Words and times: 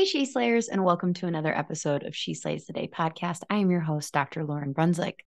Hey, 0.00 0.06
She 0.06 0.24
Slayers, 0.24 0.68
and 0.68 0.82
welcome 0.82 1.12
to 1.12 1.26
another 1.26 1.54
episode 1.54 2.04
of 2.04 2.16
She 2.16 2.32
Slays 2.32 2.64
Today 2.64 2.88
podcast. 2.90 3.42
I 3.50 3.56
am 3.56 3.70
your 3.70 3.82
host, 3.82 4.14
Dr. 4.14 4.44
Lauryn 4.44 4.72
Brunswick. 4.72 5.26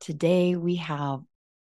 Today 0.00 0.56
we 0.56 0.76
have 0.76 1.20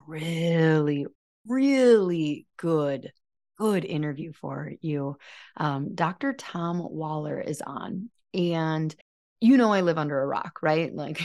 really, 0.07 1.05
really 1.47 2.47
good, 2.57 3.11
good 3.59 3.85
interview 3.85 4.33
for 4.33 4.71
you. 4.81 5.15
Um, 5.57 5.93
Dr. 5.93 6.33
Tom 6.33 6.79
Waller 6.79 7.39
is 7.39 7.61
on, 7.61 8.09
and 8.33 8.95
you 9.39 9.55
know 9.55 9.71
I 9.71 9.81
live 9.81 9.99
under 9.99 10.19
a 10.19 10.25
rock, 10.25 10.57
right? 10.63 10.91
Like 10.95 11.21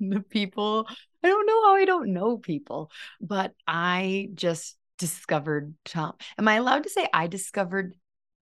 the 0.00 0.20
people, 0.20 0.88
I 1.22 1.28
don't 1.28 1.46
know 1.46 1.66
how 1.66 1.74
I 1.74 1.84
don't 1.84 2.14
know 2.14 2.38
people, 2.38 2.90
but 3.20 3.52
I 3.68 4.30
just 4.32 4.78
discovered 4.98 5.74
Tom. 5.84 6.14
Am 6.38 6.48
I 6.48 6.54
allowed 6.54 6.84
to 6.84 6.88
say 6.88 7.06
I 7.12 7.26
discovered 7.26 7.94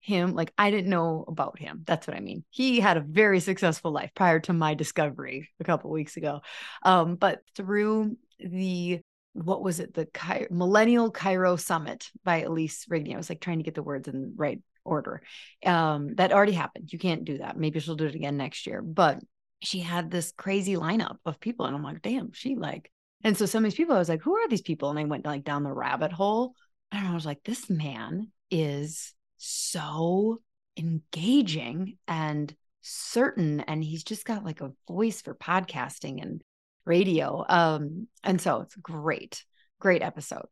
him 0.02 0.34
like 0.34 0.52
i 0.58 0.70
didn't 0.70 0.90
know 0.90 1.24
about 1.28 1.58
him 1.58 1.82
that's 1.86 2.06
what 2.06 2.16
i 2.16 2.20
mean. 2.20 2.44
He 2.50 2.80
had 2.80 2.96
a 2.96 3.00
very 3.00 3.40
successful 3.40 3.92
life 3.92 4.10
prior 4.14 4.40
to 4.40 4.52
my 4.52 4.74
discovery 4.74 5.48
a 5.60 5.64
couple 5.64 5.90
weeks 5.90 6.16
ago. 6.16 6.40
Um, 6.82 7.16
but 7.16 7.40
through 7.56 8.16
the 8.38 9.00
what 9.34 9.62
was 9.62 9.80
it 9.80 9.94
the 9.94 10.06
Chi- 10.06 10.48
millennial 10.50 11.12
chiro 11.12 11.58
summit 11.58 12.10
by 12.22 12.42
elise 12.42 12.84
rigney 12.86 13.14
i 13.14 13.16
was 13.16 13.30
like 13.30 13.40
trying 13.40 13.58
to 13.58 13.64
get 13.64 13.74
the 13.74 13.82
words 13.82 14.08
in 14.08 14.20
the 14.20 14.32
right 14.36 14.60
order 14.84 15.22
um, 15.64 16.16
that 16.16 16.32
already 16.32 16.52
happened. 16.52 16.92
You 16.92 16.98
can't 16.98 17.24
do 17.24 17.38
that. 17.38 17.56
Maybe 17.56 17.78
she'll 17.78 17.94
do 17.94 18.06
it 18.06 18.16
again 18.16 18.36
next 18.36 18.66
year. 18.66 18.82
But 18.82 19.20
she 19.62 19.78
had 19.78 20.10
this 20.10 20.32
crazy 20.36 20.74
lineup 20.74 21.16
of 21.24 21.40
people 21.40 21.66
and 21.66 21.74
i'm 21.74 21.82
like 21.82 22.02
damn 22.02 22.32
she 22.32 22.56
like 22.56 22.90
and 23.22 23.36
so 23.36 23.46
some 23.46 23.64
of 23.64 23.70
these 23.70 23.76
people 23.76 23.94
i 23.94 23.98
was 23.98 24.08
like 24.08 24.22
who 24.22 24.34
are 24.34 24.48
these 24.48 24.62
people? 24.62 24.90
And 24.90 24.98
i 24.98 25.04
went 25.04 25.24
like 25.24 25.44
down 25.44 25.62
the 25.62 25.72
rabbit 25.72 26.12
hole 26.12 26.54
and 26.90 27.06
i 27.06 27.14
was 27.14 27.24
like 27.24 27.42
this 27.44 27.70
man 27.70 28.28
is 28.50 29.14
so 29.44 30.40
engaging 30.76 31.98
and 32.06 32.54
certain 32.80 33.60
and 33.60 33.82
he's 33.82 34.04
just 34.04 34.24
got 34.24 34.44
like 34.44 34.60
a 34.60 34.72
voice 34.88 35.20
for 35.20 35.34
podcasting 35.34 36.22
and 36.22 36.42
radio 36.84 37.44
um 37.48 38.08
and 38.24 38.40
so 38.40 38.60
it's 38.60 38.74
great 38.76 39.44
great 39.80 40.02
episode. 40.02 40.46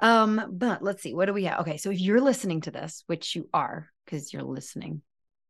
Um 0.00 0.50
but 0.52 0.82
let's 0.82 1.02
see 1.02 1.14
what 1.14 1.26
do 1.26 1.32
we 1.32 1.44
have? 1.44 1.60
Okay 1.60 1.76
so 1.76 1.90
if 1.90 2.00
you're 2.00 2.20
listening 2.20 2.60
to 2.62 2.70
this 2.70 3.04
which 3.06 3.34
you 3.34 3.48
are 3.52 3.88
because 4.04 4.32
you're 4.32 4.42
listening 4.42 5.02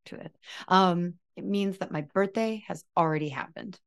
to 0.07 0.17
it 0.17 0.35
um 0.69 1.15
it 1.37 1.45
means 1.45 1.79
that 1.79 1.93
my 1.93 2.03
birthday 2.13 2.65
has 2.67 2.85
already 2.97 3.29
happened. 3.29 3.79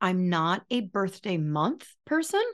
I'm 0.00 0.28
not 0.28 0.62
a 0.70 0.82
birthday 0.82 1.38
month 1.38 1.86
person. 2.04 2.44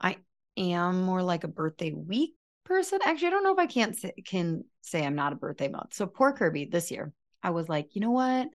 I 0.00 0.16
am 0.56 1.02
more 1.02 1.22
like 1.22 1.44
a 1.44 1.48
birthday 1.48 1.92
week 1.92 2.35
person. 2.66 2.98
Actually, 3.04 3.28
I 3.28 3.30
don't 3.30 3.44
know 3.44 3.52
if 3.52 3.58
I 3.58 3.66
can't 3.66 3.96
say, 3.96 4.12
can 4.24 4.64
say 4.82 5.04
I'm 5.04 5.14
not 5.14 5.32
a 5.32 5.36
birthday 5.36 5.68
month. 5.68 5.94
So 5.94 6.06
poor 6.06 6.32
Kirby 6.32 6.66
this 6.66 6.90
year, 6.90 7.12
I 7.42 7.50
was 7.50 7.68
like, 7.68 7.94
you 7.94 8.00
know 8.00 8.10
what? 8.10 8.48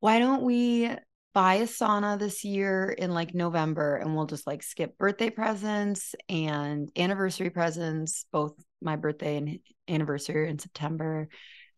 Why 0.00 0.18
don't 0.18 0.42
we 0.42 0.90
buy 1.32 1.54
a 1.54 1.66
sauna 1.66 2.18
this 2.18 2.44
year 2.44 2.90
in 2.90 3.12
like 3.12 3.34
November 3.34 3.96
and 3.96 4.14
we'll 4.14 4.26
just 4.26 4.46
like 4.46 4.62
skip 4.62 4.96
birthday 4.96 5.30
presents 5.30 6.14
and 6.28 6.90
anniversary 6.96 7.50
presents, 7.50 8.24
both 8.30 8.54
my 8.80 8.96
birthday 8.96 9.36
and 9.36 9.58
anniversary 9.88 10.48
in 10.48 10.58
September 10.58 11.28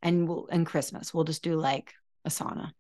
and 0.03 0.29
we'll 0.29 0.47
and 0.51 0.67
Christmas. 0.67 1.15
We'll 1.15 1.25
just 1.25 1.43
do 1.43 1.57
like 1.57 1.95
a 2.25 2.29
sauna. 2.29 2.73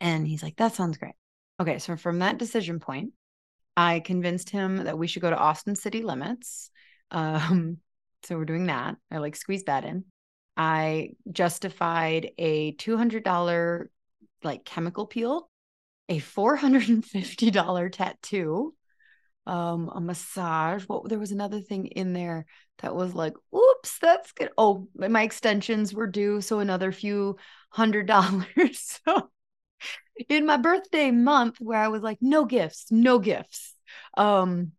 And 0.00 0.26
he's 0.26 0.42
like, 0.42 0.56
that 0.56 0.74
sounds 0.74 0.96
great. 0.96 1.14
Okay. 1.58 1.78
So 1.78 1.96
from 1.96 2.20
that 2.20 2.38
decision 2.38 2.78
point, 2.78 3.12
I 3.76 4.00
convinced 4.00 4.50
him 4.50 4.84
that 4.84 4.98
we 4.98 5.08
should 5.08 5.22
go 5.22 5.30
to 5.30 5.36
Austin 5.38 5.74
City 5.74 6.02
Limits 6.02 6.70
um, 7.10 7.78
so 8.24 8.36
we're 8.36 8.44
doing 8.44 8.66
that. 8.66 8.96
I 9.10 9.18
like 9.18 9.36
squeezed 9.36 9.66
that 9.66 9.84
in. 9.84 10.04
I 10.56 11.10
justified 11.30 12.30
a 12.38 12.72
$200 12.72 13.90
like 14.42 14.64
chemical 14.64 15.06
peel, 15.06 15.50
a 16.08 16.18
$450 16.18 17.90
tattoo, 17.90 18.74
um, 19.46 19.90
a 19.94 20.00
massage. 20.00 20.84
What 20.84 21.08
there 21.08 21.18
was 21.18 21.32
another 21.32 21.60
thing 21.60 21.86
in 21.88 22.12
there 22.12 22.46
that 22.78 22.94
was 22.94 23.14
like, 23.14 23.34
oops, 23.54 23.98
that's 23.98 24.32
good. 24.32 24.50
Oh, 24.56 24.88
my 24.96 25.22
extensions 25.22 25.94
were 25.94 26.06
due, 26.06 26.40
so 26.40 26.60
another 26.60 26.92
few 26.92 27.36
hundred 27.70 28.06
dollars. 28.06 28.46
so 29.06 29.30
in 30.28 30.46
my 30.46 30.56
birthday 30.56 31.10
month 31.10 31.60
where 31.60 31.80
I 31.80 31.88
was 31.88 32.02
like, 32.02 32.18
no 32.20 32.44
gifts, 32.44 32.86
no 32.90 33.18
gifts. 33.18 33.74
Um, 34.16 34.72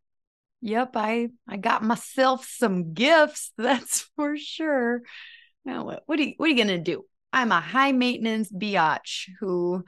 Yep, 0.66 0.94
I 0.96 1.30
I 1.48 1.58
got 1.58 1.84
myself 1.84 2.48
some 2.50 2.94
gifts, 2.94 3.52
that's 3.58 4.10
for 4.16 4.36
sure. 4.36 5.04
Now 5.64 5.86
what 5.86 6.04
what 6.08 6.20
are 6.20 6.24
you 6.24 6.34
what 6.38 6.48
are 6.48 6.50
you 6.50 6.58
gonna 6.58 6.80
do? 6.80 7.06
I'm 7.32 7.52
a 7.52 7.60
high 7.62 7.92
maintenance 7.92 8.52
biatch 8.52 9.30
who 9.40 9.86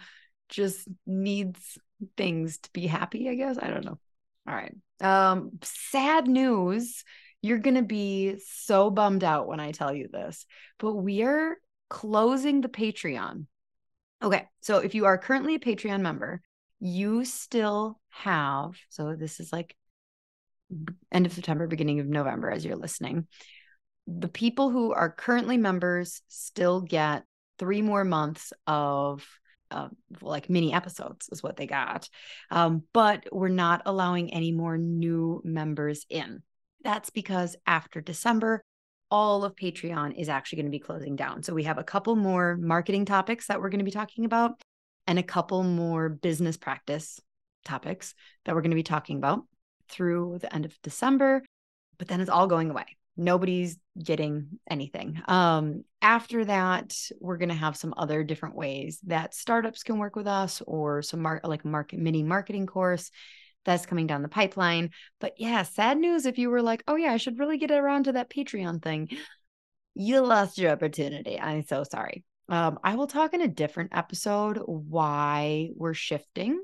just 0.50 0.88
needs 1.08 1.80
things 2.16 2.60
to 2.60 2.70
be 2.74 2.86
happy, 2.86 3.28
I 3.28 3.34
guess. 3.34 3.58
I 3.60 3.70
don't 3.70 3.86
know. 3.86 3.98
All 4.48 4.54
right. 4.54 4.76
Um, 5.02 5.58
sad 5.64 6.28
news. 6.28 7.04
You're 7.42 7.58
gonna 7.58 7.82
be 7.82 8.38
so 8.46 8.92
bummed 8.92 9.24
out 9.24 9.48
when 9.48 9.60
I 9.60 9.72
tell 9.72 9.92
you 9.92 10.10
this, 10.10 10.46
but 10.78 10.94
we 10.94 11.24
are 11.24 11.58
closing 11.90 12.62
the 12.62 12.70
Patreon. 12.70 13.48
Okay, 14.22 14.46
so 14.62 14.78
if 14.78 14.94
you 14.94 15.06
are 15.06 15.18
currently 15.18 15.56
a 15.56 15.60
Patreon 15.60 16.02
member, 16.02 16.42
you 16.80 17.26
still 17.26 18.00
have 18.10 18.76
so 18.90 19.16
this 19.16 19.40
is 19.40 19.52
like 19.52 19.76
end 21.12 21.26
of 21.26 21.34
September, 21.34 21.68
beginning 21.68 22.00
of 22.00 22.08
November, 22.08 22.50
as 22.50 22.66
you're 22.66 22.76
listening. 22.76 23.28
The 24.08 24.28
people 24.28 24.70
who 24.70 24.94
are 24.94 25.12
currently 25.12 25.58
members 25.58 26.22
still 26.28 26.82
get 26.82 27.24
three 27.60 27.82
more 27.82 28.04
months 28.04 28.54
of 28.66 29.26
uh, 29.72 29.90
like 30.22 30.50
mini 30.50 30.74
episodes, 30.74 31.30
is 31.32 31.44
what 31.44 31.58
they 31.58 31.68
got. 31.68 32.10
Um, 32.50 32.84
but 32.94 33.28
we're 33.32 33.50
not 33.50 33.82
allowing 33.86 34.34
any 34.34 34.52
more 34.52 34.78
new 34.78 35.42
members 35.44 36.06
in. 36.10 36.42
That's 36.84 37.10
because 37.10 37.56
after 37.66 38.00
December, 38.00 38.64
all 39.10 39.44
of 39.44 39.56
Patreon 39.56 40.18
is 40.18 40.30
actually 40.30 40.58
going 40.58 40.68
to 40.68 40.78
be 40.78 40.80
closing 40.80 41.16
down. 41.16 41.44
So 41.44 41.54
we 41.54 41.64
have 41.64 41.78
a 41.78 41.84
couple 41.84 42.16
more 42.16 42.58
marketing 42.58 43.06
topics 43.06 43.48
that 43.48 43.62
we're 43.62 43.70
going 43.70 43.80
to 43.80 43.86
be 43.86 43.92
talking 43.92 44.26
about 44.26 44.62
and 45.06 45.18
a 45.18 45.24
couple 45.24 45.64
more 45.64 46.10
business 46.10 46.58
practice 46.58 47.20
topics 47.66 48.14
that 48.46 48.56
we're 48.56 48.62
going 48.62 48.72
to 48.72 48.76
be 48.76 48.84
talking 48.84 49.18
about 49.18 49.44
through 49.90 50.40
the 50.42 50.54
end 50.54 50.66
of 50.66 50.82
December, 50.82 51.44
but 51.98 52.08
then 52.08 52.22
it's 52.22 52.30
all 52.30 52.48
going 52.48 52.70
away. 52.70 52.86
Nobody's 53.16 53.78
getting 54.02 54.60
anything. 54.70 55.20
Um, 55.28 55.84
after 56.02 56.46
that, 56.46 56.96
we're 57.20 57.38
going 57.38 57.50
to 57.50 57.56
have 57.56 57.76
some 57.76 57.94
other 57.98 58.24
different 58.24 58.56
ways 58.56 59.00
that 59.08 59.34
startups 59.34 59.84
can 59.84 59.98
work 59.98 60.16
with 60.16 60.28
us 60.28 60.62
or 60.68 61.02
some 61.02 61.22
mar- 61.22 61.42
like 61.44 61.66
market 61.66 62.00
mini 62.00 62.22
marketing 62.22 62.68
course 62.68 63.10
that's 63.66 63.86
coming 63.86 64.08
down 64.08 64.22
the 64.22 64.30
pipeline. 64.30 64.92
But 65.20 65.34
yeah, 65.38 65.64
sad 65.64 65.98
news 65.98 66.26
if 66.26 66.38
you 66.38 66.50
were 66.50 66.62
like, 66.62 66.84
oh 66.88 66.96
yeah, 66.96 67.12
I 67.12 67.18
should 67.18 67.40
really 67.40 67.58
get 67.58 67.72
around 67.72 68.04
to 68.04 68.14
that 68.14 68.30
Patreon 68.30 68.82
thing. 68.82 69.10
You 69.96 70.22
lost 70.22 70.60
your 70.60 70.72
opportunity. 70.72 71.40
I'm 71.40 71.66
so 71.66 71.84
sorry. 71.84 72.24
Um, 72.50 72.80
I 72.84 72.96
will 72.96 73.08
talk 73.08 73.34
in 73.34 73.42
a 73.42 73.48
different 73.48 73.92
episode 73.94 74.58
why 74.66 75.72
we're 75.76 75.94
shifting 75.94 76.62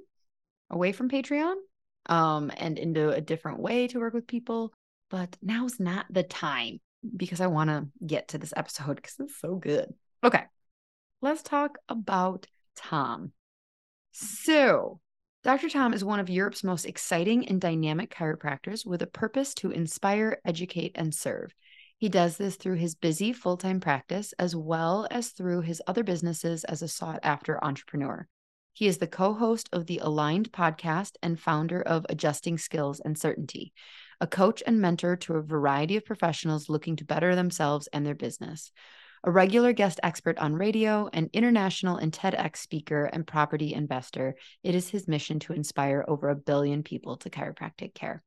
away 0.69 0.91
from 0.91 1.09
Patreon 1.09 1.55
um, 2.07 2.51
and 2.57 2.77
into 2.77 3.09
a 3.09 3.21
different 3.21 3.59
way 3.59 3.87
to 3.87 3.99
work 3.99 4.13
with 4.13 4.27
people. 4.27 4.73
But 5.09 5.37
now's 5.41 5.79
not 5.79 6.05
the 6.09 6.23
time 6.23 6.79
because 7.15 7.41
I 7.41 7.47
want 7.47 7.69
to 7.69 7.87
get 8.05 8.29
to 8.29 8.37
this 8.37 8.53
episode 8.55 8.95
because 8.95 9.15
it's 9.19 9.39
so 9.39 9.55
good. 9.55 9.93
Okay, 10.23 10.43
let's 11.21 11.43
talk 11.43 11.77
about 11.89 12.47
Tom. 12.75 13.31
So, 14.11 14.99
Dr. 15.43 15.69
Tom 15.69 15.93
is 15.93 16.03
one 16.03 16.19
of 16.19 16.29
Europe's 16.29 16.63
most 16.63 16.85
exciting 16.85 17.47
and 17.49 17.59
dynamic 17.59 18.13
chiropractors 18.15 18.85
with 18.85 19.01
a 19.01 19.07
purpose 19.07 19.53
to 19.55 19.71
inspire, 19.71 20.39
educate, 20.45 20.93
and 20.95 21.13
serve. 21.13 21.53
He 21.97 22.09
does 22.09 22.37
this 22.37 22.55
through 22.55 22.75
his 22.75 22.95
busy 22.95 23.33
full 23.33 23.57
time 23.57 23.79
practice 23.79 24.33
as 24.39 24.55
well 24.55 25.07
as 25.09 25.29
through 25.29 25.61
his 25.61 25.81
other 25.87 26.03
businesses 26.03 26.63
as 26.65 26.81
a 26.81 26.87
sought 26.87 27.19
after 27.23 27.63
entrepreneur. 27.63 28.27
He 28.75 28.87
is 28.87 28.97
the 28.97 29.07
co 29.07 29.33
host 29.33 29.69
of 29.71 29.85
the 29.85 29.99
Aligned 29.99 30.51
podcast 30.51 31.11
and 31.21 31.39
founder 31.39 31.79
of 31.79 32.07
Adjusting 32.09 32.57
Skills 32.57 32.99
and 32.99 33.15
Certainty, 33.15 33.71
a 34.19 34.25
coach 34.25 34.63
and 34.65 34.81
mentor 34.81 35.15
to 35.17 35.35
a 35.35 35.43
variety 35.43 35.95
of 35.95 36.05
professionals 36.05 36.69
looking 36.69 36.95
to 36.95 37.05
better 37.05 37.35
themselves 37.35 37.87
and 37.93 38.03
their 38.03 38.15
business. 38.15 38.71
A 39.23 39.29
regular 39.29 39.73
guest 39.73 39.99
expert 40.01 40.39
on 40.39 40.55
radio, 40.55 41.07
an 41.13 41.29
international 41.33 41.97
and 41.97 42.11
TEDx 42.11 42.57
speaker, 42.57 43.05
and 43.05 43.27
property 43.27 43.75
investor, 43.75 44.35
it 44.63 44.73
is 44.73 44.89
his 44.89 45.07
mission 45.07 45.39
to 45.41 45.53
inspire 45.53 46.03
over 46.07 46.29
a 46.29 46.35
billion 46.35 46.81
people 46.81 47.17
to 47.17 47.29
chiropractic 47.29 47.93
care. 47.93 48.23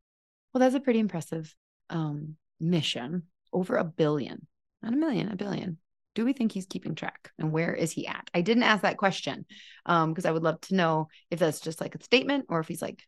Well, 0.54 0.60
that's 0.60 0.76
a 0.76 0.80
pretty 0.80 1.00
impressive 1.00 1.52
um, 1.90 2.36
mission. 2.60 3.24
Over 3.52 3.76
a 3.76 3.84
billion, 3.84 4.46
not 4.80 4.92
a 4.92 4.96
million, 4.96 5.32
a 5.32 5.36
billion 5.36 5.78
do 6.16 6.24
we 6.24 6.32
think 6.32 6.50
he's 6.50 6.66
keeping 6.66 6.94
track? 6.94 7.30
And 7.38 7.52
where 7.52 7.74
is 7.74 7.92
he 7.92 8.06
at? 8.08 8.28
I 8.34 8.40
didn't 8.40 8.64
ask 8.64 8.82
that 8.82 8.96
question 8.96 9.46
um 9.84 10.10
because 10.10 10.24
i 10.24 10.32
would 10.32 10.42
love 10.42 10.60
to 10.62 10.74
know 10.74 11.08
if 11.30 11.38
that's 11.38 11.60
just 11.60 11.80
like 11.80 11.94
a 11.94 12.02
statement 12.02 12.46
or 12.48 12.58
if 12.58 12.66
he's 12.66 12.82
like 12.82 13.00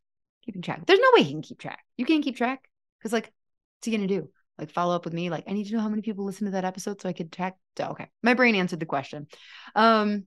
keeping 0.45 0.63
track. 0.63 0.87
There's 0.87 1.01
no 1.01 1.11
way 1.15 1.25
he 1.25 1.33
can 1.33 1.43
keep 1.43 1.59
track. 1.59 1.85
You 1.97 2.05
can't 2.05 2.23
keep 2.23 2.37
track? 2.37 2.69
Because 2.99 3.13
like 3.13 3.25
what's 3.25 3.87
he 3.87 3.91
gonna 3.91 4.07
do? 4.07 4.29
Like 4.59 4.71
follow 4.71 4.95
up 4.95 5.05
with 5.05 5.15
me 5.15 5.31
like 5.31 5.45
i 5.49 5.53
need 5.53 5.67
to 5.69 5.75
know 5.75 5.81
how 5.81 5.89
many 5.89 6.03
people 6.03 6.25
listen 6.25 6.47
to 6.47 6.53
that 6.53 6.65
episode 6.65 7.01
so 7.01 7.09
i 7.09 7.13
could 7.13 7.33
track 7.33 7.57
okay. 7.81 8.09
My 8.23 8.35
brain 8.35 8.55
answered 8.55 8.81
the 8.81 8.87
question. 8.87 9.27
Um 9.75 10.27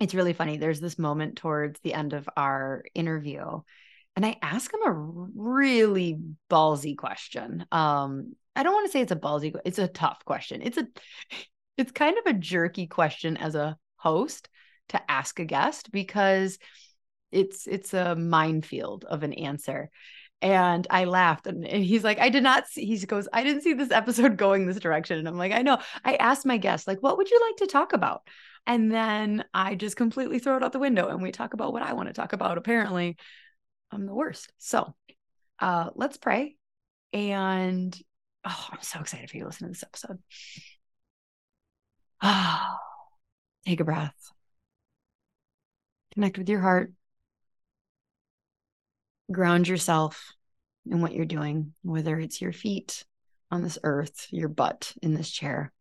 it's 0.00 0.14
really 0.14 0.32
funny. 0.32 0.56
There's 0.56 0.80
this 0.80 0.98
moment 0.98 1.36
towards 1.36 1.80
the 1.80 1.92
end 1.92 2.12
of 2.12 2.28
our 2.36 2.84
interview 2.94 3.60
and 4.16 4.26
i 4.26 4.36
ask 4.42 4.72
him 4.72 4.80
a 4.84 4.92
really 4.92 6.18
ballsy 6.50 6.96
question. 6.96 7.64
Um 7.70 8.34
I 8.58 8.64
don't 8.64 8.74
want 8.74 8.86
to 8.86 8.92
say 8.92 9.00
it's 9.00 9.12
a 9.12 9.16
ballsy, 9.16 9.54
it's 9.64 9.78
a 9.78 9.86
tough 9.86 10.24
question. 10.24 10.62
It's 10.62 10.78
a 10.78 10.88
it's 11.78 11.92
kind 11.92 12.18
of 12.18 12.26
a 12.26 12.38
jerky 12.38 12.86
question 12.86 13.36
as 13.36 13.54
a 13.54 13.78
host 13.96 14.48
to 14.88 15.10
ask 15.10 15.38
a 15.38 15.44
guest 15.44 15.92
because 15.92 16.58
it's 17.30 17.66
it's 17.66 17.94
a 17.94 18.16
minefield 18.16 19.04
of 19.04 19.22
an 19.22 19.32
answer. 19.32 19.90
And 20.40 20.86
i 20.88 21.04
laughed 21.04 21.48
and, 21.48 21.66
he's 21.66 22.04
like 22.04 22.20
i 22.20 22.28
did 22.28 22.44
not 22.44 22.68
see 22.68 22.84
he 22.84 22.96
goes 23.06 23.26
i 23.32 23.42
didn't 23.42 23.62
see 23.62 23.72
this 23.72 23.90
episode 24.02 24.36
going 24.36 24.66
this 24.66 24.78
direction. 24.78 25.18
And 25.18 25.28
i'm 25.28 25.38
like 25.38 25.52
i 25.52 25.62
know. 25.62 25.78
I 26.04 26.14
asked 26.14 26.46
my 26.46 26.58
guest 26.58 26.86
like 26.86 27.02
what 27.02 27.16
would 27.16 27.30
you 27.30 27.40
like 27.48 27.56
to 27.56 27.66
talk 27.66 27.92
about? 27.92 28.22
And 28.66 28.90
then 28.92 29.44
i 29.54 29.74
just 29.74 29.96
completely 29.96 30.38
throw 30.38 30.56
it 30.56 30.62
out 30.62 30.72
the 30.72 30.78
window 30.78 31.08
and 31.08 31.22
we 31.22 31.32
talk 31.32 31.54
about 31.54 31.72
what 31.72 31.82
i 31.82 31.92
want 31.92 32.08
to 32.08 32.14
talk 32.14 32.32
about. 32.32 32.58
Apparently 32.58 33.16
i'm 33.90 34.06
the 34.06 34.14
worst. 34.14 34.52
So 34.58 34.94
uh 35.60 35.90
let's 35.94 36.16
pray. 36.16 36.56
And 37.12 37.96
oh 38.44 38.66
i'm 38.70 38.82
so 38.82 39.00
excited 39.00 39.28
for 39.30 39.36
you 39.36 39.42
to 39.42 39.48
listen 39.48 39.66
to 39.66 39.72
this 39.72 39.82
episode 39.82 40.18
take 43.66 43.80
a 43.80 43.84
breath. 43.84 44.32
Connect 46.14 46.38
with 46.38 46.48
your 46.48 46.60
heart. 46.60 46.92
Ground 49.30 49.68
yourself 49.68 50.32
in 50.90 51.00
what 51.00 51.12
you're 51.12 51.26
doing, 51.26 51.74
whether 51.82 52.18
it's 52.18 52.40
your 52.40 52.52
feet 52.52 53.04
on 53.50 53.62
this 53.62 53.78
earth, 53.84 54.26
your 54.30 54.48
butt 54.48 54.94
in 55.02 55.14
this 55.14 55.30
chair. 55.30 55.72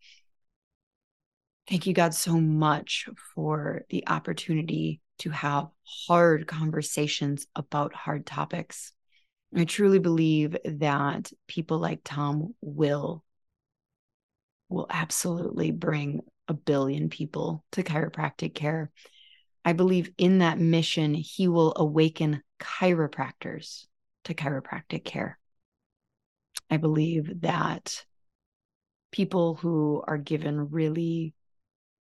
Thank 1.70 1.86
you, 1.86 1.94
God, 1.94 2.14
so 2.14 2.40
much 2.40 3.10
for 3.34 3.84
the 3.90 4.08
opportunity 4.08 5.02
to 5.20 5.30
have 5.32 5.68
hard 5.84 6.48
conversations 6.48 7.48
about 7.56 7.94
hard 7.94 8.26
topics. 8.26 8.94
I 9.56 9.66
truly 9.66 10.00
believe 10.00 10.56
that 10.66 11.32
people 11.48 11.80
like 11.80 12.02
Tom 12.04 12.54
will 12.62 13.24
will 14.70 14.88
absolutely 14.90 15.72
bring 15.72 16.22
a 16.48 16.54
billion 16.54 17.10
people 17.10 17.64
to 17.74 17.84
chiropractic 17.84 18.54
care. 18.54 18.92
I 19.66 19.74
believe 19.74 20.12
in 20.18 20.40
that 20.40 20.60
mission, 20.60 21.14
he 21.14 21.48
will 21.48 21.74
awaken 21.76 22.42
chiropractors 22.60 23.86
to 24.26 24.34
chiropractic 24.34 25.04
care. 25.04 25.38
I 26.70 26.78
believe 26.78 27.42
that 27.42 28.06
people 29.12 29.56
who 29.56 30.04
are 30.06 30.18
given 30.18 30.70
really 30.70 31.34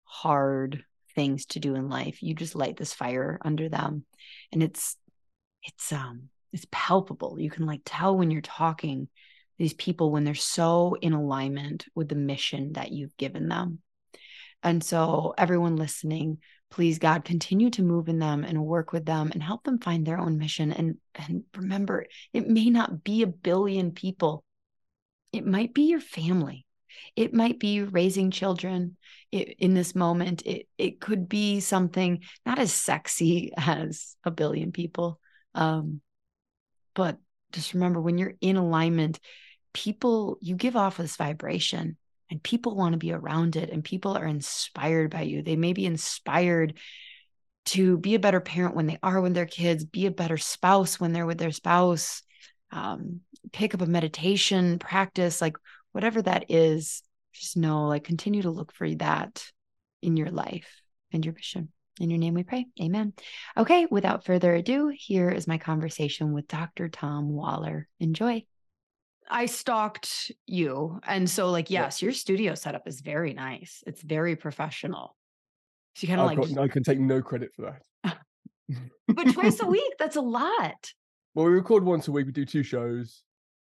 hard 0.05 0.85
things 1.15 1.47
to 1.47 1.61
do 1.61 1.75
in 1.75 1.89
life, 1.89 2.23
you 2.23 2.35
just 2.35 2.55
light 2.55 2.77
this 2.77 2.95
fire 2.95 3.39
under 3.45 3.69
them. 3.69 4.05
And 4.53 4.63
it's, 4.63 4.97
it's, 5.63 5.93
um, 5.93 6.29
it's 6.53 6.67
palpable. 6.71 7.39
You 7.39 7.51
can 7.51 7.67
like 7.67 7.83
tell 7.85 8.17
when 8.17 8.31
you're 8.31 8.41
talking 8.41 9.09
these 9.63 9.75
people 9.75 10.11
when 10.11 10.25
they're 10.25 10.35
so 10.35 10.97
in 11.01 11.13
alignment 11.13 11.87
with 11.95 12.09
the 12.09 12.17
mission 12.17 12.73
that 12.73 12.91
you've 12.91 13.17
given 13.17 13.49
them. 13.49 13.79
And 14.61 14.83
so, 14.83 15.35
everyone 15.39 15.77
listening, 15.77 16.39
please, 16.69 16.99
God, 16.99 17.25
continue 17.25 17.71
to 17.71 17.83
move 17.83 18.09
in 18.09 18.19
them 18.19 18.43
and 18.43 18.65
work 18.65 18.93
with 18.93 19.07
them 19.07 19.31
and 19.33 19.41
help 19.41 19.63
them 19.63 19.79
find 19.79 20.05
their 20.05 20.19
own 20.19 20.37
mission. 20.37 20.73
And, 20.73 20.97
and 21.15 21.45
remember, 21.57 22.07
it 22.33 22.49
may 22.49 22.71
not 22.71 23.05
be 23.05 23.23
a 23.23 23.29
billion 23.29 23.93
people, 23.93 24.45
it 25.33 25.47
might 25.47 25.73
be 25.73 25.83
your 25.83 26.01
family. 26.01 26.67
It 27.15 27.33
might 27.33 27.61
be 27.61 27.83
raising 27.83 28.33
children 28.33 28.97
in 29.31 29.75
this 29.75 29.95
moment. 29.95 30.43
It, 30.45 30.67
it 30.77 31.01
could 31.01 31.29
be 31.29 31.61
something 31.61 32.25
not 32.45 32.59
as 32.59 32.73
sexy 32.73 33.53
as 33.57 34.17
a 34.25 34.33
billion 34.33 34.73
people. 34.73 35.21
Um, 35.55 36.01
but 36.95 37.19
just 37.53 37.75
remember 37.75 38.01
when 38.01 38.19
you're 38.19 38.35
in 38.41 38.57
alignment, 38.57 39.21
people, 39.73 40.39
you 40.41 40.57
give 40.57 40.77
off 40.77 40.97
this 40.97 41.17
vibration 41.17 41.97
and 42.31 42.43
people 42.43 42.77
want 42.77 42.93
to 42.93 42.99
be 42.99 43.13
around 43.13 43.57
it 43.57 43.71
and 43.71 43.85
people 43.85 44.17
are 44.17 44.27
inspired 44.27 45.11
by 45.11 45.23
you. 45.23 45.43
They 45.43 45.57
may 45.57 45.73
be 45.73 45.87
inspired 45.87 46.79
to 47.65 47.99
be 47.99 48.15
a 48.15 48.21
better 48.21 48.41
parent 48.41 48.75
when 48.75 48.87
they 48.87 48.99
are 49.03 49.21
with 49.21 49.35
their 49.35 49.47
kids, 49.47 49.85
be 49.85 50.07
a 50.07 50.11
better 50.11 50.39
spouse 50.39 50.99
when 50.99 51.13
they're 51.13 51.27
with 51.27 51.39
their 51.39 51.53
spouse, 51.53 52.23
um, 52.71 53.21
pick 53.53 53.75
up 53.75 53.83
a 53.83 53.87
meditation 53.87 54.79
practice, 54.79 55.41
like 55.41 55.57
whatever 55.93 56.23
that 56.23 56.47
is. 56.49 57.03
Just 57.33 57.57
know, 57.57 57.87
like, 57.87 58.05
continue 58.05 58.43
to 58.43 58.51
look 58.51 58.73
for 58.73 58.89
that 58.97 59.45
in 60.03 60.17
your 60.17 60.31
life 60.31 60.83
and 61.13 61.25
your 61.25 61.35
mission. 61.35 61.71
In 62.01 62.11
your 62.11 62.19
name 62.19 62.35
we 62.35 62.43
pray. 62.43 62.67
Amen. 62.81 63.13
Okay, 63.57 63.87
without 63.91 64.25
further 64.25 64.55
ado, 64.55 64.89
here 64.89 65.31
is 65.31 65.47
my 65.47 65.59
conversation 65.59 66.33
with 66.33 66.49
Dr. 66.49 66.89
Tom 66.89 67.31
Waller. 67.31 67.89
Enjoy. 68.01 68.45
I 69.31 69.47
stalked 69.47 70.31
you. 70.47 71.01
And 71.07 71.29
so, 71.29 71.51
like, 71.51 71.71
yes, 71.71 72.01
yeah. 72.01 72.07
your 72.07 72.13
studio 72.13 72.55
setup 72.55 72.87
is 72.87 73.01
very 73.01 73.33
nice. 73.33 73.83
It's 73.87 74.03
very 74.03 74.37
professional. 74.37 75.17
So 75.95 76.07
you 76.07 76.09
kind 76.09 76.21
of 76.21 76.27
like. 76.27 76.55
Got, 76.55 76.63
I 76.63 76.69
can 76.69 76.83
take 76.83 77.01
no 77.01 77.23
credit 77.23 77.51
for 77.55 77.63
that. 78.03 78.19
but 79.09 79.33
twice 79.33 79.61
a 79.61 79.67
week, 79.79 79.93
that's 79.99 80.17
a 80.17 80.21
lot. 80.21 80.93
Well, 81.35 81.47
we 81.47 81.53
record 81.53 81.85
once 81.85 82.09
a 82.09 82.13
week, 82.13 82.27
we 82.27 82.33
do 82.33 82.45
two 82.45 82.63
shows. 82.63 83.23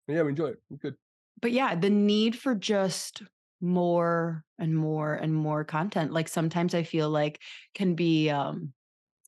Yeah, 0.07 0.23
we 0.23 0.29
enjoy 0.29 0.47
it. 0.47 0.61
It's 0.69 0.81
good. 0.81 0.95
But 1.41 1.51
yeah, 1.51 1.75
the 1.75 1.89
need 1.89 2.35
for 2.35 2.55
just 2.55 3.23
more 3.61 4.43
and 4.57 4.75
more 4.75 5.13
and 5.13 5.33
more 5.33 5.63
content. 5.63 6.11
Like 6.11 6.27
sometimes 6.27 6.73
I 6.73 6.83
feel 6.83 7.09
like 7.09 7.39
can 7.75 7.93
be 7.93 8.29
um 8.29 8.73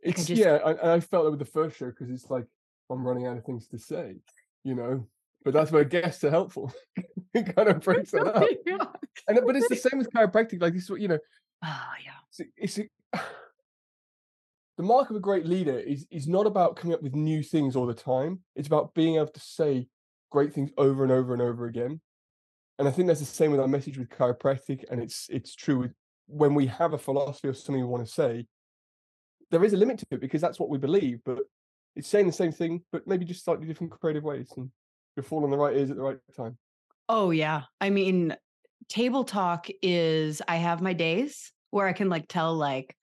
it's 0.02 0.18
like 0.18 0.26
I 0.26 0.28
just... 0.28 0.42
yeah, 0.42 0.56
I, 0.66 0.96
I 0.96 1.00
felt 1.00 1.28
it 1.28 1.30
with 1.30 1.40
the 1.40 1.46
first 1.46 1.78
show 1.78 1.86
because 1.86 2.10
it's 2.10 2.30
like 2.30 2.46
I'm 2.90 3.06
running 3.06 3.28
out 3.28 3.38
of 3.38 3.46
things 3.46 3.68
to 3.68 3.78
say, 3.78 4.16
you 4.64 4.76
know 4.76 5.08
but 5.44 5.54
that's 5.54 5.72
where 5.72 5.84
guests 5.84 6.24
are 6.24 6.30
helpful. 6.30 6.74
it 7.34 7.56
kind 7.56 7.70
of 7.70 7.82
breaks 7.82 8.14
it 8.14 8.26
up. 8.26 8.44
yeah. 8.66 8.78
And 9.28 9.40
but 9.46 9.56
it's 9.56 9.70
the 9.70 9.76
same 9.76 10.00
with 10.00 10.12
chiropractic. 10.12 10.62
Like 10.62 10.74
this 10.74 10.90
what 10.90 11.02
you 11.02 11.08
know. 11.08 11.20
Oh 11.64 11.92
yeah. 12.04 12.42
It's, 12.58 12.78
it's 12.78 12.90
the 14.78 14.84
mark 14.84 15.10
of 15.10 15.16
a 15.16 15.22
great 15.22 15.46
leader 15.46 15.78
is 15.78 16.06
is 16.12 16.28
not 16.28 16.48
about 16.48 16.76
coming 16.76 16.94
up 16.94 17.02
with 17.02 17.16
new 17.16 17.44
things 17.44 17.76
all 17.76 17.86
the 17.86 17.94
time. 17.94 18.40
It's 18.56 18.68
about 18.68 18.94
being 18.94 19.16
able 19.16 19.28
to 19.28 19.40
say 19.40 19.88
great 20.32 20.54
things 20.54 20.72
over 20.78 21.04
and 21.04 21.12
over 21.12 21.34
and 21.34 21.42
over 21.42 21.66
again. 21.66 22.02
And 22.80 22.88
I 22.88 22.92
think 22.92 23.08
that's 23.08 23.20
the 23.20 23.26
same 23.26 23.52
with 23.52 23.60
our 23.60 23.68
message 23.68 23.98
with 23.98 24.10
chiropractic, 24.10 24.86
and 24.90 25.02
it's 25.02 25.28
it's 25.30 25.56
true 25.56 25.80
with 25.80 25.94
when 26.28 26.56
we 26.56 26.66
have 26.68 26.94
a 26.94 26.98
philosophy 26.98 27.48
or 27.48 27.54
something 27.54 27.82
we 27.82 27.88
want 27.88 28.06
to 28.06 28.12
say. 28.12 28.46
There 29.52 29.64
is 29.64 29.74
a 29.74 29.78
limit 29.78 30.00
to 30.00 30.06
it 30.10 30.22
because 30.22 30.42
that's 30.42 30.60
what 30.60 30.70
we 30.70 30.80
believe, 30.80 31.20
but 31.24 31.38
it's 31.96 32.08
saying 32.08 32.26
the 32.26 32.34
same 32.34 32.52
thing, 32.52 32.82
but 32.92 33.06
maybe 33.06 33.26
just 33.26 33.46
slightly 33.46 33.68
different 33.68 33.92
creative 33.92 34.24
ways. 34.24 34.52
And 34.58 34.72
you're 35.16 35.24
falling 35.24 35.52
the 35.52 35.58
right 35.58 35.76
ears 35.76 35.90
at 35.92 35.98
the 35.98 36.04
right 36.04 36.18
time. 36.36 36.58
Oh 37.10 37.32
yeah. 37.32 37.64
I 37.82 37.90
mean, 37.90 38.36
table 38.90 39.24
talk 39.24 39.68
is 39.82 40.42
I 40.48 40.56
have 40.58 40.82
my 40.82 40.94
days 40.94 41.52
where 41.72 41.88
I 41.88 41.94
can 41.94 42.10
like 42.10 42.28
tell 42.28 42.56
like 42.56 42.96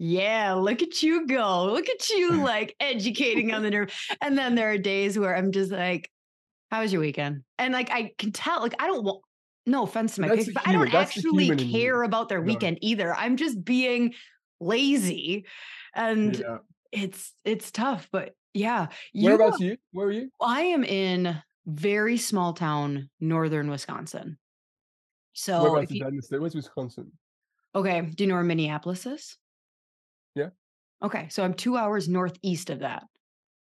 yeah, 0.00 0.54
look 0.54 0.82
at 0.82 1.02
you 1.04 1.24
go. 1.26 1.66
Look 1.66 1.88
at 1.88 2.08
you 2.10 2.42
like 2.44 2.74
educating 2.80 3.54
on 3.54 3.62
the 3.62 3.70
nerve. 3.70 3.94
And 4.20 4.36
then 4.36 4.56
there 4.56 4.70
are 4.70 4.78
days 4.78 5.16
where 5.18 5.36
I'm 5.36 5.52
just 5.52 5.70
like, 5.70 6.10
how 6.70 6.80
was 6.82 6.92
your 6.92 7.00
weekend? 7.00 7.44
And 7.60 7.72
like 7.72 7.90
I 7.92 8.10
can 8.18 8.32
tell, 8.32 8.60
like 8.60 8.74
I 8.82 8.88
don't 8.88 9.04
want 9.04 9.22
no 9.66 9.84
offense 9.84 10.16
to 10.16 10.20
my 10.22 10.28
kids, 10.34 10.50
but 10.52 10.66
I 10.66 10.72
don't 10.72 10.92
actually 10.92 11.44
human 11.44 11.60
in 11.60 11.68
you. 11.68 11.72
care 11.78 12.02
about 12.02 12.28
their 12.28 12.40
No. 12.40 12.46
weekend 12.46 12.78
either. 12.82 13.14
I'm 13.14 13.36
just 13.36 13.64
being 13.64 14.14
lazy. 14.60 15.46
And 15.94 16.36
Yeah. 16.36 16.58
it's 16.90 17.32
it's 17.44 17.70
tough, 17.70 18.08
but 18.10 18.34
yeah. 18.52 18.88
You 19.12 19.26
Whereabouts 19.26 19.60
are 19.60 19.64
you? 19.64 19.76
Where 19.92 20.08
are 20.08 20.12
you? 20.12 20.30
I 20.40 20.62
am 20.62 20.82
in 20.82 21.40
very 21.66 22.16
small 22.16 22.52
town, 22.52 23.08
northern 23.20 23.70
Wisconsin. 23.70 24.38
So 25.32 25.62
Whereabouts 25.62 25.90
in 25.92 26.14
you, 26.14 26.20
State? 26.22 26.40
Where's 26.40 26.54
Wisconsin? 26.54 27.12
okay, 27.74 28.02
do 28.02 28.22
you 28.24 28.28
know 28.28 28.34
where 28.34 28.44
Minneapolis 28.44 29.04
is? 29.06 29.36
Yeah. 30.34 30.50
Okay, 31.02 31.28
so 31.28 31.42
I'm 31.42 31.54
two 31.54 31.76
hours 31.76 32.08
northeast 32.08 32.70
of 32.70 32.80
that. 32.80 33.04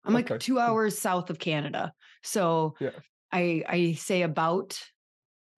I'm 0.05 0.13
like 0.13 0.37
two 0.39 0.59
hours 0.59 0.97
south 0.97 1.29
of 1.29 1.39
Canada. 1.39 1.93
So 2.23 2.75
Yeah. 2.81 2.89
I 3.31 3.63
I 3.67 3.93
say 3.93 4.23
about 4.23 4.77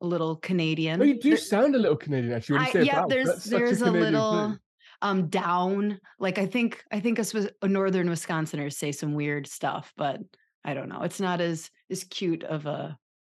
a 0.01 0.05
little 0.05 0.35
Canadian. 0.35 1.01
Oh, 1.01 1.05
you 1.05 1.19
do 1.19 1.29
There- 1.29 1.37
sound 1.37 1.73
a 1.73 1.79
little 1.79 1.97
Canadian, 1.97 2.33
actually. 2.33 2.59
I- 2.59 2.71
say 2.71 2.83
yeah, 2.83 2.97
about, 2.99 3.09
there's 3.09 3.27
that's 3.27 3.43
there's 3.45 3.81
a, 3.81 3.85
Canadian 3.85 4.13
little 4.13 4.49
thing. 4.49 4.59
um 5.01 5.27
down. 5.29 5.99
Like 6.19 6.37
I 6.37 6.45
think 6.45 6.83
I 6.91 6.99
think 6.99 7.17
us 7.17 7.33
Wis- 7.33 7.49
northern 7.63 8.07
Wisconsiners 8.09 8.77
say 8.77 8.91
some 8.91 9.15
weird 9.15 9.47
stuff, 9.47 9.91
but 9.97 10.19
I 10.65 10.73
don't 10.73 10.89
know. 10.89 11.03
It's 11.03 11.19
not 11.19 11.39
as 11.39 11.69
as 11.91 12.03
cute 12.03 12.43
of 12.43 12.65
a 12.65 12.97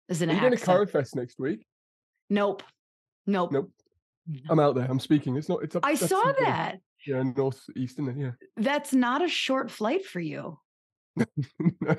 as 0.10 0.22
an 0.22 0.30
Are 0.30 0.34
you 0.34 0.40
going 0.40 0.52
to 0.56 0.60
accent. 0.60 0.92
Fest 0.92 1.16
next 1.16 1.40
week? 1.40 1.66
Nope. 2.30 2.62
Nope. 3.26 3.52
Nope. 3.52 3.72
No. 4.28 4.40
I'm 4.50 4.60
out 4.60 4.76
there. 4.76 4.86
I'm 4.90 5.00
speaking. 5.00 5.36
It's 5.36 5.50
not. 5.50 5.64
It's 5.64 5.76
up. 5.76 5.86
I 5.86 5.96
saw 5.96 6.32
that. 6.40 6.78
Yeah, 7.06 7.24
northeast, 7.36 8.00
isn't? 8.00 8.20
Yeah. 8.20 8.32
That's 8.58 8.94
not 8.94 9.24
a 9.24 9.28
short 9.28 9.70
flight 9.70 10.06
for 10.06 10.20
you. 10.20 10.58
no. 11.16 11.96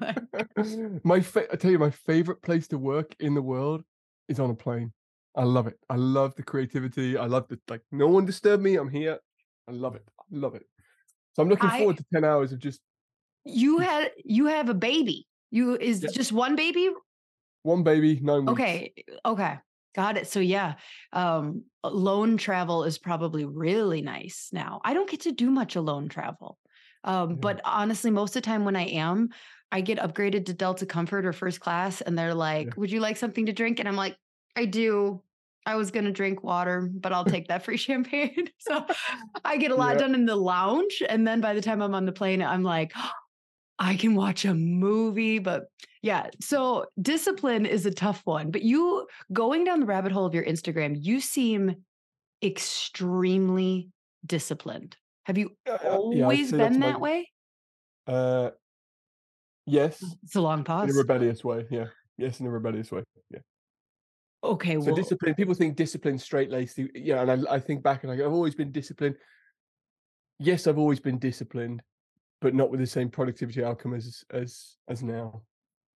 my 1.04 1.20
fa- 1.20 1.52
I 1.52 1.56
tell 1.56 1.70
you, 1.70 1.78
my 1.78 1.90
favorite 1.90 2.42
place 2.42 2.68
to 2.68 2.78
work 2.78 3.14
in 3.20 3.34
the 3.34 3.42
world 3.42 3.82
is 4.28 4.40
on 4.40 4.50
a 4.50 4.54
plane. 4.54 4.92
I 5.34 5.44
love 5.44 5.66
it. 5.66 5.78
I 5.88 5.96
love 5.96 6.34
the 6.36 6.42
creativity. 6.42 7.16
I 7.16 7.26
love 7.26 7.48
the 7.48 7.58
like. 7.68 7.82
No 7.92 8.08
one 8.08 8.26
disturb 8.26 8.60
me. 8.60 8.76
I'm 8.76 8.90
here. 8.90 9.18
I 9.66 9.72
love 9.72 9.94
it. 9.96 10.04
I 10.18 10.24
love 10.30 10.54
it. 10.54 10.64
So 11.34 11.42
I'm 11.42 11.48
looking 11.48 11.70
I- 11.70 11.78
forward 11.78 11.96
to 11.98 12.04
ten 12.12 12.24
hours 12.24 12.52
of 12.52 12.58
just 12.58 12.80
You 13.48 13.78
had 13.78 14.12
you 14.24 14.46
have 14.46 14.68
a 14.68 14.74
baby. 14.74 15.26
You 15.50 15.76
is 15.76 16.02
Yeah. 16.02 16.10
just 16.10 16.32
one 16.32 16.56
baby? 16.56 16.90
one 17.62 17.82
baby, 17.82 18.20
nine 18.20 18.46
weeks. 18.46 18.60
Okay. 18.60 18.92
Okay. 19.24 19.58
Got 19.94 20.16
it. 20.16 20.28
So 20.28 20.40
yeah, 20.40 20.74
um 21.12 21.64
alone 21.82 22.36
travel 22.36 22.84
is 22.84 22.98
probably 22.98 23.44
really 23.44 24.02
nice 24.02 24.50
now. 24.52 24.80
I 24.84 24.94
don't 24.94 25.08
get 25.10 25.20
to 25.22 25.32
do 25.32 25.50
much 25.50 25.76
alone 25.76 26.08
travel. 26.08 26.58
Um 27.04 27.30
Yeah. 27.30 27.36
but 27.40 27.60
honestly 27.64 28.10
most 28.10 28.30
of 28.36 28.42
the 28.42 28.46
time 28.46 28.64
when 28.64 28.76
I 28.76 28.86
am, 28.86 29.30
I 29.72 29.80
get 29.80 29.98
upgraded 29.98 30.46
to 30.46 30.54
Delta 30.54 30.86
Comfort 30.86 31.26
or 31.26 31.32
first 31.32 31.60
class 31.60 32.00
and 32.00 32.16
they're 32.18 32.34
like, 32.34 32.76
"Would 32.76 32.90
you 32.90 33.00
like 33.00 33.16
something 33.16 33.46
to 33.46 33.52
drink?" 33.52 33.80
And 33.80 33.88
I'm 33.88 33.96
like, 33.96 34.16
"I 34.56 34.64
do." 34.66 35.22
I 35.66 35.74
was 35.76 35.90
going 35.90 36.06
to 36.06 36.12
drink 36.12 36.42
water, 36.42 36.88
but 36.90 37.12
I'll 37.12 37.26
take 37.26 37.48
that 37.48 37.62
free 37.62 37.76
champagne. 37.88 38.48
so 38.58 38.86
I 39.44 39.58
get 39.58 39.70
a 39.70 39.76
lot 39.76 39.94
Yeah. 39.94 39.98
done 39.98 40.14
in 40.14 40.24
the 40.24 40.36
lounge 40.36 41.02
and 41.06 41.26
then 41.28 41.40
by 41.42 41.52
the 41.52 41.60
time 41.60 41.82
I'm 41.82 41.94
on 41.94 42.06
the 42.06 42.12
plane 42.12 42.40
I'm 42.42 42.62
like, 42.62 42.92
I 43.78 43.96
can 43.96 44.14
watch 44.14 44.44
a 44.44 44.54
movie, 44.54 45.38
but 45.38 45.64
yeah. 46.02 46.28
So 46.40 46.86
discipline 47.00 47.64
is 47.66 47.86
a 47.86 47.90
tough 47.90 48.22
one, 48.24 48.50
but 48.50 48.62
you 48.62 49.06
going 49.32 49.64
down 49.64 49.80
the 49.80 49.86
rabbit 49.86 50.12
hole 50.12 50.26
of 50.26 50.34
your 50.34 50.44
Instagram, 50.44 50.96
you 50.98 51.20
seem 51.20 51.76
extremely 52.42 53.88
disciplined. 54.26 54.96
Have 55.26 55.38
you 55.38 55.50
Uh, 55.66 55.72
yeah, 55.72 55.76
I'd 55.82 55.86
always 55.92 56.50
that's 56.50 56.70
been 56.72 56.80
my- 56.80 56.86
that 56.92 57.00
way? 57.00 57.30
Uh, 58.06 58.50
yes, 59.66 60.02
It's 60.22 60.34
a 60.36 60.40
long 60.40 60.64
pause. 60.64 60.88
in 60.88 60.94
a 60.94 60.98
rebellious 60.98 61.44
way. 61.44 61.66
Yeah. 61.70 61.86
Yes, 62.16 62.40
in 62.40 62.46
a 62.46 62.50
rebellious 62.50 62.90
way. 62.90 63.04
Yeah. 63.30 63.40
okay, 64.42 64.74
So 64.74 64.86
well, 64.86 64.94
discipline. 64.96 65.34
People 65.34 65.54
think 65.54 65.76
discipline 65.76 66.18
straight 66.18 66.50
laced. 66.50 66.78
Yeah, 66.94 67.20
and 67.22 67.46
I, 67.46 67.54
I 67.56 67.60
think 67.60 67.82
back 67.82 68.02
and 68.02 68.10
I 68.12 68.16
go, 68.16 68.26
I've 68.26 68.32
always 68.32 68.54
been 68.54 68.72
disciplined. 68.72 69.16
Yes, 70.40 70.66
I've 70.66 70.78
always 70.78 71.00
been 71.00 71.18
disciplined, 71.18 71.82
but 72.40 72.54
not 72.54 72.70
with 72.70 72.80
the 72.80 72.86
same 72.86 73.08
productivity 73.08 73.62
outcome 73.64 73.94
as 73.94 74.24
as 74.30 74.76
as 74.88 75.02
now. 75.02 75.42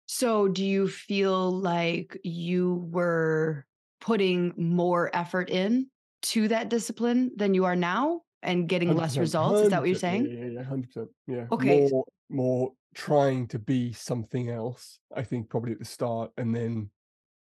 so 0.07 0.49
do 0.49 0.65
you 0.65 0.89
feel 0.89 1.51
like 1.51 2.19
you 2.25 2.89
were 2.91 3.65
putting 4.01 4.53
more 4.57 5.11
effort 5.15 5.49
in 5.51 5.87
to 6.23 6.49
that 6.49 6.69
discipline 6.69 7.31
than 7.37 7.55
you 7.55 7.65
are 7.65 7.77
now 7.77 8.21
and 8.43 8.69
getting 8.69 8.95
less 8.97 9.17
results? 9.17 9.61
Is 9.61 9.71
that 9.71 9.81
what 9.81 9.89
you're 9.89 9.99
saying? 9.99 10.27
Yeah, 10.27 10.45
yeah, 10.45 10.51
yeah, 10.59 10.63
hundred 10.65 10.87
percent. 10.89 11.09
Yeah. 11.27 11.47
Okay. 11.53 11.89
More, 11.91 12.05
more 12.29 12.73
trying 12.95 13.47
to 13.49 13.59
be 13.59 13.93
something 13.93 14.51
else. 14.51 14.99
I 15.15 15.23
think 15.23 15.49
probably 15.49 15.73
at 15.73 15.79
the 15.79 15.85
start, 15.85 16.33
and 16.37 16.55
then 16.55 16.91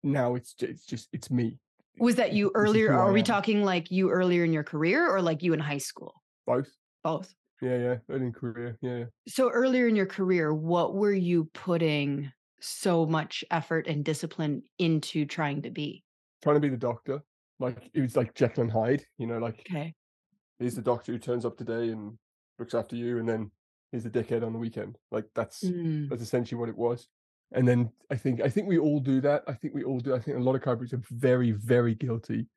now 0.04 0.36
it's 0.36 0.54
just, 0.54 0.72
it's 0.72 0.86
just 0.86 1.10
it's 1.14 1.32
me. 1.32 1.58
Was 1.98 2.16
that 2.16 2.34
you 2.34 2.48
is- 2.48 2.54
this 2.54 2.62
is 2.64 2.70
earlier? 2.70 2.94
Are 2.94 3.12
we 3.12 3.24
talking 3.24 3.64
like 3.64 3.90
you 3.92 4.10
earlier 4.12 4.44
in 4.44 4.54
your 4.54 4.64
career 4.64 5.10
or 5.10 5.22
like 5.22 5.42
you 5.44 5.54
in 5.54 5.60
high 5.60 5.80
school? 5.80 6.14
Both. 6.46 6.70
Both. 7.04 7.34
Yeah, 7.62 7.78
yeah. 7.78 7.98
Early 8.08 8.28
in 8.28 8.34
career. 8.34 8.78
Yeah. 8.82 9.06
So 9.28 9.50
earlier 9.50 9.88
in 9.88 9.96
your 9.96 10.06
career, 10.06 10.54
what 10.54 10.96
were 10.96 11.14
you 11.14 11.46
putting 11.54 12.32
so 12.62 13.06
much 13.06 13.44
effort 13.52 13.88
and 13.88 14.04
discipline 14.04 14.64
into 14.78 15.26
trying 15.26 15.62
to 15.64 15.72
be? 15.72 16.04
Trying 16.42 16.56
to 16.56 16.62
be 16.62 16.70
the 16.70 16.78
doctor. 16.78 17.22
Like 17.60 17.90
it 17.94 18.02
was 18.02 18.16
like 18.16 18.34
Jekyll 18.36 18.64
and 18.64 18.72
Hyde. 18.72 19.04
You 19.18 19.28
know, 19.28 19.40
like 19.40 19.68
Okay. 19.70 19.94
he's 20.60 20.76
the 20.76 20.82
doctor 20.82 21.12
who 21.12 21.20
turns 21.20 21.46
up 21.46 21.58
today 21.58 21.90
and 21.90 22.18
looks 22.60 22.74
after 22.74 22.96
you, 22.96 23.20
and 23.20 23.28
then 23.28 23.52
here's 23.92 24.04
the 24.04 24.10
dickhead 24.10 24.46
on 24.46 24.54
the 24.54 24.60
weekend. 24.60 24.98
Like 25.12 25.26
that's 25.36 25.72
Mm, 25.72 26.10
that's 26.10 26.22
essentially 26.22 26.60
what 26.60 26.70
it 26.70 26.78
was. 26.78 27.08
And 27.52 27.68
then 27.68 27.92
I 28.12 28.16
think 28.16 28.42
I 28.42 28.50
think 28.50 28.68
we 28.68 28.78
all 28.78 29.00
do 29.00 29.22
that. 29.22 29.44
I 29.48 29.54
think 29.54 29.74
we 29.74 29.84
all 29.84 30.00
do. 30.00 30.16
I 30.16 30.20
think 30.20 30.38
a 30.38 30.42
lot 30.42 30.56
of 30.56 30.62
chiropractors 30.62 30.94
are 30.94 31.04
very, 31.12 31.52
very 31.52 31.96
guilty 31.96 32.48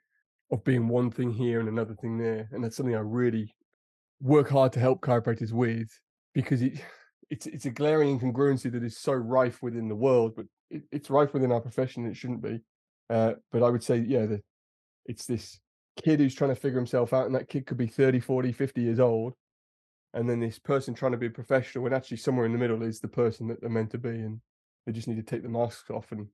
of 0.50 0.64
being 0.64 0.88
one 0.88 1.10
thing 1.10 1.32
here 1.32 1.60
and 1.60 1.68
another 1.68 1.94
thing 1.96 2.18
there. 2.18 2.48
And 2.52 2.64
that's 2.64 2.76
something 2.76 2.94
I 2.96 3.00
really 3.00 3.54
work 4.22 4.48
hard 4.48 4.72
to 4.72 4.80
help 4.80 5.00
chiropractors 5.00 5.52
with 5.52 5.88
because 6.32 6.62
it 6.62 6.80
it's 7.30 7.46
it's 7.46 7.66
a 7.66 7.70
glaring 7.70 8.18
incongruency 8.18 8.70
that 8.70 8.82
is 8.82 8.98
so 8.98 9.12
rife 9.12 9.62
within 9.62 9.88
the 9.88 9.94
world, 9.94 10.34
but 10.36 10.46
it, 10.70 10.82
it's 10.90 11.10
rife 11.10 11.34
within 11.34 11.52
our 11.52 11.60
profession. 11.60 12.04
and 12.04 12.12
It 12.12 12.16
shouldn't 12.16 12.42
be. 12.42 12.60
Uh, 13.10 13.34
but 13.50 13.62
I 13.62 13.68
would 13.68 13.82
say, 13.82 13.98
yeah, 13.98 14.26
the, 14.26 14.42
it's 15.06 15.26
this 15.26 15.60
kid 16.02 16.20
who's 16.20 16.34
trying 16.34 16.54
to 16.54 16.60
figure 16.60 16.78
himself 16.78 17.12
out, 17.12 17.26
and 17.26 17.34
that 17.34 17.48
kid 17.48 17.66
could 17.66 17.76
be 17.76 17.86
30, 17.86 18.20
40, 18.20 18.52
50 18.52 18.80
years 18.80 19.00
old. 19.00 19.34
And 20.14 20.28
then 20.28 20.40
this 20.40 20.58
person 20.58 20.94
trying 20.94 21.12
to 21.12 21.18
be 21.18 21.26
a 21.26 21.30
professional, 21.30 21.84
when 21.84 21.94
actually 21.94 22.18
somewhere 22.18 22.46
in 22.46 22.52
the 22.52 22.58
middle 22.58 22.82
is 22.82 23.00
the 23.00 23.08
person 23.08 23.48
that 23.48 23.60
they're 23.60 23.70
meant 23.70 23.90
to 23.90 23.98
be. 23.98 24.10
And 24.10 24.40
they 24.86 24.92
just 24.92 25.08
need 25.08 25.16
to 25.16 25.22
take 25.22 25.42
the 25.42 25.48
masks 25.48 25.90
off 25.90 26.12
and 26.12 26.26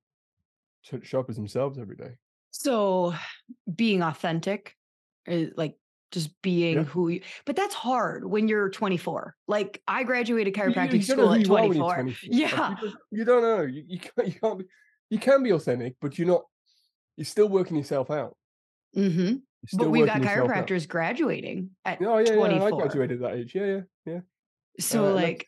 sh- 0.83 1.07
show 1.07 1.21
up 1.21 1.31
as 1.31 1.37
themselves 1.37 1.79
every 1.79 1.97
day. 1.97 2.17
So 2.51 3.15
being 3.73 4.03
authentic, 4.03 4.75
uh, 5.31 5.47
like 5.57 5.77
just 6.11 6.31
being 6.43 6.77
Yeah. 6.77 6.83
who 6.85 7.09
you, 7.09 7.21
but 7.45 7.57
that's 7.57 7.75
hard 7.75 8.25
when 8.25 8.49
you're 8.49 8.71
24. 8.71 9.35
Like 9.47 9.83
I 9.87 10.05
graduated 10.05 10.57
You- 10.57 10.63
you- 10.65 10.71
chiropractic 10.73 10.93
you 10.95 11.03
school 11.03 11.33
at 11.33 11.47
you 11.47 11.55
are 11.57 11.61
when 11.63 11.73
you're 11.73 11.75
24. 11.75 11.95
24. 11.95 12.05
Like, 12.05 12.23
you 12.23 12.41
Yeah. 12.41 12.75
you 13.11 13.25
don't 13.25 13.43
know. 13.43 13.63
You, 13.63 13.85
you 13.87 13.99
can't. 14.01 14.27
You 14.29 14.35
can't. 14.41 14.59
Be, 14.59 14.65
you 15.11 15.19
can 15.19 15.43
be 15.43 15.51
authentic, 15.53 15.97
but 16.01 16.19
you're 16.19 16.27
not. 16.29 16.43
You're 17.17 17.25
still 17.25 17.49
working 17.49 17.77
yourself 17.77 18.11
out. 18.11 18.37
mm-hmm. 18.97 19.37
But 19.77 19.91
we've 19.91 20.07
got 20.07 20.19
yourself 20.23 20.51
out. 20.51 20.67
chiropractors 20.69 20.87
graduating 20.89 21.71
at 21.85 21.99
Oh 22.01 22.19
yeah, 22.19 22.33
yeah. 22.35 22.65
I 22.65 22.71
graduated 22.71 23.23
at 23.23 23.31
that 23.31 23.39
age. 23.39 23.55
Yeah, 23.55 23.67
yeah, 23.67 23.81
yeah. 24.07 24.21
So 24.79 25.07
Uh, 25.09 25.15
like 25.15 25.47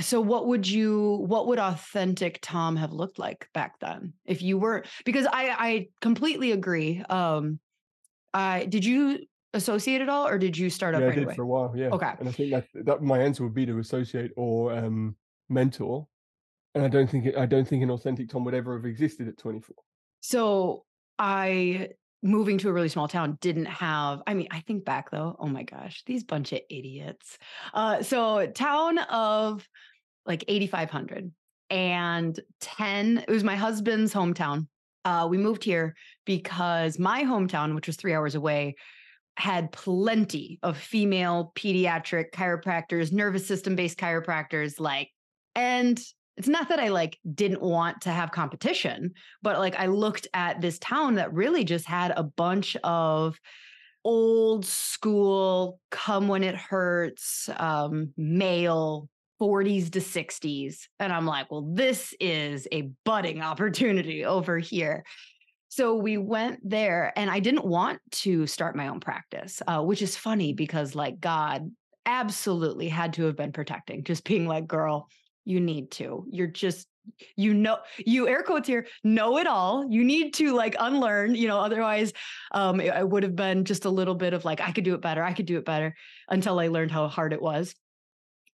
so 0.00 0.20
what 0.22 0.46
would 0.46 0.66
you 0.66 1.22
what 1.26 1.48
would 1.48 1.58
authentic 1.58 2.38
tom 2.40 2.76
have 2.76 2.92
looked 2.92 3.18
like 3.18 3.46
back 3.52 3.78
then 3.80 4.14
if 4.24 4.40
you 4.40 4.56
were 4.56 4.84
because 5.04 5.26
i 5.26 5.50
i 5.50 5.88
completely 6.00 6.52
agree 6.52 7.02
um 7.10 7.60
i 8.32 8.64
did 8.64 8.86
you 8.86 9.18
associate 9.54 10.00
at 10.00 10.08
all 10.08 10.26
or 10.26 10.38
did 10.38 10.56
you 10.56 10.70
start 10.70 10.94
up 10.94 11.00
yeah, 11.00 11.06
I 11.06 11.08
right 11.10 11.14
did 11.16 11.24
away 11.24 11.34
for 11.34 11.42
a 11.42 11.46
while. 11.46 11.72
Yeah. 11.76 11.88
Okay. 11.88 12.12
And 12.18 12.28
I 12.28 12.32
think 12.32 12.50
that 12.52 12.66
that 12.84 13.02
my 13.02 13.18
answer 13.18 13.42
would 13.42 13.54
be 13.54 13.66
to 13.66 13.78
associate 13.78 14.30
or 14.36 14.72
um, 14.72 15.16
mentor. 15.48 16.06
And 16.74 16.82
I 16.84 16.88
don't 16.88 17.08
think 17.08 17.26
it, 17.26 17.36
I 17.36 17.44
don't 17.46 17.68
think 17.68 17.82
an 17.82 17.90
authentic 17.90 18.30
Tom 18.30 18.44
would 18.44 18.54
ever 18.54 18.74
have 18.76 18.86
existed 18.86 19.28
at 19.28 19.36
24. 19.38 19.76
so 20.22 20.84
i 21.18 21.88
moving 22.22 22.56
to 22.56 22.68
a 22.68 22.72
really 22.72 22.88
small 22.88 23.08
town 23.08 23.36
didn't 23.40 23.66
have 23.66 24.22
i 24.26 24.32
mean 24.34 24.46
i 24.50 24.60
think 24.60 24.84
back 24.84 25.10
though 25.10 25.36
oh 25.38 25.46
my 25.46 25.64
gosh 25.64 26.02
these 26.06 26.24
bunch 26.24 26.52
of 26.52 26.60
idiots 26.70 27.36
uh 27.74 28.02
so 28.02 28.46
town 28.46 28.98
of 28.98 29.68
like 30.24 30.44
8500 30.48 31.32
and 31.70 32.40
10 32.60 33.18
it 33.26 33.30
was 33.30 33.44
my 33.44 33.56
husband's 33.56 34.14
hometown 34.14 34.68
uh 35.04 35.26
we 35.28 35.36
moved 35.36 35.64
here 35.64 35.94
because 36.24 36.98
my 36.98 37.24
hometown 37.24 37.74
which 37.74 37.88
was 37.88 37.96
3 37.96 38.14
hours 38.14 38.34
away 38.36 38.76
had 39.36 39.72
plenty 39.72 40.58
of 40.62 40.76
female 40.76 41.52
pediatric 41.54 42.32
chiropractors 42.32 43.12
nervous 43.12 43.46
system 43.46 43.74
based 43.74 43.98
chiropractors 43.98 44.78
like 44.78 45.08
and 45.54 46.00
it's 46.36 46.48
not 46.48 46.68
that 46.70 46.80
I 46.80 46.88
like 46.88 47.18
didn't 47.34 47.60
want 47.60 48.02
to 48.02 48.10
have 48.10 48.32
competition, 48.32 49.12
but 49.42 49.58
like 49.58 49.76
I 49.76 49.86
looked 49.86 50.26
at 50.32 50.60
this 50.60 50.78
town 50.78 51.16
that 51.16 51.32
really 51.32 51.62
just 51.62 51.86
had 51.86 52.12
a 52.16 52.22
bunch 52.22 52.76
of 52.82 53.38
old 54.04 54.64
school, 54.64 55.78
come 55.90 56.28
when 56.28 56.42
it 56.42 56.56
hurts, 56.56 57.48
um, 57.58 58.12
male 58.16 59.08
40s 59.40 59.90
to 59.92 60.00
60s. 60.00 60.88
And 60.98 61.12
I'm 61.12 61.26
like, 61.26 61.50
well, 61.50 61.68
this 61.72 62.14
is 62.20 62.66
a 62.72 62.90
budding 63.04 63.40
opportunity 63.42 64.24
over 64.24 64.58
here. 64.58 65.04
So 65.72 65.94
we 65.94 66.18
went 66.18 66.60
there, 66.68 67.14
and 67.16 67.30
I 67.30 67.40
didn't 67.40 67.64
want 67.64 67.98
to 68.10 68.46
start 68.46 68.76
my 68.76 68.88
own 68.88 69.00
practice, 69.00 69.62
uh, 69.66 69.80
which 69.80 70.02
is 70.02 70.14
funny 70.14 70.52
because, 70.52 70.94
like, 70.94 71.18
God 71.18 71.70
absolutely 72.04 72.90
had 72.90 73.14
to 73.14 73.24
have 73.24 73.36
been 73.36 73.52
protecting, 73.52 74.04
just 74.04 74.24
being 74.24 74.46
like, 74.46 74.66
girl, 74.66 75.08
you 75.46 75.60
need 75.60 75.90
to. 75.92 76.26
You're 76.30 76.46
just 76.46 76.88
you 77.36 77.54
know 77.54 77.78
you 77.96 78.28
air 78.28 78.42
quotes 78.42 78.68
here 78.68 78.86
know 79.02 79.38
it 79.38 79.48
all 79.48 79.84
you 79.90 80.04
need 80.04 80.32
to 80.32 80.54
like 80.54 80.76
unlearn 80.78 81.34
you 81.34 81.48
know 81.48 81.58
otherwise 81.58 82.12
um 82.52 82.80
it, 82.80 82.94
it 82.94 83.08
would 83.08 83.24
have 83.24 83.34
been 83.34 83.64
just 83.64 83.86
a 83.86 83.90
little 83.90 84.14
bit 84.14 84.32
of 84.32 84.44
like 84.44 84.60
i 84.60 84.70
could 84.70 84.84
do 84.84 84.94
it 84.94 85.00
better 85.00 85.20
i 85.20 85.32
could 85.32 85.46
do 85.46 85.58
it 85.58 85.64
better 85.64 85.96
until 86.28 86.60
i 86.60 86.68
learned 86.68 86.92
how 86.92 87.08
hard 87.08 87.32
it 87.32 87.42
was 87.42 87.74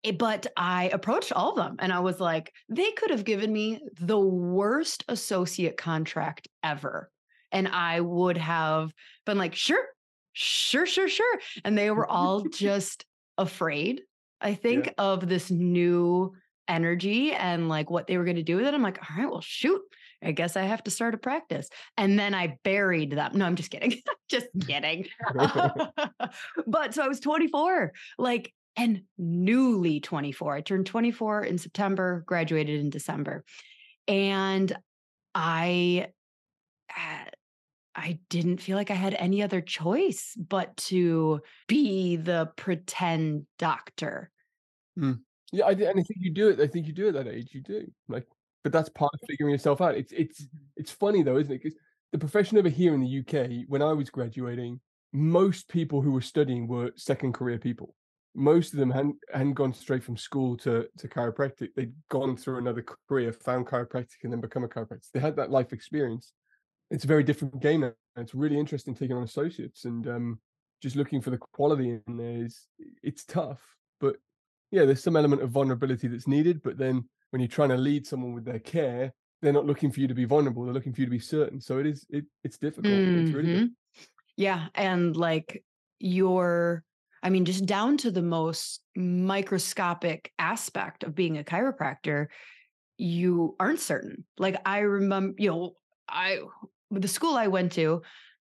it, 0.03 0.09
eh, 0.09 0.17
but 0.17 0.47
i 0.55 0.89
approached 0.93 1.31
all 1.31 1.51
of 1.51 1.55
them 1.55 1.75
and 1.79 1.91
i 1.91 1.99
was 1.99 2.19
like 2.19 2.53
they 2.69 2.91
could 2.91 3.09
have 3.09 3.23
given 3.23 3.51
me 3.51 3.81
the 3.99 4.19
worst 4.19 5.03
associate 5.07 5.77
contract 5.77 6.47
ever 6.63 7.09
and 7.51 7.67
i 7.67 7.99
would 7.99 8.37
have 8.37 8.91
been 9.25 9.37
like 9.37 9.55
sure 9.55 9.85
sure 10.33 10.85
sure 10.85 11.09
sure 11.09 11.39
and 11.65 11.77
they 11.77 11.91
were 11.91 12.07
all 12.07 12.43
just 12.43 13.05
afraid 13.37 14.01
i 14.41 14.53
think 14.53 14.85
yeah. 14.85 14.93
of 14.97 15.27
this 15.27 15.49
new 15.49 16.33
energy 16.67 17.33
and 17.33 17.69
like 17.69 17.89
what 17.89 18.07
they 18.07 18.17
were 18.17 18.23
going 18.23 18.35
to 18.37 18.43
do 18.43 18.57
with 18.57 18.65
it. 18.65 18.73
I'm 18.73 18.81
like, 18.81 18.99
all 18.99 19.17
right, 19.17 19.29
well, 19.29 19.41
shoot. 19.41 19.81
I 20.23 20.31
guess 20.31 20.57
I 20.57 20.63
have 20.63 20.83
to 20.85 20.91
start 20.91 21.13
a 21.13 21.17
practice. 21.17 21.69
And 21.95 22.17
then 22.17 22.33
I 22.33 22.57
buried 22.63 23.11
them. 23.11 23.31
No, 23.35 23.45
I'm 23.45 23.55
just 23.55 23.69
kidding. 23.69 24.01
just 24.29 24.47
kidding. 24.65 25.07
but 26.67 26.93
so 26.93 27.03
I 27.03 27.07
was 27.07 27.19
24, 27.19 27.93
like, 28.17 28.51
and 28.77 29.01
newly 29.17 29.99
24. 29.99 30.55
I 30.55 30.61
turned 30.61 30.85
24 30.85 31.43
in 31.43 31.57
September, 31.57 32.23
graduated 32.27 32.79
in 32.79 32.91
December. 32.91 33.43
And 34.07 34.71
I, 35.33 36.07
I 37.95 38.19
didn't 38.29 38.61
feel 38.61 38.77
like 38.77 38.91
I 38.91 38.95
had 38.95 39.15
any 39.15 39.41
other 39.41 39.59
choice 39.59 40.33
but 40.37 40.77
to 40.77 41.41
be 41.67 42.15
the 42.15 42.51
pretend 42.55 43.47
doctor. 43.57 44.29
Mm. 44.97 45.21
Yeah, 45.51 45.65
I, 45.65 45.71
and 45.71 45.99
I 45.99 46.03
think 46.03 46.19
you 46.19 46.31
do 46.31 46.49
it. 46.49 46.59
I 46.59 46.67
think 46.67 46.85
you 46.85 46.93
do 46.93 47.07
at 47.07 47.15
that 47.15 47.27
age. 47.27 47.49
You 47.53 47.61
do 47.61 47.91
like, 48.07 48.27
but 48.63 48.71
that's 48.71 48.89
part 48.89 49.11
of 49.13 49.19
figuring 49.27 49.51
yourself 49.51 49.81
out. 49.81 49.95
It's 49.95 50.11
it's 50.11 50.45
it's 50.75 50.91
funny 50.91 51.23
though, 51.23 51.37
isn't 51.37 51.53
it? 51.53 51.63
Because 51.63 51.77
the 52.11 52.17
profession 52.17 52.57
over 52.57 52.67
here 52.67 52.93
in 52.93 53.01
the 53.01 53.19
UK, 53.19 53.65
when 53.67 53.81
I 53.81 53.93
was 53.93 54.09
graduating, 54.09 54.81
most 55.13 55.69
people 55.69 56.01
who 56.01 56.11
were 56.11 56.21
studying 56.21 56.67
were 56.67 56.91
second 56.95 57.33
career 57.33 57.57
people. 57.59 57.95
Most 58.39 58.71
of 58.71 58.79
them 58.79 58.91
hadn't 58.91 59.15
hadn't 59.33 59.53
gone 59.53 59.73
straight 59.73 60.03
from 60.03 60.15
school 60.15 60.55
to 60.57 60.87
to 60.97 61.07
chiropractic. 61.07 61.69
They'd 61.75 61.93
gone 62.09 62.37
through 62.37 62.59
another 62.59 62.85
career, 63.09 63.33
found 63.33 63.65
chiropractic, 63.65 64.23
and 64.23 64.31
then 64.31 64.41
become 64.41 64.63
a 64.63 64.67
chiropractor. 64.67 65.11
They 65.11 65.19
had 65.19 65.35
that 65.37 65.51
life 65.51 65.73
experience. 65.73 66.31
It's 66.91 67.03
a 67.03 67.07
very 67.07 67.23
different 67.23 67.59
game 67.59 67.81
now. 67.81 67.93
It's 68.15 68.35
really 68.35 68.59
interesting 68.59 68.95
taking 68.95 69.17
on 69.17 69.23
associates 69.23 69.85
and 69.85 70.07
um, 70.07 70.39
just 70.81 70.95
looking 70.95 71.21
for 71.21 71.31
the 71.31 71.37
quality 71.37 71.99
in 72.07 72.17
there 72.17 72.43
is 72.43 72.67
it's 73.03 73.25
tough, 73.25 73.61
but 73.99 74.17
yeah, 74.71 74.85
there's 74.85 75.03
some 75.03 75.15
element 75.15 75.41
of 75.41 75.49
vulnerability 75.49 76.07
that's 76.07 76.27
needed, 76.27 76.61
but 76.63 76.77
then 76.77 77.07
when 77.31 77.39
you're 77.39 77.47
trying 77.47 77.69
to 77.69 77.77
lead 77.77 78.05
someone 78.05 78.33
with 78.33 78.45
their 78.45 78.59
care, 78.59 79.13
they're 79.41 79.53
not 79.53 79.65
looking 79.65 79.91
for 79.91 79.99
you 79.99 80.07
to 80.07 80.13
be 80.13 80.25
vulnerable. 80.25 80.65
They're 80.65 80.73
looking 80.73 80.93
for 80.93 81.01
you 81.01 81.07
to 81.07 81.11
be 81.11 81.19
certain. 81.19 81.61
So 81.61 81.79
it 81.79 81.85
is 81.85 82.05
it 82.09 82.25
it's 82.43 82.57
difficult. 82.57 82.93
Mm-hmm. 82.93 83.25
It's 83.25 83.35
really 83.35 83.47
difficult. 83.47 83.71
Yeah. 84.35 84.67
And 84.75 85.15
like 85.15 85.63
your 85.99 86.83
I 87.23 87.29
mean, 87.29 87.45
just 87.45 87.65
down 87.65 87.97
to 87.97 88.11
the 88.11 88.21
most 88.21 88.81
microscopic 88.95 90.31
aspect 90.39 91.03
of 91.03 91.15
being 91.15 91.37
a 91.37 91.43
chiropractor, 91.43 92.27
you 92.97 93.55
aren't 93.59 93.79
certain. 93.79 94.25
Like 94.37 94.57
I 94.65 94.79
remember, 94.79 95.35
you 95.37 95.49
know, 95.49 95.73
I 96.07 96.39
the 96.91 97.07
school 97.07 97.35
I 97.35 97.47
went 97.47 97.73
to, 97.73 98.01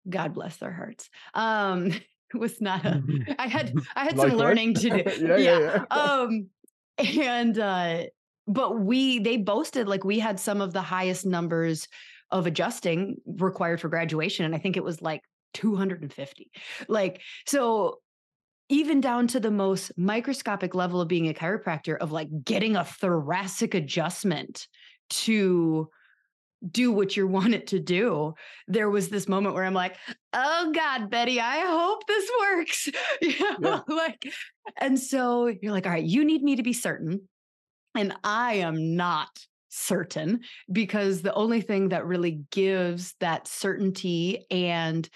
God 0.09 0.35
bless 0.35 0.57
their 0.59 0.72
hearts. 0.72 1.09
Um, 1.35 1.92
was 2.35 2.61
not 2.61 2.85
a 2.85 2.90
mm-hmm. 2.90 3.33
Had 3.48 3.74
I 3.94 4.05
had 4.05 4.16
like 4.18 4.31
some 4.31 4.38
learning 4.38 4.74
to 4.74 4.90
do. 4.90 4.96
yeah, 5.26 5.37
yeah, 5.37 5.37
yeah, 5.37 5.59
yeah. 5.59 5.85
Um 5.90 6.48
and 6.98 7.59
uh 7.59 8.05
but 8.48 8.81
we 8.81 9.18
they 9.18 9.37
boasted 9.37 9.88
like 9.88 10.05
we 10.05 10.18
had 10.18 10.38
some 10.38 10.61
of 10.61 10.72
the 10.72 10.83
highest 10.83 11.26
numbers 11.26 11.88
of 12.31 12.46
adjusting 12.46 13.16
required 13.26 13.81
for 13.81 13.88
graduation 13.88 14.44
and 14.44 14.55
I 14.55 14.59
think 14.59 14.76
it 14.76 14.85
was 14.85 15.00
like 15.00 15.22
250. 15.55 16.50
Like 16.88 17.22
so 17.46 18.00
even 18.68 19.00
down 19.00 19.26
to 19.29 19.40
the 19.40 19.50
most 19.50 19.92
microscopic 19.96 20.74
level 20.74 21.00
of 21.00 21.09
being 21.09 21.29
a 21.29 21.35
chiropractor 21.35 21.96
of 21.98 22.12
like 22.12 22.29
getting 22.44 22.76
a 22.76 22.85
thoracic 22.85 23.74
adjustment 23.74 24.66
to 25.09 25.88
do 26.68 26.90
what 26.90 27.16
you 27.16 27.26
want 27.29 27.55
it 27.55 27.68
to 27.68 27.79
do. 27.79 28.35
There 28.66 28.90
was 28.90 29.09
this 29.09 29.29
moment 29.29 29.55
where 29.55 29.64
I'm 29.64 29.74
like, 29.74 29.96
oh 30.33 30.72
God, 30.74 31.11
Betty, 31.11 31.40
I 31.40 31.61
hope 31.61 32.07
this 32.07 32.31
works. 32.40 32.88
you 33.22 33.59
know, 33.61 33.85
yeah. 33.88 33.94
like, 33.94 34.33
and 34.79 34.98
so 34.98 35.46
you're 35.46 35.72
like, 35.72 35.87
all 35.87 35.92
right, 35.92 36.05
you 36.05 36.24
need 36.24 36.42
me 36.42 36.57
to 36.57 36.62
be 36.62 36.72
certain. 36.72 37.29
And 37.94 38.14
I 38.24 38.55
am 38.55 38.96
not 38.96 39.31
certain 39.68 40.40
because 40.70 41.22
the 41.22 41.35
only 41.35 41.61
thing 41.61 41.90
that 41.90 42.07
really 42.07 42.42
gives 42.50 43.14
that 43.20 43.46
certainty 43.46 44.46
and 44.50 45.09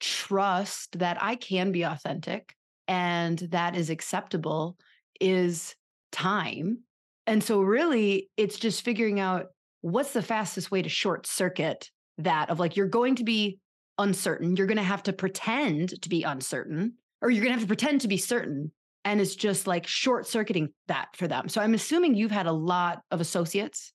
trust 0.00 0.98
that 0.98 1.22
I 1.22 1.36
can 1.36 1.72
be 1.72 1.82
authentic 1.82 2.55
and 2.88 3.38
that 3.38 3.76
is 3.76 3.90
acceptable 3.90 4.76
is 5.20 5.74
time. 6.12 6.80
And 7.26 7.42
so, 7.42 7.60
really, 7.60 8.30
it's 8.36 8.58
just 8.58 8.82
figuring 8.82 9.18
out 9.18 9.46
what's 9.80 10.12
the 10.12 10.22
fastest 10.22 10.70
way 10.70 10.82
to 10.82 10.88
short 10.88 11.26
circuit 11.26 11.90
that 12.18 12.50
of 12.50 12.58
like 12.58 12.76
you're 12.76 12.88
going 12.88 13.14
to 13.16 13.24
be 13.24 13.58
uncertain 13.98 14.56
you're 14.56 14.66
going 14.66 14.76
to 14.76 14.82
have 14.82 15.02
to 15.02 15.12
pretend 15.12 16.00
to 16.02 16.08
be 16.08 16.22
uncertain 16.22 16.94
or 17.22 17.30
you're 17.30 17.42
going 17.42 17.54
to 17.54 17.58
have 17.58 17.66
to 17.66 17.68
pretend 17.68 18.00
to 18.00 18.08
be 18.08 18.16
certain 18.16 18.70
and 19.04 19.20
it's 19.20 19.36
just 19.36 19.66
like 19.66 19.86
short 19.86 20.26
circuiting 20.26 20.70
that 20.88 21.08
for 21.14 21.26
them 21.26 21.48
so 21.48 21.60
i'm 21.60 21.74
assuming 21.74 22.14
you've 22.14 22.30
had 22.30 22.46
a 22.46 22.52
lot 22.52 23.00
of 23.10 23.20
associates 23.20 23.92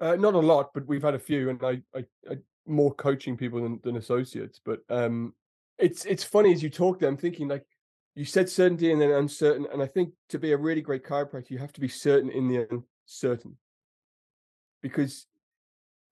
uh, 0.00 0.16
not 0.16 0.34
a 0.34 0.38
lot 0.38 0.70
but 0.74 0.86
we've 0.86 1.02
had 1.02 1.14
a 1.14 1.18
few 1.18 1.48
and 1.48 1.62
I, 1.62 1.80
I, 1.94 2.04
I 2.30 2.36
more 2.66 2.92
coaching 2.94 3.36
people 3.36 3.62
than, 3.62 3.80
than 3.82 3.96
associates 3.96 4.60
but 4.62 4.80
um 4.90 5.32
it's 5.78 6.04
it's 6.04 6.24
funny 6.24 6.52
as 6.52 6.62
you 6.62 6.68
talk 6.68 6.98
them 6.98 7.16
thinking 7.16 7.48
like 7.48 7.64
you 8.16 8.24
said 8.24 8.48
certainty 8.48 8.90
and 8.90 9.00
then 9.00 9.12
uncertain 9.12 9.66
and 9.72 9.80
i 9.80 9.86
think 9.86 10.12
to 10.28 10.38
be 10.38 10.52
a 10.52 10.56
really 10.56 10.80
great 10.80 11.04
chiropractor 11.04 11.50
you 11.50 11.58
have 11.58 11.72
to 11.72 11.80
be 11.80 11.88
certain 11.88 12.30
in 12.30 12.48
the 12.48 12.66
uncertain 13.06 13.56
because 14.82 15.26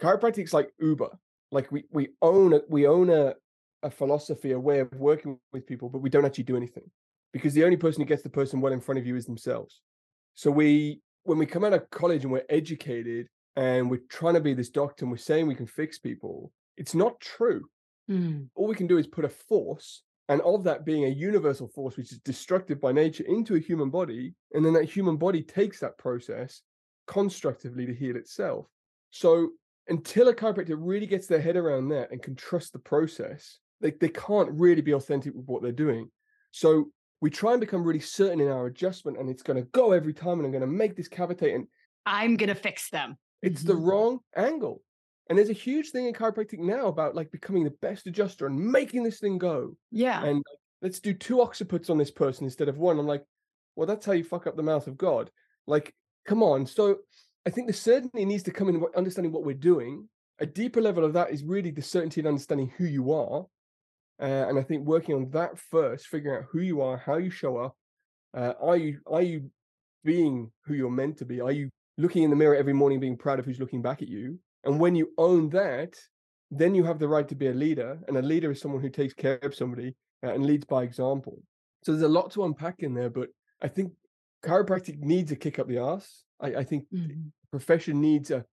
chiropractic's 0.03 0.53
like 0.53 0.73
Uber. 0.81 1.11
Like 1.51 1.71
we 1.71 1.85
we 1.91 2.09
own 2.23 2.55
a 2.55 2.61
we 2.69 2.87
own 2.87 3.11
a 3.11 3.35
a 3.83 3.91
philosophy, 3.91 4.53
a 4.53 4.59
way 4.59 4.81
of 4.81 4.93
working 4.95 5.39
with 5.53 5.67
people, 5.67 5.89
but 5.89 6.01
we 6.01 6.11
don't 6.11 6.25
actually 6.25 6.45
do 6.45 6.57
anything 6.57 6.91
because 7.33 7.53
the 7.53 7.65
only 7.65 7.77
person 7.77 8.01
who 8.01 8.09
gets 8.09 8.23
the 8.23 8.31
person 8.31 8.61
well 8.61 8.73
in 8.73 8.81
front 8.81 8.99
of 8.99 9.07
you 9.07 9.15
is 9.17 9.27
themselves. 9.27 9.81
So 10.35 10.51
we 10.51 11.01
when 11.25 11.39
we 11.39 11.47
come 11.47 11.65
out 11.65 11.73
of 11.73 11.89
college 11.91 12.25
and 12.25 12.33
we're 12.33 12.45
educated 12.49 13.29
and 13.57 13.91
we're 13.91 14.03
trying 14.09 14.35
to 14.35 14.41
be 14.41 14.55
this 14.55 14.71
doctor 14.71 15.05
and 15.05 15.13
we're 15.13 15.19
saying 15.19 15.47
we 15.47 15.55
can 15.55 15.67
fix 15.67 15.99
people, 15.99 16.51
it's 16.77 16.95
not 16.95 17.21
true. 17.21 17.65
Mm. 18.11 18.49
All 18.55 18.67
we 18.67 18.75
can 18.75 18.87
do 18.87 18.99
is 18.99 19.07
put 19.07 19.25
a 19.25 19.29
force, 19.29 20.03
and 20.29 20.41
of 20.43 20.65
that 20.65 20.85
being 20.85 21.05
a 21.05 21.09
universal 21.09 21.69
force, 21.69 21.97
which 21.97 22.13
is 22.13 22.19
destructive 22.19 22.81
by 22.81 22.93
nature, 22.93 23.25
into 23.25 23.57
a 23.57 23.61
human 23.61 23.91
body, 23.91 24.35
and 24.53 24.65
then 24.65 24.73
that 24.73 24.85
human 24.85 25.17
body 25.17 25.43
takes 25.43 25.81
that 25.81 25.99
process 25.99 26.63
constructively 27.07 27.87
to 27.87 27.95
heal 27.95 28.17
itself. 28.17 28.67
So 29.11 29.51
until 29.89 30.29
a 30.29 30.35
chiropractor 30.35 30.77
really 30.79 31.07
gets 31.07 31.27
their 31.27 31.41
head 31.41 31.57
around 31.57 31.89
that 31.91 32.11
and 32.11 32.23
can 32.23 32.35
trust 32.35 32.73
the 32.73 32.79
process, 32.79 33.59
they, 33.81 33.91
they 33.91 34.09
can't 34.09 34.51
really 34.53 34.81
be 34.81 34.95
authentic 34.95 35.35
with 35.35 35.47
what 35.47 35.63
they're 35.63 35.73
doing. 35.73 36.11
So 36.53 36.91
we 37.21 37.31
try 37.31 37.53
and 37.53 37.61
become 37.61 37.85
really 37.85 38.01
certain 38.01 38.41
in 38.41 38.49
our 38.49 38.67
adjustment 38.67 39.19
and 39.19 39.29
it's 39.29 39.43
going 39.43 39.63
to 39.63 39.69
go 39.73 39.93
every 39.93 40.15
time 40.15 40.39
and 40.39 40.47
I'm 40.47 40.53
going 40.53 40.63
to 40.63 40.67
make 40.67 40.97
this 40.97 41.09
cavitate 41.09 41.55
and 41.55 41.67
I'm 42.07 42.37
going 42.37 42.49
to 42.49 42.55
fix 42.55 42.91
them. 42.91 43.17
It's 43.43 43.61
mm-hmm. 43.61 43.69
the 43.69 43.77
wrong 43.77 44.19
angle. 44.37 44.83
And 45.29 45.39
there's 45.39 45.51
a 45.51 45.55
huge 45.55 45.91
thing 45.91 46.07
in 46.07 46.13
chiropractic 46.13 46.59
now 46.59 46.87
about 46.87 47.15
like 47.15 47.31
becoming 47.31 47.65
the 47.65 47.75
best 47.83 48.07
adjuster 48.07 48.47
and 48.47 48.59
making 48.59 49.03
this 49.03 49.21
thing 49.21 49.39
go. 49.39 49.75
Yeah. 49.91 50.23
And 50.23 50.37
like, 50.37 50.59
let's 50.83 51.01
do 51.01 51.15
two 51.15 51.37
occiputs 51.37 51.89
on 51.89 51.97
this 51.97 52.11
person 52.11 52.45
instead 52.45 52.69
of 52.69 52.77
one. 52.77 52.99
I'm 52.99 53.07
like, 53.07 53.25
well, 53.75 53.87
that's 53.87 54.05
how 54.05 54.13
you 54.13 54.25
fuck 54.25 54.47
up 54.47 54.57
the 54.57 54.63
mouth 54.63 54.87
of 54.87 54.99
God. 54.99 55.31
Like 55.67 55.95
come 56.27 56.43
on. 56.43 56.67
So 56.67 56.99
I 57.47 57.51
think 57.51 57.67
the 57.67 57.73
certainty 57.73 58.25
needs 58.25 58.43
to 58.45 58.51
come 58.51 58.69
in 58.69 58.85
understanding 58.97 59.33
what 59.33 59.45
we're 59.45 59.55
doing. 59.55 60.09
A 60.41 60.47
deeper 60.47 60.81
level 60.81 61.05
of 61.05 61.13
that 61.13 61.31
is 61.31 61.45
really 61.45 61.71
the 61.71 61.83
certainty 61.83 62.21
and 62.21 62.29
understanding 62.29 62.73
who 62.77 62.85
you 62.85 63.13
are. 63.13 63.47
Uh, 64.21 64.49
and 64.49 64.59
I 64.59 64.63
think 64.63 64.87
working 64.87 65.15
on 65.15 65.31
that 65.31 65.59
first, 65.59 66.07
figuring 66.07 66.39
out 66.39 66.49
who 66.51 66.61
you 66.61 66.81
are, 66.81 66.97
how 66.97 67.17
you 67.17 67.31
show 67.31 67.57
up. 67.57 67.77
Uh, 68.37 68.53
are 68.61 68.77
you 68.77 69.01
are 69.07 69.23
you 69.23 69.51
being 70.05 70.51
who 70.65 70.75
you're 70.75 70.91
meant 70.91 71.19
to 71.19 71.25
be? 71.25 71.41
Are 71.41 71.53
you 71.53 71.71
looking 71.99 72.25
in 72.25 72.31
the 72.31 72.37
mirror 72.37 72.57
every 72.57 72.73
morning, 72.73 73.01
being 73.01 73.17
proud 73.17 73.39
of 73.39 73.45
who's 73.45 73.61
looking 73.61 73.83
back 73.83 74.03
at 74.03 74.09
you? 74.09 74.39
And 74.65 74.81
when 74.81 74.95
you 74.95 75.13
own 75.19 75.51
that, 75.51 75.95
then 76.51 76.75
you 76.75 76.85
have 76.85 76.99
the 76.99 77.09
right 77.09 77.29
to 77.29 77.35
be 77.35 77.49
a 77.49 77.55
leader. 77.55 78.01
And 78.09 78.17
a 78.17 78.23
leader 78.23 78.51
is 78.51 78.61
someone 78.61 78.83
who 78.83 78.91
takes 78.91 79.15
care 79.15 79.39
of 79.43 79.55
somebody 79.55 79.97
uh, 80.23 80.33
and 80.33 80.47
leads 80.47 80.65
by 80.65 80.83
example. 80.85 81.43
So 81.83 81.93
there's 81.93 82.03
a 82.03 82.09
lot 82.09 82.31
to 82.33 82.45
unpack 82.45 82.77
in 82.81 82.95
there, 82.95 83.11
but 83.11 83.31
I 83.61 83.69
think 83.69 83.93
chiropractic 84.45 84.99
needs 84.99 85.33
a 85.33 85.37
kick 85.37 85.59
up 85.59 85.69
the 85.69 85.79
ass. 85.79 86.25
I, 86.41 86.57
I 86.57 86.65
think 86.65 86.89
Mhm. 86.93 87.33
profession 87.51 88.01
needs 88.01 88.31
a 88.31 88.47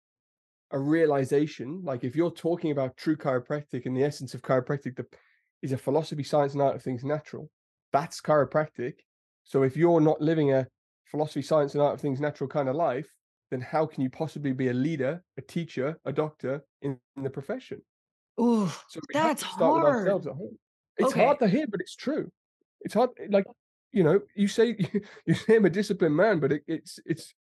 a 0.72 0.80
realization. 0.80 1.84
Like 1.84 2.04
if 2.04 2.16
you're 2.16 2.32
talking 2.32 2.72
about 2.72 2.98
true 2.98 3.16
chiropractic 3.18 3.86
and 3.86 3.96
the 3.96 4.04
essence 4.04 4.34
of 4.34 4.42
chiropractic 4.42 4.96
the, 4.96 5.06
is 5.62 5.72
a 5.72 5.78
philosophy, 5.78 6.24
science, 6.24 6.54
and 6.54 6.62
art 6.62 6.76
of 6.76 6.84
things 6.84 7.04
natural, 7.04 7.50
that's 7.92 8.22
chiropractic. 8.22 9.00
So 9.44 9.64
if 9.64 9.76
you're 9.76 10.02
not 10.02 10.22
living 10.22 10.52
a 10.54 10.68
philosophy, 11.06 11.42
science, 11.42 11.74
and 11.74 11.82
art 11.84 11.96
of 11.96 12.02
things 12.02 12.22
natural 12.22 12.48
kind 12.50 12.70
of 12.70 12.76
life, 12.76 13.10
then 13.52 13.62
how 13.62 13.86
can 13.86 14.02
you 14.02 14.10
possibly 14.10 14.54
be 14.54 14.70
a 14.70 14.74
leader, 14.74 15.24
a 15.38 15.42
teacher, 15.42 16.00
a 16.06 16.14
doctor 16.14 16.64
in, 16.82 16.98
in 17.18 17.24
the 17.24 17.30
profession? 17.30 17.82
Ooh, 18.40 18.70
So 18.88 19.02
That's 19.14 19.44
to 19.44 19.50
start 19.50 19.74
with 19.76 19.84
hard. 19.84 20.22
It's 20.98 21.12
Okay. 21.12 21.24
hard 21.26 21.40
to 21.40 21.48
hear, 21.48 21.68
but 21.68 21.82
it's 21.82 21.96
true. 21.96 22.32
It's 22.82 22.94
hard. 22.94 23.10
Like 23.30 23.46
you 23.92 24.04
know, 24.04 24.22
you 24.36 24.48
say 24.48 24.76
you 25.26 25.34
say 25.34 25.58
I'm 25.58 25.66
a 25.66 25.70
disciplined 25.70 26.16
man, 26.16 26.40
but 26.40 26.54
it, 26.54 26.64
it's 26.68 27.00
it's 27.06 27.34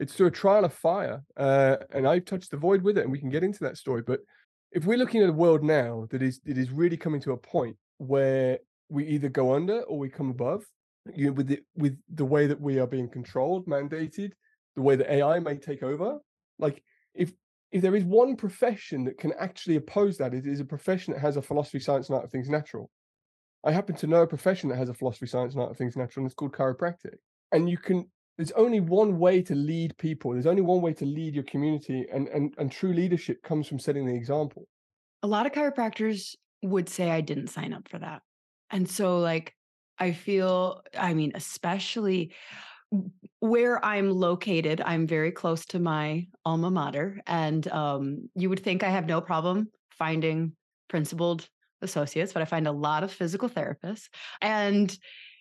it's 0.00 0.14
through 0.14 0.28
a 0.28 0.32
trial 0.32 0.64
of 0.64 0.72
fire, 0.72 1.22
uh, 1.36 1.76
and 1.92 2.08
I've 2.08 2.24
touched 2.24 2.50
the 2.50 2.56
void 2.56 2.82
with 2.82 2.96
it, 2.96 3.02
and 3.02 3.12
we 3.12 3.18
can 3.20 3.28
get 3.28 3.44
into 3.44 3.62
that 3.64 3.76
story. 3.76 4.02
But 4.02 4.20
if 4.72 4.86
we're 4.86 4.96
looking 4.96 5.22
at 5.22 5.28
a 5.28 5.32
world 5.32 5.62
now 5.62 6.06
that 6.10 6.22
is 6.22 6.40
it 6.46 6.56
is 6.56 6.70
really 6.70 6.96
coming 6.96 7.20
to 7.22 7.32
a 7.32 7.36
point 7.36 7.76
where 7.98 8.58
we 8.88 9.06
either 9.06 9.28
go 9.28 9.54
under 9.54 9.82
or 9.82 9.98
we 9.98 10.08
come 10.08 10.30
above, 10.30 10.64
you 11.14 11.26
know, 11.26 11.32
with 11.32 11.48
the 11.48 11.60
with 11.76 11.98
the 12.14 12.24
way 12.24 12.46
that 12.46 12.60
we 12.60 12.78
are 12.78 12.86
being 12.86 13.08
controlled, 13.08 13.66
mandated, 13.66 14.32
the 14.76 14.82
way 14.82 14.96
that 14.96 15.12
AI 15.12 15.38
may 15.38 15.56
take 15.56 15.82
over. 15.82 16.18
Like 16.58 16.82
if 17.14 17.32
if 17.72 17.82
there 17.82 17.94
is 17.94 18.04
one 18.04 18.36
profession 18.36 19.04
that 19.04 19.18
can 19.18 19.32
actually 19.38 19.76
oppose 19.76 20.18
that, 20.18 20.34
it 20.34 20.46
is 20.46 20.60
a 20.60 20.64
profession 20.64 21.14
that 21.14 21.20
has 21.20 21.36
a 21.36 21.42
philosophy, 21.42 21.78
science, 21.80 22.08
and 22.08 22.16
art 22.16 22.24
of 22.24 22.30
things 22.32 22.48
natural. 22.48 22.90
I 23.64 23.72
happen 23.72 23.94
to 23.96 24.06
know 24.06 24.22
a 24.22 24.26
profession 24.26 24.68
that 24.70 24.76
has 24.76 24.88
a 24.88 24.94
philosophy, 24.94 25.26
science, 25.26 25.54
and 25.54 25.62
art 25.62 25.70
of 25.70 25.76
things 25.76 25.96
natural, 25.96 26.22
and 26.22 26.26
it's 26.30 26.34
called 26.34 26.52
chiropractic. 26.52 27.16
And 27.52 27.68
you 27.68 27.78
can 27.78 28.10
there's 28.36 28.52
only 28.52 28.80
one 28.80 29.18
way 29.18 29.42
to 29.42 29.54
lead 29.54 29.96
people. 29.98 30.32
There's 30.32 30.46
only 30.46 30.62
one 30.62 30.80
way 30.80 30.94
to 30.94 31.04
lead 31.04 31.34
your 31.34 31.44
community, 31.44 32.06
and 32.12 32.28
and 32.28 32.54
and 32.58 32.72
true 32.72 32.92
leadership 32.92 33.42
comes 33.42 33.66
from 33.68 33.78
setting 33.78 34.06
the 34.06 34.14
example. 34.14 34.66
a 35.22 35.26
lot 35.26 35.46
of 35.46 35.52
chiropractors 35.52 36.34
would 36.62 36.88
say 36.88 37.10
I 37.10 37.20
didn't 37.20 37.48
sign 37.48 37.72
up 37.72 37.88
for 37.88 37.98
that. 37.98 38.22
And 38.70 38.88
so, 38.88 39.18
like, 39.18 39.54
I 39.98 40.12
feel, 40.12 40.82
I 40.96 41.14
mean, 41.14 41.32
especially 41.34 42.32
where 43.40 43.82
I'm 43.84 44.10
located, 44.10 44.80
I'm 44.84 45.06
very 45.06 45.32
close 45.32 45.64
to 45.66 45.78
my 45.78 46.26
alma 46.44 46.70
mater. 46.70 47.20
And 47.26 47.66
um, 47.68 48.28
you 48.34 48.48
would 48.50 48.62
think 48.62 48.82
I 48.82 48.90
have 48.90 49.06
no 49.06 49.20
problem 49.20 49.70
finding 49.90 50.52
principled 50.88 51.48
associates, 51.82 52.32
but 52.32 52.42
I 52.42 52.44
find 52.44 52.66
a 52.66 52.72
lot 52.72 53.02
of 53.02 53.12
physical 53.12 53.48
therapists. 53.48 54.08
And 54.40 54.96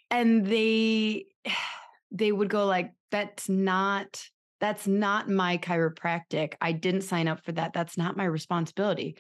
and 0.09 0.45
they 0.45 1.25
they 2.11 2.31
would 2.31 2.49
go 2.49 2.65
like 2.65 2.91
that's 3.11 3.47
not 3.49 4.23
that's 4.59 4.87
not 4.87 5.29
my 5.29 5.57
chiropractic 5.59 6.55
i 6.59 6.71
didn't 6.71 7.01
sign 7.01 7.27
up 7.27 7.43
for 7.45 7.51
that 7.51 7.71
that's 7.71 7.97
not 7.97 8.17
my 8.17 8.25
responsibility 8.25 9.15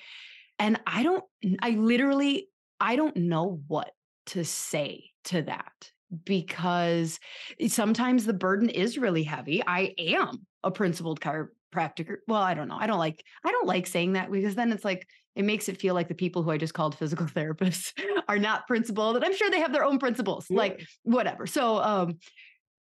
and 0.57 0.79
i 0.87 1.03
don't 1.03 1.23
i 1.61 1.69
literally 1.71 2.49
i 2.79 2.95
don't 2.95 3.15
know 3.15 3.61
what 3.67 3.91
to 4.25 4.43
say 4.43 5.11
to 5.23 5.43
that 5.43 5.91
because 6.25 7.19
sometimes 7.67 8.25
the 8.25 8.33
burden 8.33 8.69
is 8.69 8.97
really 8.97 9.23
heavy. 9.23 9.61
I 9.65 9.93
am 9.97 10.45
a 10.63 10.71
principled 10.71 11.19
chiropractor 11.19 12.17
well 12.27 12.41
i 12.41 12.53
don't 12.53 12.67
know 12.67 12.77
i 12.79 12.87
don't 12.87 12.99
like 12.99 13.23
i 13.45 13.51
don't 13.51 13.67
like 13.67 13.87
saying 13.87 14.13
that 14.13 14.31
because 14.31 14.55
then 14.55 14.71
it's 14.71 14.85
like 14.85 15.07
it 15.35 15.45
makes 15.45 15.69
it 15.69 15.79
feel 15.79 15.93
like 15.93 16.07
the 16.07 16.15
people 16.15 16.43
who 16.43 16.51
i 16.51 16.57
just 16.57 16.73
called 16.73 16.97
physical 16.97 17.25
therapists 17.35 17.93
are 18.27 18.39
not 18.39 18.67
principled 18.67 19.15
and 19.15 19.25
i'm 19.25 19.35
sure 19.35 19.49
they 19.49 19.59
have 19.59 19.73
their 19.73 19.85
own 19.85 19.99
principles 19.99 20.47
like 20.49 20.81
whatever. 21.03 21.47
So 21.47 21.77
um 21.77 22.17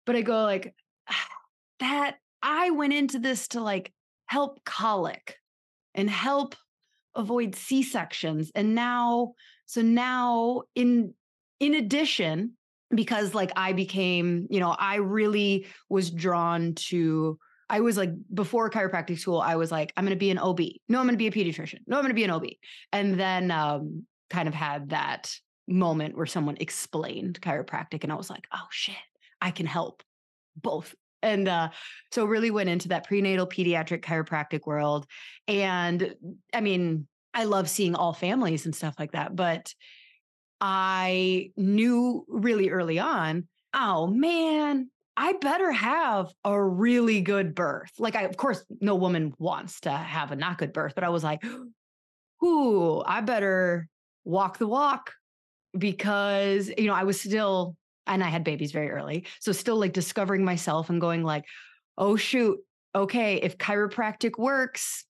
but 0.06 0.16
i 0.16 0.22
go 0.22 0.42
like 0.42 0.74
that 1.80 2.16
i 2.42 2.70
went 2.70 2.92
into 2.92 3.18
this 3.18 3.48
to 3.48 3.60
like 3.60 3.92
help 4.26 4.64
colic 4.64 5.36
and 5.94 6.08
help 6.08 6.54
avoid 7.16 7.56
c-sections 7.56 8.52
and 8.54 8.74
now 8.74 9.32
so 9.66 9.82
now 9.82 10.62
in 10.74 11.12
in 11.58 11.74
addition 11.74 12.56
because 12.94 13.34
like 13.34 13.52
i 13.56 13.72
became 13.72 14.46
you 14.50 14.60
know 14.60 14.74
i 14.78 14.96
really 14.96 15.66
was 15.88 16.10
drawn 16.10 16.74
to 16.74 17.38
i 17.68 17.80
was 17.80 17.96
like 17.96 18.10
before 18.32 18.70
chiropractic 18.70 19.18
school 19.18 19.40
i 19.40 19.56
was 19.56 19.70
like 19.70 19.92
i'm 19.96 20.04
going 20.04 20.16
to 20.16 20.18
be 20.18 20.30
an 20.30 20.38
ob 20.38 20.60
no 20.88 20.98
i'm 20.98 21.06
going 21.06 21.10
to 21.10 21.16
be 21.16 21.28
a 21.28 21.30
pediatrician. 21.30 21.78
No 21.86 21.96
i'm 21.96 22.02
going 22.02 22.10
to 22.10 22.14
be 22.14 22.24
an 22.24 22.30
ob 22.30 22.46
and 22.92 23.18
then 23.18 23.50
um 23.50 24.04
kind 24.28 24.48
of 24.48 24.54
had 24.54 24.90
that 24.90 25.32
moment 25.68 26.16
where 26.16 26.26
someone 26.26 26.56
explained 26.60 27.40
chiropractic 27.40 28.02
and 28.02 28.12
i 28.12 28.16
was 28.16 28.30
like 28.30 28.46
oh 28.52 28.66
shit. 28.70 28.96
I 29.40 29.50
can 29.50 29.66
help 29.66 30.02
both. 30.56 30.94
And 31.22 31.48
uh, 31.48 31.70
so 32.12 32.24
really 32.24 32.50
went 32.50 32.68
into 32.68 32.88
that 32.88 33.06
prenatal 33.06 33.46
pediatric 33.46 34.02
chiropractic 34.02 34.66
world. 34.66 35.06
And 35.48 36.14
i 36.54 36.60
mean 36.60 37.06
i 37.32 37.44
love 37.44 37.68
seeing 37.68 37.94
all 37.94 38.12
families 38.12 38.66
and 38.66 38.74
stuff 38.74 38.96
like 38.98 39.12
that 39.12 39.36
but 39.36 39.72
i 40.60 41.50
knew 41.56 42.24
really 42.28 42.70
early 42.70 42.98
on 42.98 43.46
oh 43.74 44.06
man 44.06 44.90
i 45.16 45.32
better 45.34 45.70
have 45.72 46.32
a 46.44 46.62
really 46.62 47.20
good 47.20 47.54
birth 47.54 47.92
like 47.98 48.16
i 48.16 48.22
of 48.22 48.36
course 48.36 48.64
no 48.80 48.94
woman 48.94 49.32
wants 49.38 49.80
to 49.80 49.90
have 49.90 50.32
a 50.32 50.36
not 50.36 50.58
good 50.58 50.72
birth 50.72 50.94
but 50.94 51.04
i 51.04 51.08
was 51.08 51.24
like 51.24 51.42
ooh 52.44 53.02
i 53.06 53.20
better 53.20 53.88
walk 54.24 54.58
the 54.58 54.66
walk 54.66 55.12
because 55.76 56.70
you 56.76 56.86
know 56.86 56.94
i 56.94 57.04
was 57.04 57.20
still 57.20 57.76
and 58.10 58.24
I 58.24 58.28
had 58.28 58.44
babies 58.44 58.72
very 58.72 58.90
early. 58.90 59.24
So 59.38 59.52
still 59.52 59.76
like 59.76 59.92
discovering 59.92 60.44
myself 60.44 60.90
and 60.90 61.00
going 61.00 61.22
like, 61.22 61.44
oh 61.96 62.16
shoot, 62.16 62.58
okay, 62.94 63.36
if 63.36 63.56
chiropractic 63.56 64.38
works, 64.38 65.04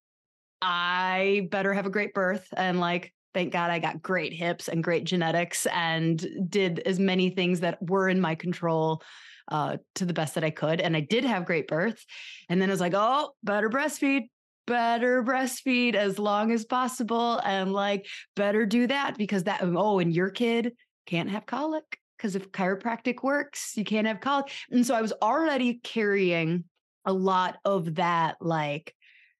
I 0.60 1.48
better 1.50 1.72
have 1.72 1.86
a 1.86 1.90
great 1.90 2.12
birth. 2.12 2.46
And 2.54 2.78
like, 2.78 3.12
thank 3.34 3.52
God 3.52 3.70
I 3.70 3.78
got 3.78 4.02
great 4.02 4.32
hips 4.32 4.68
and 4.68 4.82
great 4.82 5.04
genetics 5.04 5.66
and 5.66 6.24
did 6.48 6.80
as 6.80 6.98
many 6.98 7.30
things 7.30 7.60
that 7.60 7.78
were 7.80 8.08
in 8.08 8.20
my 8.20 8.34
control 8.34 9.02
uh, 9.48 9.76
to 9.96 10.04
the 10.04 10.12
best 10.12 10.34
that 10.34 10.44
I 10.44 10.50
could. 10.50 10.80
And 10.80 10.96
I 10.96 11.00
did 11.00 11.24
have 11.24 11.44
great 11.44 11.68
birth. 11.68 12.04
And 12.48 12.60
then 12.60 12.70
I 12.70 12.72
was 12.72 12.80
like, 12.80 12.94
oh, 12.94 13.32
better 13.42 13.68
breastfeed, 13.68 14.28
better 14.66 15.22
breastfeed 15.22 15.94
as 15.94 16.18
long 16.18 16.52
as 16.52 16.64
possible. 16.64 17.40
And 17.44 17.72
like, 17.72 18.06
better 18.36 18.66
do 18.66 18.86
that 18.86 19.18
because 19.18 19.44
that, 19.44 19.60
oh, 19.62 19.98
and 19.98 20.14
your 20.14 20.30
kid 20.30 20.74
can't 21.06 21.30
have 21.30 21.46
colic 21.46 21.98
because 22.16 22.36
if 22.36 22.52
chiropractic 22.52 23.22
works, 23.22 23.76
you 23.76 23.84
can't 23.84 24.06
have 24.06 24.20
colic. 24.20 24.52
And 24.70 24.86
so 24.86 24.94
I 24.94 25.02
was 25.02 25.12
already 25.22 25.80
carrying 25.82 26.64
a 27.04 27.12
lot 27.12 27.56
of 27.64 27.94
that 27.96 28.36
like 28.40 28.94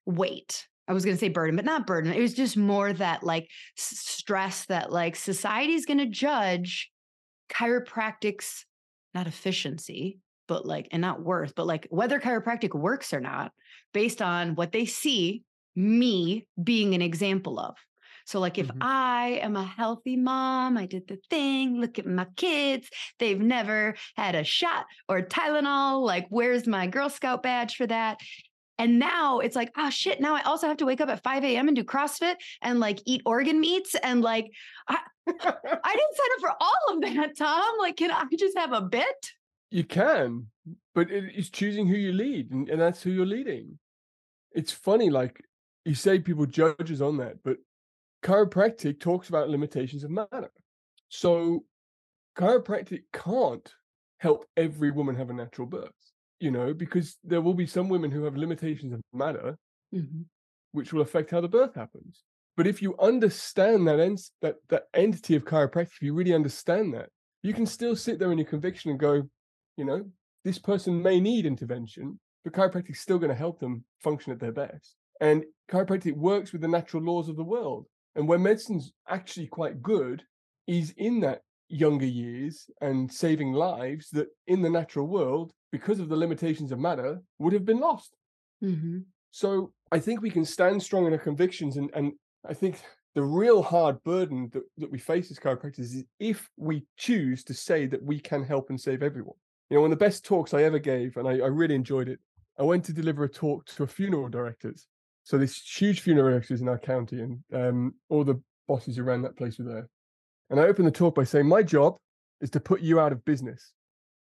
weight. 0.05 0.67
I 0.87 0.93
was 0.93 1.05
going 1.05 1.15
to 1.15 1.19
say 1.19 1.29
burden, 1.29 1.55
but 1.55 1.65
not 1.65 1.87
burden. 1.87 2.11
It 2.11 2.19
was 2.19 2.33
just 2.33 2.57
more 2.57 2.91
that 2.93 3.23
like 3.23 3.47
stress 3.75 4.65
that 4.65 4.91
like 4.91 5.15
society's 5.15 5.85
going 5.85 5.99
to 5.99 6.05
judge 6.07 6.91
chiropractic's 7.49 8.65
not 9.13 9.27
efficiency, 9.27 10.19
but 10.47 10.65
like, 10.65 10.87
and 10.91 11.01
not 11.01 11.23
worth, 11.23 11.53
but 11.55 11.67
like 11.67 11.87
whether 11.89 12.19
chiropractic 12.19 12.73
works 12.77 13.13
or 13.13 13.19
not 13.19 13.51
based 13.93 14.21
on 14.21 14.55
what 14.55 14.71
they 14.71 14.85
see 14.85 15.43
me 15.75 16.47
being 16.61 16.93
an 16.93 17.01
example 17.01 17.59
of. 17.59 17.75
So, 18.25 18.39
like, 18.39 18.57
if 18.57 18.67
Mhm. 18.67 18.77
I 18.79 19.39
am 19.41 19.55
a 19.55 19.63
healthy 19.63 20.15
mom, 20.15 20.77
I 20.77 20.85
did 20.85 21.07
the 21.07 21.17
thing, 21.29 21.81
look 21.81 21.97
at 21.99 22.05
my 22.05 22.27
kids, 22.37 22.87
they've 23.19 23.39
never 23.39 23.95
had 24.15 24.35
a 24.35 24.43
shot 24.43 24.85
or 25.09 25.21
Tylenol. 25.21 26.05
Like, 26.05 26.27
where's 26.29 26.67
my 26.67 26.87
Girl 26.87 27.09
Scout 27.09 27.43
badge 27.43 27.75
for 27.75 27.87
that? 27.87 28.19
And 28.81 28.97
now 28.97 29.37
it's 29.37 29.55
like, 29.55 29.71
oh 29.77 29.91
shit, 29.91 30.19
now 30.19 30.33
I 30.33 30.41
also 30.41 30.67
have 30.67 30.77
to 30.77 30.87
wake 30.87 31.01
up 31.01 31.09
at 31.09 31.21
5 31.21 31.43
a.m. 31.43 31.67
and 31.67 31.77
do 31.77 31.83
CrossFit 31.83 32.37
and 32.63 32.79
like 32.79 32.99
eat 33.05 33.21
organ 33.27 33.59
meats. 33.59 33.93
And 33.93 34.23
like, 34.23 34.51
I 34.87 34.97
didn't 35.27 35.37
sign 35.37 36.31
up 36.33 36.39
for 36.39 36.53
all 36.59 36.95
of 36.95 37.01
that, 37.01 37.37
Tom. 37.37 37.77
Like, 37.77 37.97
can 37.97 38.09
I 38.09 38.25
just 38.39 38.57
have 38.57 38.73
a 38.73 38.81
bit? 38.81 39.05
You 39.69 39.83
can, 39.83 40.47
but 40.95 41.11
it 41.11 41.25
is 41.35 41.51
choosing 41.51 41.85
who 41.85 41.93
you 41.93 42.11
lead, 42.11 42.49
and, 42.49 42.67
and 42.69 42.81
that's 42.81 43.03
who 43.03 43.11
you're 43.11 43.23
leading. 43.23 43.77
It's 44.51 44.71
funny, 44.71 45.11
like 45.11 45.39
you 45.85 45.93
say, 45.93 46.17
people 46.17 46.47
judges 46.47 47.03
on 47.03 47.17
that, 47.17 47.35
but 47.43 47.57
chiropractic 48.23 48.99
talks 48.99 49.29
about 49.29 49.49
limitations 49.49 50.03
of 50.03 50.09
matter. 50.09 50.49
So 51.09 51.65
chiropractic 52.35 53.03
can't 53.13 53.71
help 54.17 54.47
every 54.57 54.89
woman 54.89 55.15
have 55.17 55.29
a 55.29 55.33
natural 55.33 55.67
birth, 55.67 55.91
you 56.41 56.51
know, 56.51 56.73
because 56.73 57.17
there 57.23 57.41
will 57.41 57.53
be 57.53 57.67
some 57.67 57.87
women 57.87 58.11
who 58.11 58.23
have 58.23 58.35
limitations 58.35 58.91
of 58.93 59.01
matter, 59.13 59.57
Mhm. 59.93 60.25
which 60.71 60.91
will 60.91 61.01
affect 61.01 61.29
how 61.29 61.39
the 61.39 61.47
birth 61.47 61.75
happens. 61.75 62.23
But 62.57 62.67
if 62.67 62.81
you 62.81 62.97
understand 62.97 63.87
that 63.87 63.99
en- 63.99 64.17
that 64.41 64.57
that 64.69 64.87
entity 64.93 65.35
of 65.35 65.45
chiropractic, 65.45 65.93
if 65.93 66.01
you 66.01 66.13
really 66.13 66.33
understand 66.33 66.93
that, 66.95 67.09
you 67.43 67.53
can 67.53 67.65
still 67.65 67.95
sit 67.95 68.17
there 68.19 68.31
in 68.31 68.37
your 68.39 68.47
conviction 68.47 68.91
and 68.91 68.99
go, 68.99 69.29
you 69.77 69.85
know, 69.85 70.11
this 70.43 70.59
person 70.59 71.01
may 71.01 71.19
need 71.19 71.45
intervention, 71.45 72.19
but 72.43 72.53
chiropractic 72.53 72.91
is 72.91 72.99
still 72.99 73.19
going 73.19 73.29
to 73.29 73.35
help 73.35 73.59
them 73.59 73.85
function 73.99 74.33
at 74.33 74.39
their 74.39 74.51
best. 74.51 74.95
And 75.19 75.45
chiropractic 75.69 76.13
works 76.13 76.51
with 76.51 76.61
the 76.61 76.67
natural 76.67 77.03
laws 77.03 77.29
of 77.29 77.35
the 77.35 77.43
world. 77.43 77.85
And 78.15 78.27
where 78.27 78.39
medicine's 78.39 78.91
actually 79.07 79.47
quite 79.47 79.81
good 79.81 80.25
is 80.67 80.91
in 80.97 81.19
that 81.21 81.43
younger 81.69 82.05
years 82.05 82.69
and 82.81 83.11
saving 83.11 83.53
lives 83.53 84.09
that 84.09 84.27
in 84.47 84.61
the 84.61 84.69
natural 84.69 85.07
world, 85.07 85.53
because 85.71 85.99
of 85.99 86.09
the 86.09 86.15
limitations 86.15 86.71
of 86.71 86.79
matter, 86.79 87.21
would 87.39 87.53
have 87.53 87.65
been 87.65 87.79
lost. 87.79 88.15
Mm-hmm. 88.63 88.99
So 89.31 89.71
I 89.91 89.99
think 89.99 90.21
we 90.21 90.29
can 90.29 90.45
stand 90.45 90.83
strong 90.83 91.05
in 91.05 91.13
our 91.13 91.19
convictions. 91.19 91.77
And, 91.77 91.89
and 91.93 92.13
I 92.47 92.53
think 92.53 92.81
the 93.15 93.23
real 93.23 93.61
hard 93.61 94.03
burden 94.03 94.49
that, 94.53 94.63
that 94.77 94.91
we 94.91 94.99
face 94.99 95.31
as 95.31 95.39
chiropractors 95.39 95.79
is 95.79 96.03
if 96.19 96.49
we 96.57 96.85
choose 96.97 97.43
to 97.45 97.53
say 97.53 97.85
that 97.87 98.03
we 98.03 98.19
can 98.19 98.43
help 98.43 98.69
and 98.69 98.79
save 98.79 99.03
everyone. 99.03 99.35
You 99.69 99.77
know, 99.77 99.81
one 99.81 99.91
of 99.91 99.97
the 99.97 100.05
best 100.05 100.25
talks 100.25 100.53
I 100.53 100.63
ever 100.63 100.79
gave, 100.79 101.17
and 101.17 101.27
I, 101.27 101.31
I 101.31 101.47
really 101.47 101.75
enjoyed 101.75 102.09
it, 102.09 102.19
I 102.59 102.63
went 102.63 102.83
to 102.85 102.93
deliver 102.93 103.23
a 103.23 103.29
talk 103.29 103.65
to 103.65 103.83
a 103.83 103.87
funeral 103.87 104.27
directors. 104.27 104.87
So 105.23 105.37
this 105.37 105.61
huge 105.61 106.01
funeral 106.01 106.29
directors 106.29 106.61
in 106.61 106.67
our 106.67 106.79
county, 106.79 107.21
and 107.21 107.39
um, 107.53 107.93
all 108.09 108.23
the 108.23 108.41
bosses 108.67 108.99
around 108.99 109.21
that 109.21 109.37
place 109.37 109.57
were 109.57 109.65
there. 109.65 109.89
And 110.49 110.59
I 110.59 110.63
opened 110.63 110.87
the 110.87 110.91
talk 110.91 111.15
by 111.15 111.23
saying, 111.23 111.47
My 111.47 111.63
job 111.63 111.95
is 112.41 112.49
to 112.51 112.59
put 112.59 112.81
you 112.81 112.99
out 112.99 113.11
of 113.11 113.23
business. 113.23 113.71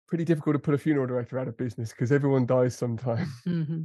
Pretty 0.08 0.24
difficult 0.24 0.54
to 0.54 0.58
put 0.58 0.74
a 0.74 0.78
funeral 0.78 1.06
director 1.06 1.38
out 1.38 1.48
of 1.48 1.56
business 1.56 1.90
because 1.90 2.10
everyone 2.12 2.46
dies 2.46 2.76
sometime. 2.76 3.30
Mm-hmm. 3.46 3.82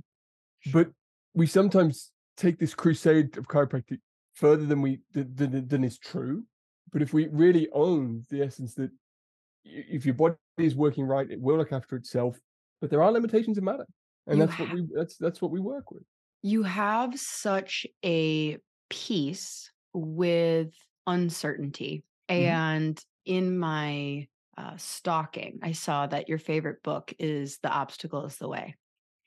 but 0.71 0.89
we 1.33 1.45
sometimes 1.45 2.11
take 2.37 2.57
this 2.57 2.73
crusade 2.73 3.37
of 3.37 3.47
chiropractic 3.47 3.99
further 4.33 4.65
than 4.65 4.81
we 4.81 4.99
than, 5.13 5.67
than 5.67 5.83
is 5.83 5.97
true. 5.97 6.43
But 6.91 7.01
if 7.01 7.13
we 7.13 7.27
really 7.27 7.67
own 7.73 8.25
the 8.29 8.41
essence 8.41 8.73
that 8.75 8.91
if 9.65 10.05
your 10.05 10.15
body 10.15 10.35
is 10.57 10.75
working 10.75 11.05
right, 11.05 11.29
it 11.29 11.41
will 11.41 11.57
look 11.57 11.71
after 11.73 11.95
itself. 11.95 12.39
But 12.81 12.89
there 12.89 13.01
are 13.01 13.11
limitations 13.11 13.57
of 13.57 13.63
matter, 13.63 13.87
and 14.27 14.37
You 14.37 14.45
that's 14.45 14.59
what 14.59 14.73
we 14.73 14.87
that's 14.93 15.17
that's 15.17 15.41
what 15.41 15.51
we 15.51 15.59
work 15.59 15.91
with. 15.91 16.03
You 16.41 16.63
have 16.63 17.17
such 17.19 17.85
a 18.05 18.57
peace 18.89 19.71
with 19.93 20.73
uncertainty. 21.07 22.03
Mhm. 22.29 22.35
And 22.35 23.05
in 23.25 23.57
my 23.57 24.27
uh, 24.57 24.77
stalking, 24.77 25.59
I 25.61 25.71
saw 25.71 26.07
that 26.07 26.29
your 26.29 26.37
favorite 26.37 26.83
book 26.83 27.13
is 27.19 27.59
The 27.59 27.69
Obstacle 27.69 28.25
is 28.25 28.37
the 28.37 28.47
Way. 28.47 28.75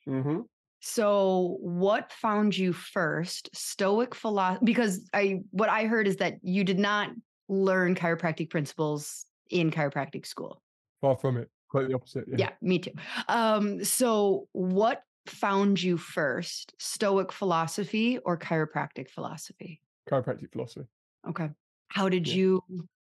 hmm 0.04 0.40
So, 0.80 1.56
what 1.60 2.12
found 2.12 2.56
you 2.56 2.72
first? 2.72 3.50
Stoic 3.54 4.14
philosophy? 4.14 4.64
Because 4.64 5.08
I, 5.12 5.40
what 5.50 5.68
I 5.68 5.84
heard 5.86 6.06
is 6.06 6.16
that 6.16 6.38
you 6.42 6.64
did 6.64 6.78
not 6.78 7.10
learn 7.48 7.94
chiropractic 7.94 8.50
principles 8.50 9.26
in 9.50 9.70
chiropractic 9.70 10.26
school. 10.26 10.62
Far 11.00 11.16
from 11.16 11.36
it. 11.36 11.50
Quite 11.68 11.88
the 11.88 11.94
opposite. 11.94 12.24
Yeah. 12.28 12.36
Yeah, 12.38 12.50
me 12.62 12.78
too. 12.78 12.92
Um, 13.28 13.84
so, 13.84 14.48
what 14.52 15.02
found 15.26 15.82
you 15.82 15.96
first? 15.96 16.74
Stoic 16.78 17.32
philosophy 17.32 18.18
or 18.18 18.38
chiropractic 18.38 19.10
philosophy? 19.10 19.80
Chiropractic 20.08 20.52
philosophy. 20.52 20.86
Okay. 21.28 21.50
How 21.88 22.08
did 22.08 22.28
Yeah. 22.28 22.34
you? 22.34 22.64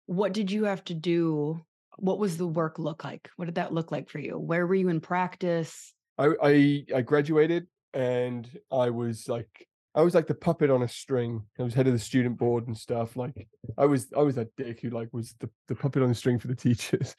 What 0.07 0.33
did 0.33 0.51
you 0.51 0.65
have 0.65 0.85
to 0.85 0.95
do? 0.95 1.65
What 1.97 2.19
was 2.19 2.37
the 2.37 2.47
work 2.47 2.79
look 2.79 3.05
like? 3.05 3.29
What 3.37 3.47
did 3.47 3.57
that 3.57 3.73
look 3.73 3.93
like 3.93 4.09
for 4.09 4.19
you? 4.19 4.39
Where 4.39 4.67
were 4.67 4.75
you 4.75 4.89
in 4.89 5.01
practice? 5.01 5.93
I, 6.19 6.31
I 6.43 6.85
I 6.95 7.01
graduated 7.03 7.67
and 7.93 8.49
I 8.71 8.91
was 8.91 9.29
like 9.29 9.69
I 9.95 10.03
was 10.03 10.15
like 10.15 10.27
the 10.27 10.35
puppet 10.35 10.71
on 10.71 10.83
a 10.83 10.89
string. 10.89 11.45
I 11.59 11.63
was 11.63 11.75
head 11.75 11.87
of 11.87 11.93
the 11.93 11.99
student 11.99 12.37
board 12.37 12.67
and 12.67 12.77
stuff. 12.77 13.17
Like 13.17 13.49
I 13.79 13.87
was 13.87 14.09
I 14.17 14.23
was 14.23 14.35
that 14.35 14.55
dick 14.57 14.81
who 14.81 14.91
like 14.91 15.09
was 15.13 15.35
the, 15.41 15.49
the 15.69 15.75
puppet 15.75 16.03
on 16.03 16.09
the 16.09 16.15
string 16.15 16.39
for 16.39 16.49
the 16.49 16.57
teachers. 16.57 17.15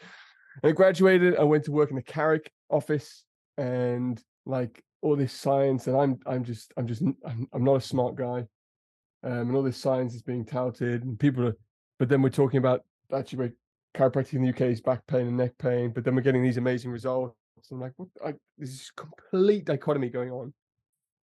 And 0.62 0.70
I 0.72 0.74
graduated, 0.74 1.38
I 1.38 1.44
went 1.44 1.64
to 1.66 1.72
work 1.72 1.90
in 1.90 1.96
the 1.96 2.02
Carrick 2.02 2.52
office 2.70 3.24
and 3.58 4.22
like 4.46 4.84
all 5.02 5.16
this 5.16 5.34
science 5.34 5.88
and 5.88 5.96
I'm 5.96 6.20
I'm 6.26 6.44
just 6.44 6.74
I'm 6.78 6.88
just 6.88 7.02
I'm, 7.02 7.48
I'm 7.54 7.64
not 7.64 7.76
a 7.76 7.82
smart 7.82 8.16
guy. 8.16 8.46
Um, 9.24 9.48
and 9.48 9.56
all 9.56 9.64
this 9.64 9.78
science 9.78 10.14
is 10.14 10.22
being 10.22 10.46
touted 10.46 11.04
and 11.04 11.18
people 11.18 11.48
are 11.48 11.56
but 11.98 12.10
then 12.10 12.22
we're 12.22 12.30
talking 12.30 12.58
about 12.58 12.82
actually 13.14 13.40
where 13.40 13.54
chiropractic 13.96 14.34
in 14.34 14.44
the 14.44 14.50
UK 14.50 14.62
is 14.62 14.82
back 14.82 15.06
pain 15.08 15.28
and 15.28 15.38
neck 15.38 15.58
pain, 15.58 15.92
but 15.92 16.04
then 16.04 16.16
we're 16.16 16.22
getting 16.22 16.44
these 16.44 16.58
amazing 16.58 16.92
results. 16.92 17.36
I'm 17.72 17.80
like, 17.80 17.94
what? 17.98 18.10
I, 18.24 18.34
this 18.58 18.70
is 18.70 18.92
complete 18.96 19.66
dichotomy 19.66 20.10
going 20.10 20.30
on. 20.30 20.54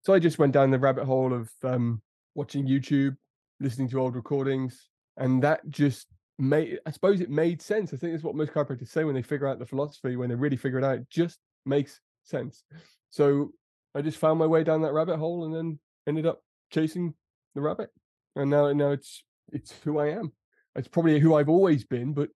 So 0.03 0.15
I 0.15 0.19
just 0.19 0.39
went 0.39 0.53
down 0.53 0.71
the 0.71 0.79
rabbit 0.79 1.05
hole 1.05 1.35
of 1.35 1.51
um, 1.65 2.01
watching 2.35 2.67
YouTube, 2.67 3.17
listening 3.61 3.89
to 3.91 4.01
old 4.01 4.15
recordings, 4.15 4.89
and 5.17 5.43
that 5.43 5.69
just 5.69 6.07
made. 6.39 6.79
I 6.87 6.93
suppose 6.93 7.21
it 7.21 7.31
made 7.31 7.61
sense. 7.61 7.93
I 7.93 7.97
think 7.97 8.13
that's 8.13 8.23
what 8.23 8.37
most 8.37 8.53
chiropractors 8.53 8.89
say 8.89 9.05
when 9.05 9.15
they 9.15 9.23
figure 9.23 9.49
out 9.49 9.59
the 9.59 9.67
philosophy. 9.67 10.17
When 10.17 10.29
they 10.29 10.37
really 10.37 10.57
figure 10.57 10.79
it 10.79 10.85
out, 10.85 10.99
it 10.99 11.11
just 11.11 11.39
makes 11.67 12.01
sense. 12.23 12.63
So 13.11 13.53
I 13.95 14.03
just 14.03 14.19
found 14.19 14.39
my 14.39 14.47
way 14.47 14.63
down 14.63 14.83
that 14.83 14.93
rabbit 14.93 15.17
hole, 15.17 15.45
and 15.45 15.55
then 15.55 15.79
ended 16.07 16.27
up 16.27 16.41
chasing 16.71 17.15
the 17.55 17.61
rabbit, 17.61 17.91
and 18.37 18.51
now 18.51 18.73
now 18.73 18.93
it's 18.93 19.25
it's 19.53 19.73
who 19.83 19.99
I 19.99 20.11
am. 20.11 20.33
It's 20.77 20.89
probably 20.89 21.19
who 21.19 21.35
I've 21.35 21.49
always 21.49 21.85
been, 21.85 22.13
but 22.13 22.29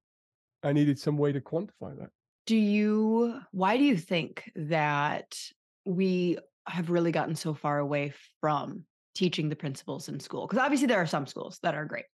I 0.62 0.72
needed 0.72 0.98
some 0.98 1.16
way 1.16 1.32
to 1.32 1.40
quantify 1.40 1.98
that. 1.98 2.10
Do 2.46 2.56
you, 2.56 3.40
why 3.52 3.76
do 3.76 3.84
you 3.84 3.96
think 3.96 4.50
that 4.56 5.36
we 5.84 6.38
have 6.66 6.90
really 6.90 7.12
gotten 7.12 7.34
so 7.34 7.54
far 7.54 7.78
away 7.78 8.12
from 8.40 8.84
teaching 9.14 9.48
the 9.48 9.56
principles 9.56 10.08
in 10.08 10.20
school? 10.20 10.46
Because 10.46 10.62
obviously 10.62 10.86
there 10.86 11.00
are 11.00 11.06
some 11.06 11.26
schools 11.26 11.58
that 11.62 11.74
are 11.74 11.84
great, 11.84 12.06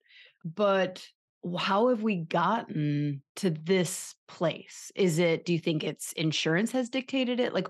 but 0.44 1.06
how 1.58 1.88
have 1.88 2.02
we 2.02 2.16
gotten 2.16 3.22
to 3.36 3.50
this 3.50 4.14
place? 4.26 4.90
Is 4.96 5.18
it, 5.18 5.44
do 5.44 5.52
you 5.52 5.58
think 5.60 5.84
it's 5.84 6.12
insurance 6.12 6.72
has 6.72 6.88
dictated 6.88 7.38
it? 7.38 7.52
Like, 7.54 7.68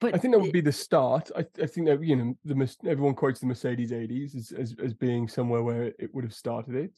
but 0.00 0.14
I 0.14 0.18
think 0.18 0.34
that 0.34 0.40
would 0.40 0.52
be 0.52 0.60
the 0.60 0.70
start. 0.72 1.30
I, 1.36 1.44
I 1.60 1.66
think 1.66 1.88
that 1.88 2.02
you 2.02 2.14
know 2.14 2.34
the 2.44 2.76
everyone 2.86 3.14
quotes 3.14 3.40
the 3.40 3.46
Mercedes 3.46 3.90
80s 3.90 4.36
as, 4.36 4.52
as 4.52 4.76
as 4.82 4.94
being 4.94 5.26
somewhere 5.26 5.62
where 5.62 5.92
it 5.98 6.14
would 6.14 6.22
have 6.22 6.34
started 6.34 6.76
it. 6.76 6.92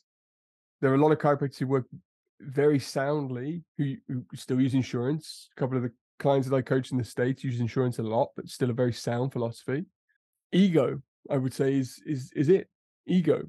There 0.81 0.91
are 0.91 0.97
a 0.97 0.99
lot 0.99 1.13
of 1.13 1.19
chiropractors 1.19 1.59
who 1.59 1.67
work 1.67 1.87
very 2.41 2.79
soundly 2.79 3.63
who, 3.79 3.95
who 4.09 4.25
still 4.35 4.61
use 4.61 4.75
insurance. 4.75 5.49
A 5.57 5.61
couple 5.61 5.77
of 5.77 5.83
the 5.83 5.93
clients 6.19 6.49
that 6.49 6.57
I 6.57 6.63
coach 6.63 6.91
in 6.93 6.99
the 6.99 7.05
states 7.05 7.45
use 7.45 7.61
insurance 7.61 7.99
a 7.99 8.03
lot, 8.03 8.29
but 8.37 8.49
still 8.49 8.71
a 8.71 8.75
very 8.75 8.93
sound 8.93 9.33
philosophy. 9.33 9.85
Ego, 10.53 11.01
I 11.31 11.37
would 11.37 11.55
say, 11.55 11.75
is 11.79 12.01
is 12.07 12.33
is 12.35 12.49
it 12.49 12.69
ego. 13.07 13.45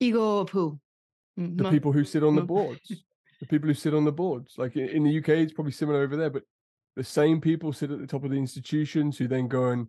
ego? 0.00 0.44
Mm, 1.38 1.56
The 1.56 1.64
mo- 1.64 1.70
people 1.70 1.92
who 1.92 2.04
sit 2.04 2.22
on 2.22 2.34
the 2.34 2.42
boards, 2.54 2.88
the 3.40 3.46
people 3.46 3.68
who 3.68 3.74
sit 3.74 3.94
on 3.94 4.04
the 4.04 4.12
boards. 4.12 4.54
Like 4.56 4.76
i- 4.76 4.80
in 4.80 5.02
the 5.04 5.18
UK, 5.18 5.28
it's 5.30 5.52
probably 5.52 5.72
similar 5.72 6.00
over 6.02 6.16
there, 6.16 6.30
but 6.30 6.44
the 6.96 7.04
same 7.04 7.40
people 7.40 7.72
sit 7.72 7.90
at 7.90 8.00
the 8.00 8.06
top 8.06 8.24
of 8.24 8.30
the 8.30 8.36
institutions 8.38 9.18
who 9.18 9.28
then 9.28 9.48
go 9.48 9.68
and 9.70 9.86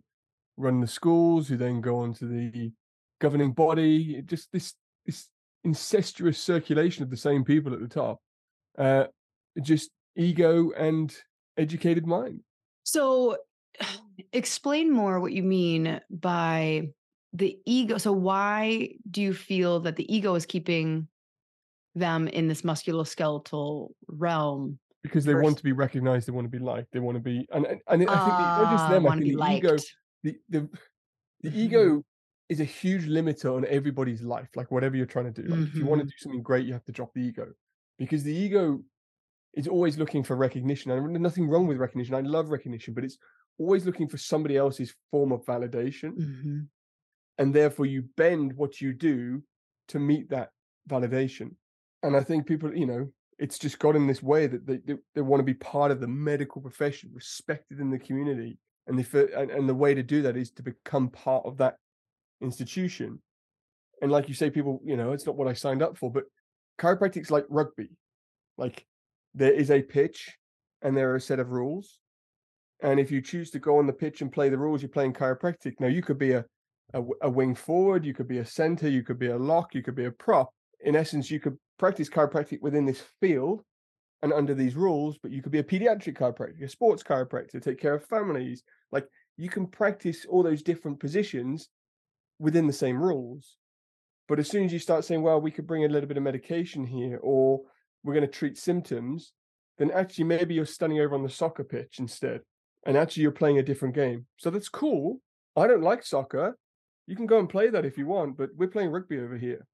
run 0.56 0.80
the 0.80 0.86
schools, 0.86 1.48
who 1.48 1.56
then 1.56 1.80
go 1.80 1.96
on 1.98 2.14
to 2.14 2.26
the 2.26 2.72
governing 3.20 3.52
body. 3.52 4.20
Just 4.22 4.50
this 4.52 4.74
this 5.06 5.28
incestuous 5.64 6.38
circulation 6.38 7.02
of 7.02 7.10
the 7.10 7.16
same 7.16 7.44
people 7.44 7.72
at 7.72 7.80
the 7.80 7.88
top. 7.88 8.20
Uh, 8.78 9.06
just 9.62 9.90
ego 10.16 10.70
and 10.72 11.14
educated 11.56 12.06
mind. 12.06 12.40
So, 12.84 13.38
explain 14.32 14.90
more 14.90 15.20
what 15.20 15.32
you 15.32 15.42
mean 15.42 16.00
by 16.10 16.88
the 17.32 17.58
ego. 17.66 17.98
So, 17.98 18.12
why 18.12 18.90
do 19.10 19.22
you 19.22 19.34
feel 19.34 19.80
that 19.80 19.96
the 19.96 20.12
ego 20.14 20.34
is 20.34 20.46
keeping 20.46 21.08
them 21.94 22.28
in 22.28 22.48
this 22.48 22.62
musculoskeletal 22.62 23.90
realm? 24.08 24.78
Because 25.02 25.24
they 25.24 25.32
Vers- 25.34 25.42
want 25.44 25.58
to 25.58 25.64
be 25.64 25.72
recognized, 25.72 26.28
they 26.28 26.32
want 26.32 26.44
to 26.46 26.50
be 26.50 26.58
liked, 26.58 26.92
they 26.92 27.00
want 27.00 27.16
to 27.16 27.20
be, 27.20 27.46
and 27.52 27.66
and, 27.66 27.80
and 27.88 28.08
I 28.08 28.18
think 28.18 28.36
the- 28.38 28.52
not 28.56 28.68
just 28.68 28.86
Ah, 28.86 28.90
them. 28.90 29.06
I 29.06 29.12
think 29.12 29.24
the 29.24 29.30
ego, 29.54 29.72
liked. 29.72 29.96
the 30.22 30.38
the, 30.48 30.70
the 31.42 31.50
Mhm. 31.50 31.56
ego 31.56 32.04
is 32.48 32.60
a 32.60 32.64
huge 32.64 33.06
limiter 33.06 33.54
on 33.56 33.64
everybody's 33.66 34.22
life. 34.22 34.50
Like 34.56 34.70
whatever 34.70 34.96
you're 34.96 35.06
trying 35.06 35.32
to 35.32 35.42
do, 35.42 35.48
like 35.48 35.66
if 35.68 35.78
you 35.78 35.86
want 35.86 36.00
to 36.00 36.04
Mhm. 36.04 36.08
do 36.08 36.14
something 36.18 36.42
great, 36.42 36.66
you 36.66 36.72
have 36.74 36.84
to 36.84 36.92
drop 36.92 37.12
the 37.14 37.22
ego, 37.22 37.52
because 38.02 38.24
the 38.24 38.34
ego 38.34 38.82
is 39.54 39.68
always 39.68 39.96
looking 39.96 40.24
for 40.24 40.34
recognition. 40.34 40.90
And 40.90 41.12
nothing 41.20 41.48
wrong 41.48 41.66
with 41.68 41.76
recognition. 41.76 42.14
I 42.14 42.20
love 42.20 42.50
recognition, 42.50 42.94
but 42.94 43.04
it's 43.04 43.18
always 43.58 43.86
looking 43.86 44.08
for 44.08 44.18
somebody 44.18 44.56
else's 44.56 44.94
form 45.10 45.30
of 45.30 45.44
validation, 45.44 46.16
Mhm. 46.16 46.68
and 47.38 47.54
therefore 47.54 47.86
you 47.86 48.02
bend 48.16 48.54
what 48.54 48.80
you 48.80 48.92
do 48.92 49.42
to 49.88 49.98
meet 49.98 50.30
that 50.30 50.50
validation. 50.88 51.54
And 52.02 52.16
I 52.16 52.22
think 52.24 52.46
people, 52.46 52.74
you 52.74 52.86
know, 52.86 53.12
it's 53.38 53.58
just 53.58 53.78
got 53.78 53.94
in 53.94 54.06
this 54.06 54.22
way 54.22 54.46
that 54.48 54.66
they 54.66 54.78
they, 54.78 54.96
they 55.14 55.20
want 55.20 55.40
to 55.40 55.44
be 55.44 55.54
part 55.54 55.90
of 55.92 56.00
the 56.00 56.08
medical 56.08 56.60
profession, 56.60 57.10
respected 57.12 57.78
in 57.78 57.90
the 57.90 57.98
community, 57.98 58.58
and 58.86 58.98
the 58.98 59.38
and, 59.38 59.50
and 59.50 59.68
the 59.68 59.80
way 59.84 59.94
to 59.94 60.02
do 60.02 60.22
that 60.22 60.36
is 60.36 60.50
to 60.52 60.62
become 60.62 61.08
part 61.08 61.44
of 61.46 61.56
that 61.58 61.76
institution. 62.40 63.22
And 64.00 64.10
like 64.10 64.28
you 64.28 64.34
say, 64.34 64.50
people, 64.50 64.80
you 64.84 64.96
know, 64.96 65.12
it's 65.12 65.26
not 65.26 65.36
what 65.36 65.46
I 65.46 65.52
signed 65.52 65.82
up 65.82 65.96
for, 65.96 66.10
but 66.10 66.24
chiropractic's 66.82 67.30
like 67.30 67.46
rugby. 67.48 67.90
Like 68.58 68.84
there 69.34 69.52
is 69.52 69.70
a 69.70 69.82
pitch 69.82 70.36
and 70.82 70.96
there 70.96 71.10
are 71.10 71.16
a 71.16 71.20
set 71.20 71.38
of 71.38 71.52
rules. 71.52 71.98
And 72.82 72.98
if 72.98 73.10
you 73.10 73.22
choose 73.22 73.50
to 73.52 73.60
go 73.60 73.78
on 73.78 73.86
the 73.86 73.92
pitch 73.92 74.22
and 74.22 74.32
play 74.32 74.48
the 74.48 74.58
rules, 74.58 74.82
you're 74.82 74.88
playing 74.88 75.12
chiropractic. 75.12 75.74
Now 75.78 75.86
you 75.86 76.02
could 76.02 76.18
be 76.18 76.32
a 76.32 76.44
a 76.94 77.30
wing 77.30 77.54
forward, 77.54 78.04
you 78.04 78.12
could 78.12 78.28
be 78.28 78.38
a 78.38 78.44
center, 78.44 78.88
you 78.88 79.02
could 79.02 79.18
be 79.18 79.28
a 79.28 79.38
lock, 79.38 79.74
you 79.74 79.82
could 79.82 79.94
be 79.94 80.04
a 80.04 80.10
prop. 80.10 80.52
In 80.80 80.96
essence, 80.96 81.30
you 81.30 81.40
could 81.40 81.56
practice 81.78 82.08
chiropractic 82.08 82.60
within 82.60 82.84
this 82.84 83.02
field 83.20 83.62
and 84.22 84.32
under 84.32 84.54
these 84.54 84.76
rules, 84.76 85.18
but 85.22 85.30
you 85.30 85.42
could 85.42 85.52
be 85.52 85.58
a 85.58 85.64
pediatric 85.64 86.18
chiropractor, 86.18 86.62
a 86.62 86.68
sports 86.68 87.02
chiropractor, 87.02 87.62
take 87.62 87.80
care 87.80 87.94
of 87.94 88.04
families. 88.04 88.62
Like 88.90 89.06
you 89.36 89.48
can 89.48 89.66
practice 89.66 90.26
all 90.28 90.42
those 90.42 90.62
different 90.62 91.00
positions 91.00 91.68
within 92.38 92.66
the 92.66 92.72
same 92.72 93.02
rules. 93.02 93.56
But 94.28 94.38
as 94.38 94.48
soon 94.48 94.64
as 94.64 94.72
you 94.72 94.78
start 94.78 95.04
saying, 95.04 95.22
well, 95.22 95.40
we 95.40 95.50
could 95.50 95.66
bring 95.66 95.84
a 95.84 95.88
little 95.88 96.08
bit 96.08 96.16
of 96.16 96.22
medication 96.22 96.86
here, 96.86 97.18
or 97.22 97.60
we're 98.02 98.14
going 98.14 98.26
to 98.26 98.32
treat 98.32 98.56
symptoms, 98.56 99.32
then 99.78 99.90
actually 99.90 100.24
maybe 100.24 100.54
you're 100.54 100.66
standing 100.66 101.00
over 101.00 101.14
on 101.14 101.22
the 101.22 101.30
soccer 101.30 101.64
pitch 101.64 101.96
instead. 101.98 102.40
And 102.84 102.96
actually 102.96 103.22
you're 103.22 103.32
playing 103.32 103.58
a 103.58 103.62
different 103.62 103.94
game. 103.94 104.26
So 104.36 104.50
that's 104.50 104.68
cool. 104.68 105.20
I 105.56 105.66
don't 105.66 105.82
like 105.82 106.04
soccer. 106.04 106.56
You 107.06 107.16
can 107.16 107.26
go 107.26 107.38
and 107.38 107.48
play 107.48 107.68
that 107.70 107.84
if 107.84 107.98
you 107.98 108.06
want, 108.06 108.36
but 108.36 108.50
we're 108.56 108.68
playing 108.68 108.90
rugby 108.90 109.18
over 109.18 109.36
here. 109.36 109.66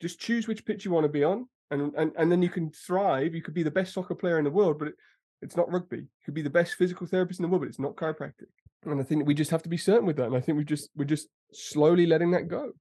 Just 0.00 0.20
choose 0.20 0.46
which 0.46 0.64
pitch 0.64 0.84
you 0.84 0.90
want 0.90 1.04
to 1.04 1.08
be 1.08 1.24
on, 1.24 1.48
and 1.70 1.92
and, 1.96 2.12
and 2.16 2.30
then 2.30 2.40
you 2.40 2.48
can 2.48 2.70
thrive. 2.70 3.34
You 3.34 3.42
could 3.42 3.54
be 3.54 3.64
the 3.64 3.70
best 3.70 3.92
soccer 3.92 4.14
player 4.14 4.38
in 4.38 4.44
the 4.44 4.50
world, 4.50 4.78
but 4.78 4.88
it, 4.88 4.94
it's 5.42 5.56
not 5.56 5.70
rugby. 5.72 5.98
You 5.98 6.24
could 6.24 6.34
be 6.34 6.42
the 6.42 6.50
best 6.50 6.74
physical 6.74 7.06
therapist 7.06 7.40
in 7.40 7.42
the 7.42 7.48
world, 7.48 7.62
but 7.62 7.68
it's 7.68 7.80
not 7.80 7.96
chiropractic. 7.96 8.46
And 8.84 9.00
I 9.00 9.04
think 9.04 9.26
we 9.26 9.34
just 9.34 9.50
have 9.50 9.62
to 9.64 9.68
be 9.68 9.76
certain 9.76 10.06
with 10.06 10.16
that. 10.16 10.26
And 10.26 10.36
I 10.36 10.40
think 10.40 10.56
we 10.56 10.64
just 10.64 10.88
we're 10.94 11.04
just 11.04 11.28
slowly 11.52 12.06
letting 12.06 12.30
that 12.30 12.48
go. 12.48 12.72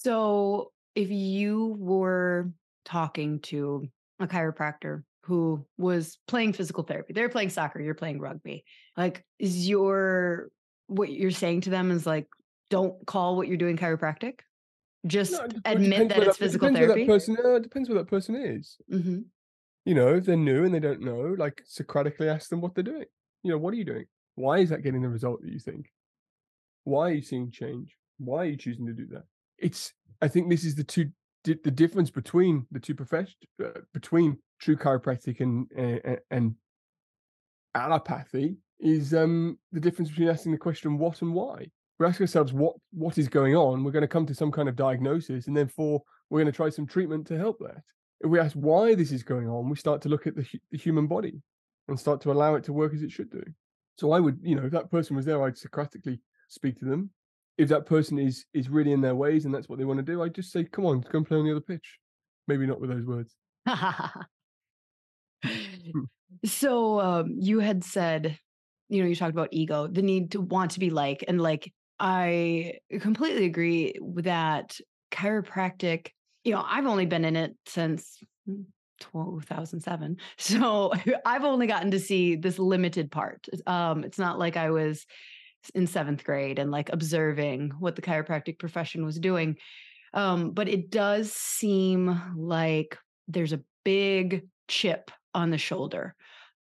So 0.00 0.72
if 0.94 1.10
you 1.10 1.76
were 1.78 2.50
talking 2.86 3.40
to 3.40 3.88
a 4.20 4.26
chiropractor 4.26 5.02
who 5.24 5.66
was 5.76 6.18
playing 6.26 6.54
physical 6.54 6.82
therapy, 6.82 7.12
they're 7.12 7.28
playing 7.28 7.50
soccer, 7.50 7.78
you're 7.78 7.94
playing 7.94 8.18
rugby. 8.18 8.64
Like, 8.96 9.22
is 9.38 9.68
your 9.68 10.50
what 10.86 11.12
you're 11.12 11.30
saying 11.30 11.62
to 11.62 11.70
them 11.70 11.90
is 11.90 12.06
like, 12.06 12.26
don't 12.70 13.06
call 13.06 13.36
what 13.36 13.48
you're 13.48 13.58
doing 13.58 13.76
chiropractic? 13.76 14.40
Just 15.06 15.32
No, 15.32 15.46
admit 15.66 16.08
that 16.08 16.22
it's 16.22 16.36
it 16.36 16.40
physical 16.40 16.68
where 16.68 16.74
therapy. 16.74 17.04
that 17.04 17.12
person. 17.12 17.36
Uh, 17.44 17.54
it 17.56 17.62
depends 17.62 17.90
where 17.90 17.98
that 17.98 18.08
person 18.08 18.34
is. 18.34 18.78
hmm 18.88 19.20
You 19.84 19.94
know, 19.94 20.14
if 20.14 20.24
they're 20.24 20.36
new 20.36 20.64
and 20.64 20.74
they 20.74 20.80
don't 20.80 21.02
know, 21.02 21.34
like 21.36 21.60
Socratically 21.66 22.28
ask 22.28 22.48
them 22.48 22.62
what 22.62 22.74
they're 22.74 22.82
doing. 22.82 23.04
You 23.42 23.52
know, 23.52 23.58
what 23.58 23.74
are 23.74 23.76
you 23.76 23.84
doing? 23.84 24.06
Why 24.36 24.58
is 24.58 24.70
that 24.70 24.82
getting 24.82 25.02
the 25.02 25.10
result 25.10 25.42
that 25.42 25.52
you 25.52 25.58
think? 25.58 25.92
Why 26.84 27.10
are 27.10 27.14
you 27.14 27.22
seeing 27.22 27.50
change? 27.50 27.94
Why 28.16 28.38
are 28.38 28.46
you 28.46 28.56
choosing 28.56 28.86
to 28.86 28.94
do 28.94 29.06
that? 29.08 29.24
It's. 29.62 29.92
I 30.20 30.28
think 30.28 30.50
this 30.50 30.64
is 30.64 30.74
the 30.74 30.84
two. 30.84 31.10
The 31.44 31.54
difference 31.54 32.10
between 32.10 32.66
the 32.70 32.78
two 32.78 32.94
professions, 32.94 33.34
uh, 33.64 33.80
between 33.92 34.38
true 34.60 34.76
chiropractic 34.76 35.40
and 35.40 35.66
uh, 35.76 36.16
and 36.30 36.54
allopathy, 37.74 38.58
is 38.78 39.12
um 39.12 39.58
the 39.72 39.80
difference 39.80 40.10
between 40.10 40.28
asking 40.28 40.52
the 40.52 40.58
question 40.58 40.98
what 40.98 41.22
and 41.22 41.34
why. 41.34 41.66
We 41.98 42.06
ask 42.06 42.20
ourselves 42.20 42.52
what 42.52 42.76
what 42.92 43.18
is 43.18 43.28
going 43.28 43.56
on. 43.56 43.82
We're 43.82 43.90
going 43.90 44.02
to 44.02 44.08
come 44.08 44.26
to 44.26 44.34
some 44.34 44.52
kind 44.52 44.68
of 44.68 44.76
diagnosis, 44.76 45.48
and 45.48 45.56
then 45.56 45.68
for 45.68 46.02
we're 46.30 46.40
going 46.40 46.52
to 46.52 46.56
try 46.56 46.70
some 46.70 46.86
treatment 46.86 47.26
to 47.28 47.38
help 47.38 47.58
that. 47.60 47.82
If 48.20 48.30
we 48.30 48.38
ask 48.38 48.54
why 48.54 48.94
this 48.94 49.10
is 49.10 49.24
going 49.24 49.48
on, 49.48 49.68
we 49.68 49.76
start 49.76 50.00
to 50.02 50.08
look 50.08 50.28
at 50.28 50.36
the, 50.36 50.46
the 50.70 50.78
human 50.78 51.08
body 51.08 51.42
and 51.88 51.98
start 51.98 52.20
to 52.20 52.30
allow 52.30 52.54
it 52.54 52.64
to 52.64 52.72
work 52.72 52.94
as 52.94 53.02
it 53.02 53.10
should 53.10 53.30
do. 53.30 53.42
So 53.98 54.12
I 54.12 54.20
would, 54.20 54.38
you 54.42 54.54
know, 54.54 54.64
if 54.64 54.72
that 54.72 54.90
person 54.90 55.16
was 55.16 55.24
there, 55.24 55.42
I'd 55.42 55.58
Socratically 55.58 56.20
speak 56.48 56.78
to 56.78 56.84
them. 56.84 57.10
If 57.58 57.68
that 57.68 57.86
person 57.86 58.18
is 58.18 58.44
is 58.54 58.68
really 58.68 58.92
in 58.92 59.00
their 59.00 59.14
ways 59.14 59.44
and 59.44 59.54
that's 59.54 59.68
what 59.68 59.78
they 59.78 59.84
want 59.84 59.98
to 59.98 60.04
do, 60.04 60.22
I'd 60.22 60.34
just 60.34 60.52
say, 60.52 60.64
"Come 60.64 60.86
on, 60.86 61.00
go 61.00 61.18
and 61.18 61.26
play 61.26 61.38
on 61.38 61.44
the 61.44 61.52
other 61.52 61.60
pitch." 61.60 61.98
Maybe 62.48 62.66
not 62.66 62.80
with 62.80 62.90
those 62.90 63.04
words. 63.04 63.36
so 66.44 67.00
um, 67.00 67.36
you 67.38 67.60
had 67.60 67.84
said, 67.84 68.38
you 68.88 69.02
know, 69.02 69.08
you 69.08 69.14
talked 69.14 69.32
about 69.32 69.48
ego, 69.52 69.86
the 69.86 70.02
need 70.02 70.32
to 70.32 70.40
want 70.40 70.72
to 70.72 70.80
be 70.80 70.90
like, 70.90 71.24
and 71.28 71.40
like 71.40 71.72
I 71.98 72.74
completely 73.00 73.44
agree 73.44 73.94
with 74.00 74.24
that. 74.24 74.78
Chiropractic, 75.12 76.08
you 76.42 76.52
know, 76.52 76.64
I've 76.66 76.86
only 76.86 77.06
been 77.06 77.24
in 77.24 77.36
it 77.36 77.54
since 77.66 78.18
mm, 78.48 78.64
2007, 79.00 80.16
so 80.38 80.92
I've 81.24 81.44
only 81.44 81.66
gotten 81.66 81.90
to 81.92 82.00
see 82.00 82.34
this 82.34 82.58
limited 82.58 83.10
part. 83.10 83.46
Um, 83.66 84.04
it's 84.04 84.18
not 84.18 84.38
like 84.38 84.56
I 84.56 84.70
was 84.70 85.06
in 85.70 85.86
seventh 85.86 86.24
grade 86.24 86.58
and 86.58 86.70
like 86.70 86.90
observing 86.92 87.72
what 87.78 87.96
the 87.96 88.02
chiropractic 88.02 88.58
profession 88.58 89.04
was 89.04 89.18
doing. 89.18 89.56
Um, 90.14 90.50
but 90.50 90.68
it 90.68 90.90
does 90.90 91.32
seem 91.32 92.20
like 92.36 92.98
there's 93.28 93.52
a 93.52 93.62
big 93.84 94.46
chip 94.68 95.10
on 95.34 95.50
the 95.50 95.58
shoulder 95.58 96.14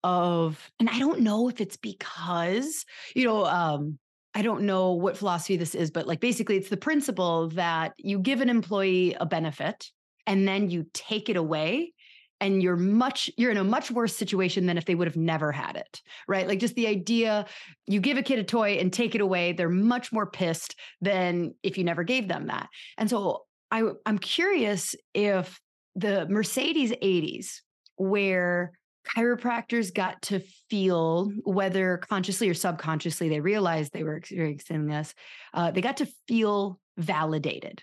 of, 0.04 0.70
and 0.78 0.88
I 0.88 0.98
don't 0.98 1.20
know 1.20 1.48
if 1.48 1.60
it's 1.60 1.76
because, 1.76 2.84
you 3.14 3.24
know, 3.24 3.44
um, 3.44 3.98
I 4.34 4.42
don't 4.42 4.62
know 4.62 4.92
what 4.92 5.16
philosophy 5.16 5.56
this 5.56 5.74
is, 5.74 5.90
but 5.90 6.06
like 6.06 6.20
basically 6.20 6.56
it's 6.56 6.68
the 6.68 6.76
principle 6.76 7.48
that 7.50 7.94
you 7.96 8.18
give 8.18 8.40
an 8.40 8.48
employee 8.50 9.16
a 9.18 9.26
benefit 9.26 9.90
and 10.26 10.46
then 10.46 10.70
you 10.70 10.86
take 10.92 11.28
it 11.28 11.36
away 11.36 11.94
and 12.40 12.62
you're 12.62 12.76
much 12.76 13.30
you're 13.36 13.50
in 13.50 13.56
a 13.56 13.64
much 13.64 13.90
worse 13.90 14.16
situation 14.16 14.66
than 14.66 14.78
if 14.78 14.84
they 14.84 14.94
would 14.94 15.08
have 15.08 15.16
never 15.16 15.52
had 15.52 15.76
it 15.76 16.00
right? 16.26 16.46
Like 16.46 16.60
just 16.60 16.74
the 16.74 16.86
idea 16.86 17.46
you 17.86 18.00
give 18.00 18.18
a 18.18 18.22
kid 18.22 18.38
a 18.38 18.44
toy 18.44 18.78
and 18.78 18.92
take 18.92 19.14
it 19.14 19.20
away 19.20 19.52
they're 19.52 19.68
much 19.68 20.12
more 20.12 20.26
pissed 20.26 20.76
than 21.00 21.54
if 21.62 21.78
you 21.78 21.84
never 21.84 22.04
gave 22.04 22.28
them 22.28 22.46
that. 22.46 22.68
And 22.96 23.08
so 23.08 23.44
i 23.70 23.82
i'm 24.06 24.18
curious 24.18 24.94
if 25.14 25.60
the 25.94 26.26
mercedes 26.28 26.92
80s 26.92 27.60
where 27.96 28.72
chiropractors 29.06 29.92
got 29.92 30.20
to 30.22 30.40
feel 30.70 31.32
whether 31.44 31.98
consciously 31.98 32.48
or 32.48 32.54
subconsciously 32.54 33.28
they 33.28 33.40
realized 33.40 33.92
they 33.92 34.04
were 34.04 34.16
experiencing 34.16 34.86
this 34.86 35.14
uh, 35.54 35.70
they 35.70 35.80
got 35.80 35.98
to 35.98 36.08
feel 36.26 36.78
validated. 36.98 37.82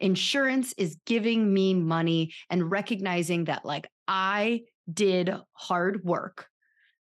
Insurance 0.00 0.74
is 0.76 0.98
giving 1.06 1.52
me 1.52 1.72
money 1.72 2.34
and 2.50 2.70
recognizing 2.70 3.44
that 3.44 3.64
like 3.64 3.88
i 4.08 4.62
did 4.92 5.34
hard 5.52 6.04
work 6.04 6.46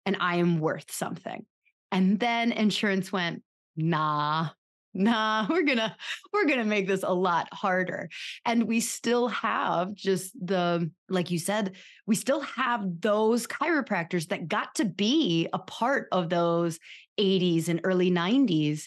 and 0.06 0.18
i 0.20 0.36
am 0.38 0.60
worth 0.60 0.92
something. 0.92 1.46
And 1.92 2.20
then 2.20 2.52
insurance 2.52 3.12
went 3.12 3.42
nah 3.76 4.50
nah 4.94 5.46
we're 5.50 5.64
gonna 5.64 5.96
we're 6.32 6.46
gonna 6.46 6.66
make 6.66 6.88
this 6.88 7.04
a 7.04 7.14
lot 7.14 7.48
harder. 7.54 8.10
And 8.46 8.64
we 8.64 8.80
still 8.80 9.28
have 9.28 9.94
just 9.94 10.34
the 10.46 10.90
like 11.10 11.32
you 11.32 11.40
said 11.40 11.76
we 12.08 12.16
still 12.16 12.42
have 12.42 13.02
those 13.02 13.48
chiropractors 13.48 14.28
that 14.30 14.48
got 14.48 14.76
to 14.76 14.86
be 14.86 15.48
a 15.54 15.60
part 15.60 16.08
of 16.12 16.30
those 16.30 16.80
80s 17.20 17.70
and 17.70 17.82
early 17.84 18.12
90s 18.12 18.84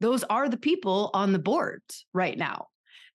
those 0.00 0.24
are 0.24 0.48
the 0.48 0.56
people 0.56 1.10
on 1.14 1.32
the 1.32 1.38
board 1.38 1.82
right 2.12 2.36
now. 2.36 2.68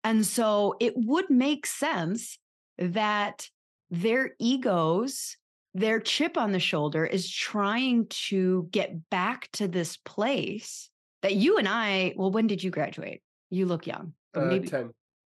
And 0.03 0.25
so 0.25 0.75
it 0.79 0.93
would 0.95 1.29
make 1.29 1.65
sense 1.65 2.37
that 2.77 3.49
their 3.89 4.31
egos 4.39 5.37
their 5.75 5.99
chip 5.99 6.37
on 6.37 6.53
the 6.53 6.59
shoulder 6.59 7.05
is 7.05 7.29
trying 7.29 8.07
to 8.07 8.67
get 8.71 9.09
back 9.09 9.49
to 9.51 9.67
this 9.67 9.97
place 9.97 10.89
that 11.21 11.35
you 11.35 11.57
and 11.57 11.67
I, 11.67 12.13
well, 12.15 12.31
when 12.31 12.47
did 12.47 12.63
you 12.63 12.71
graduate? 12.71 13.21
You 13.49 13.65
look 13.65 13.85
young. 13.85 14.13
but 14.33 14.43
Uh, 14.43 14.45
maybe 14.45 14.69
Ten. 14.69 14.91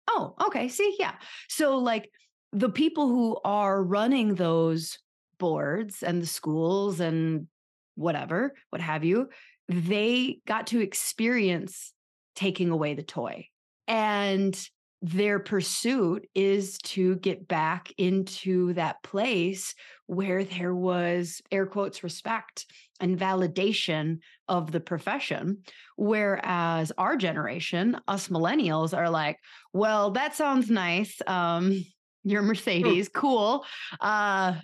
Oh, 0.09 0.35
okay. 0.47 0.69
See, 0.69 0.97
yeah. 0.99 1.15
So, 1.49 1.79
like 1.79 2.11
the 2.53 2.69
people 2.69 3.07
who 3.07 3.39
are 3.45 3.81
running 3.83 4.35
those 4.35 4.99
boards 5.39 6.03
and 6.03 6.21
the 6.21 6.27
schools 6.27 6.99
and 6.99 7.47
whatever, 7.95 8.53
what 8.71 8.83
have 8.83 9.05
you, 9.05 9.29
they 9.69 10.41
got 10.45 10.67
to 10.69 10.81
experience 10.81 11.93
taking 12.35 12.71
away 12.71 12.95
the 12.95 13.05
toy. 13.05 13.47
And 13.87 14.59
their 15.05 15.41
pursuit 15.41 16.29
is 16.33 16.79
to 16.79 17.17
get 17.17 17.49
back 17.49 17.93
into 17.99 18.73
that 18.75 19.03
place 19.03 19.75
where 20.07 20.45
there 20.45 20.75
was 20.75 21.43
air 21.51 21.67
quotes 21.67 22.05
respect 22.05 22.67
and 23.01 23.19
validation 23.19 24.19
of 24.47 24.71
the 24.71 24.79
profession. 24.79 25.59
Whereas 25.97 26.93
our 26.97 27.17
generation 27.17 27.99
us 28.07 28.29
millennials 28.29 28.97
are 28.97 29.11
like 29.11 29.39
well 29.73 30.13
that 30.13 30.37
sounds 30.37 30.71
nice. 30.71 31.21
Um 31.27 31.85
your 32.23 32.43
mercedes 32.43 33.09
cool. 33.09 33.65
Uh 34.01 34.55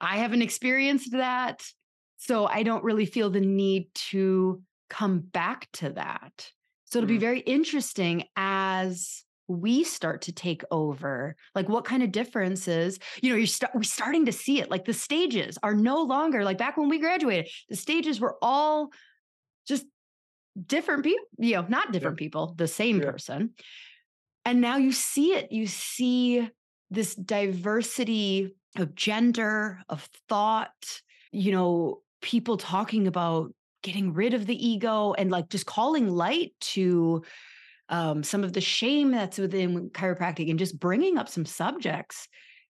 i 0.00 0.16
haven't 0.16 0.42
experienced 0.42 1.12
that. 1.12 1.62
So 2.16 2.46
i 2.46 2.62
don't 2.62 2.82
really 2.84 3.06
feel 3.06 3.28
the 3.28 3.40
need 3.40 3.92
to 4.10 4.62
come 4.88 5.18
back 5.20 5.68
to 5.74 5.90
that. 5.90 6.50
So 6.86 6.98
it'll 6.98 7.08
be 7.08 7.16
Mm. 7.18 7.20
very 7.20 7.40
interesting 7.40 8.24
as 8.36 9.22
we 9.48 9.84
start 9.84 10.22
to 10.22 10.32
take 10.32 10.62
over 10.70 11.36
like 11.54 11.68
what 11.68 11.84
kind 11.84 12.02
of 12.02 12.12
differences 12.12 12.98
you 13.22 13.30
know 13.30 13.36
you're 13.36 13.46
sta- 13.46 13.68
we're 13.74 13.82
starting 13.82 14.26
to 14.26 14.32
see 14.32 14.60
it 14.60 14.70
like 14.70 14.84
the 14.84 14.92
stages 14.94 15.58
are 15.62 15.74
no 15.74 16.02
longer 16.02 16.44
like 16.44 16.58
back 16.58 16.76
when 16.76 16.88
we 16.88 16.98
graduated 16.98 17.50
the 17.68 17.76
stages 17.76 18.20
were 18.20 18.36
all 18.40 18.90
just 19.66 19.84
different 20.66 21.02
people 21.04 21.24
you 21.38 21.54
know 21.54 21.66
not 21.68 21.92
different 21.92 22.16
people 22.16 22.54
the 22.56 22.68
same 22.68 23.00
Yeah. 23.00 23.10
person 23.10 23.50
and 24.44 24.60
now 24.60 24.76
you 24.76 24.92
see 24.92 25.32
it 25.32 25.50
you 25.52 25.66
see 25.66 26.48
this 26.90 27.14
diversity 27.14 28.54
of 28.76 28.94
gender 28.94 29.80
of 29.88 30.08
thought 30.28 31.00
you 31.32 31.52
know 31.52 32.02
people 32.20 32.56
talking 32.56 33.06
about 33.06 33.52
getting 33.82 34.12
rid 34.12 34.32
of 34.34 34.46
the 34.46 34.66
ego 34.68 35.12
and 35.14 35.30
like 35.30 35.48
just 35.48 35.66
calling 35.66 36.08
light 36.08 36.52
to 36.60 37.22
um, 37.92 38.24
some 38.24 38.42
of 38.42 38.54
the 38.54 38.60
shame 38.60 39.12
that's 39.12 39.38
within 39.38 39.90
chiropractic 39.90 40.50
and 40.50 40.58
just 40.58 40.80
bringing 40.80 41.18
up 41.18 41.28
some 41.28 41.46
subjects 41.46 42.26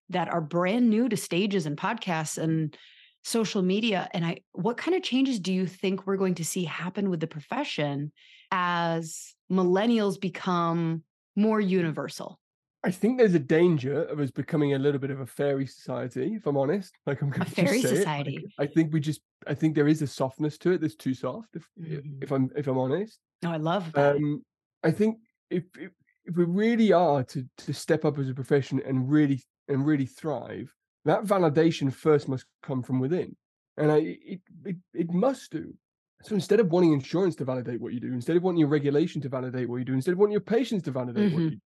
that 0.09 0.27
are 0.27 0.41
brand 0.41 0.89
new 0.89 1.09
to 1.09 1.17
stages 1.17 1.65
and 1.65 1.77
podcasts 1.77 2.37
and 2.37 2.77
social 3.25 3.61
media 3.61 4.09
and 4.13 4.25
i 4.25 4.37
what 4.51 4.75
kind 4.75 4.95
of 4.97 5.01
changes 5.01 5.39
do 5.39 5.53
you 5.53 5.65
think 5.65 6.05
we're 6.05 6.17
going 6.17 6.35
to 6.35 6.43
see 6.43 6.65
happen 6.65 7.09
with 7.09 7.21
the 7.21 7.27
profession 7.27 8.11
as 8.51 9.33
millennials 9.49 10.19
become 10.19 11.03
more 11.35 11.61
universal 11.61 12.37
I 12.85 12.91
think 12.91 13.17
there's 13.17 13.33
a 13.33 13.39
danger 13.39 14.03
of 14.03 14.19
us 14.19 14.29
becoming 14.29 14.73
a 14.73 14.77
little 14.77 14.99
bit 14.99 15.09
of 15.09 15.21
a 15.21 15.25
fairy 15.25 15.65
society, 15.65 16.35
if 16.35 16.45
I'm 16.45 16.57
honest. 16.57 16.93
Like 17.05 17.21
I'm 17.21 17.29
going 17.29 17.43
A 17.43 17.45
fairy 17.45 17.81
society. 17.81 18.45
I 18.59 18.65
think 18.65 18.91
we 18.91 18.99
just 18.99 19.21
I 19.47 19.53
think 19.53 19.75
there 19.75 19.87
is 19.87 20.01
a 20.01 20.07
softness 20.07 20.57
to 20.59 20.71
it 20.71 20.81
that's 20.81 20.95
too 20.95 21.13
soft, 21.13 21.55
if 21.55 21.65
Mhm. 21.79 22.21
if 22.21 22.31
I'm 22.31 22.51
if 22.57 22.67
I'm 22.67 22.77
honest. 22.77 23.19
No, 23.41 23.51
I 23.53 23.57
love 23.57 23.93
that. 23.93 24.17
Um 24.17 24.43
I 24.83 24.91
think 24.91 25.19
if 25.49 25.63
if, 25.77 25.91
if 26.25 26.35
we 26.35 26.45
really 26.45 26.91
are 26.91 27.23
to 27.23 27.45
to 27.59 27.73
step 27.73 28.05
up 28.05 28.17
as 28.19 28.29
a 28.29 28.33
profession 28.33 28.81
and 28.85 29.09
really 29.09 29.41
and 29.67 29.85
really 29.85 30.05
thrive, 30.05 30.73
that 31.05 31.23
validation 31.23 31.91
first 31.93 32.27
must 32.27 32.45
come 32.61 32.83
from 32.83 32.99
within. 32.99 33.35
And 33.77 33.91
I 33.91 33.97
it 33.97 34.41
it, 34.65 34.75
it 34.93 35.11
must 35.11 35.51
do. 35.51 35.73
So 36.21 36.35
instead 36.35 36.59
of 36.61 36.71
wanting 36.71 36.93
insurance 36.93 37.35
to 37.37 37.45
validate 37.45 37.81
what 37.81 37.93
you 37.93 37.99
do, 37.99 38.13
instead 38.13 38.37
of 38.37 38.43
wanting 38.43 38.59
your 38.59 38.69
regulation 38.69 39.21
to 39.21 39.29
validate 39.29 39.67
what 39.67 39.77
you 39.77 39.85
do, 39.85 39.93
instead 39.93 40.13
of 40.13 40.19
wanting 40.19 40.31
your 40.31 40.41
patients 40.41 40.83
to 40.83 40.91
validate 40.91 41.31
what 41.31 41.41
Mhm. 41.41 41.51
you 41.51 41.51
do, 41.51 41.61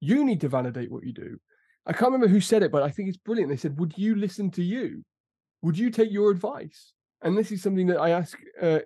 you 0.00 0.24
need 0.24 0.40
to 0.40 0.48
validate 0.48 0.90
what 0.90 1.04
you 1.04 1.12
do. 1.12 1.38
I 1.86 1.92
can't 1.92 2.12
remember 2.12 2.28
who 2.28 2.40
said 2.40 2.62
it, 2.62 2.72
but 2.72 2.82
I 2.82 2.90
think 2.90 3.08
it's 3.08 3.18
brilliant. 3.18 3.50
They 3.50 3.56
said, 3.56 3.78
"Would 3.78 3.96
you 3.98 4.14
listen 4.14 4.50
to 4.52 4.62
you? 4.62 5.04
Would 5.62 5.78
you 5.78 5.90
take 5.90 6.10
your 6.10 6.30
advice?" 6.30 6.92
And 7.22 7.36
this 7.36 7.50
is 7.50 7.62
something 7.62 7.88
that 7.88 8.00
I 8.00 8.10
ask 8.10 8.38
uh, 8.60 8.80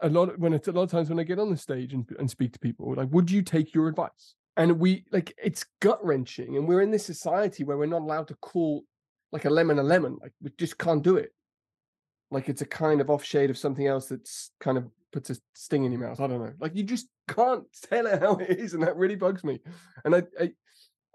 a 0.00 0.08
lot 0.08 0.38
when 0.38 0.52
it's 0.52 0.68
a 0.68 0.72
lot 0.72 0.82
of 0.82 0.90
times 0.90 1.08
when 1.08 1.18
I 1.18 1.24
get 1.24 1.38
on 1.38 1.50
the 1.50 1.56
stage 1.56 1.92
and, 1.92 2.08
and 2.18 2.30
speak 2.30 2.52
to 2.52 2.58
people, 2.58 2.94
like, 2.94 3.10
"Would 3.10 3.30
you 3.30 3.42
take 3.42 3.74
your 3.74 3.88
advice?" 3.88 4.34
And 4.56 4.78
we 4.78 5.04
like 5.12 5.34
it's 5.42 5.64
gut 5.80 6.04
wrenching, 6.04 6.56
and 6.56 6.66
we're 6.66 6.82
in 6.82 6.90
this 6.90 7.06
society 7.06 7.64
where 7.64 7.76
we're 7.76 7.86
not 7.86 8.02
allowed 8.02 8.28
to 8.28 8.34
call 8.36 8.84
like 9.32 9.44
a 9.44 9.50
lemon 9.50 9.78
a 9.78 9.82
lemon. 9.82 10.18
Like 10.20 10.32
we 10.42 10.50
just 10.58 10.78
can't 10.78 11.02
do 11.02 11.16
it. 11.16 11.32
Like 12.30 12.48
it's 12.48 12.62
a 12.62 12.66
kind 12.66 13.00
of 13.00 13.10
off 13.10 13.24
shade 13.24 13.50
of 13.50 13.58
something 13.58 13.86
else 13.86 14.06
that's 14.06 14.50
kind 14.60 14.78
of 14.78 14.86
puts 15.12 15.30
a 15.30 15.36
sting 15.54 15.84
in 15.84 15.92
your 15.92 16.00
mouth. 16.00 16.20
I 16.20 16.26
don't 16.26 16.44
know. 16.44 16.52
Like 16.60 16.74
you 16.74 16.82
just 16.82 17.08
can't 17.28 17.64
tell 17.88 18.06
it 18.06 18.20
how 18.20 18.36
it 18.36 18.58
is, 18.58 18.74
and 18.74 18.82
that 18.82 18.96
really 18.96 19.16
bugs 19.16 19.44
me. 19.44 19.60
And 20.04 20.14
I, 20.14 20.22
I, 20.40 20.50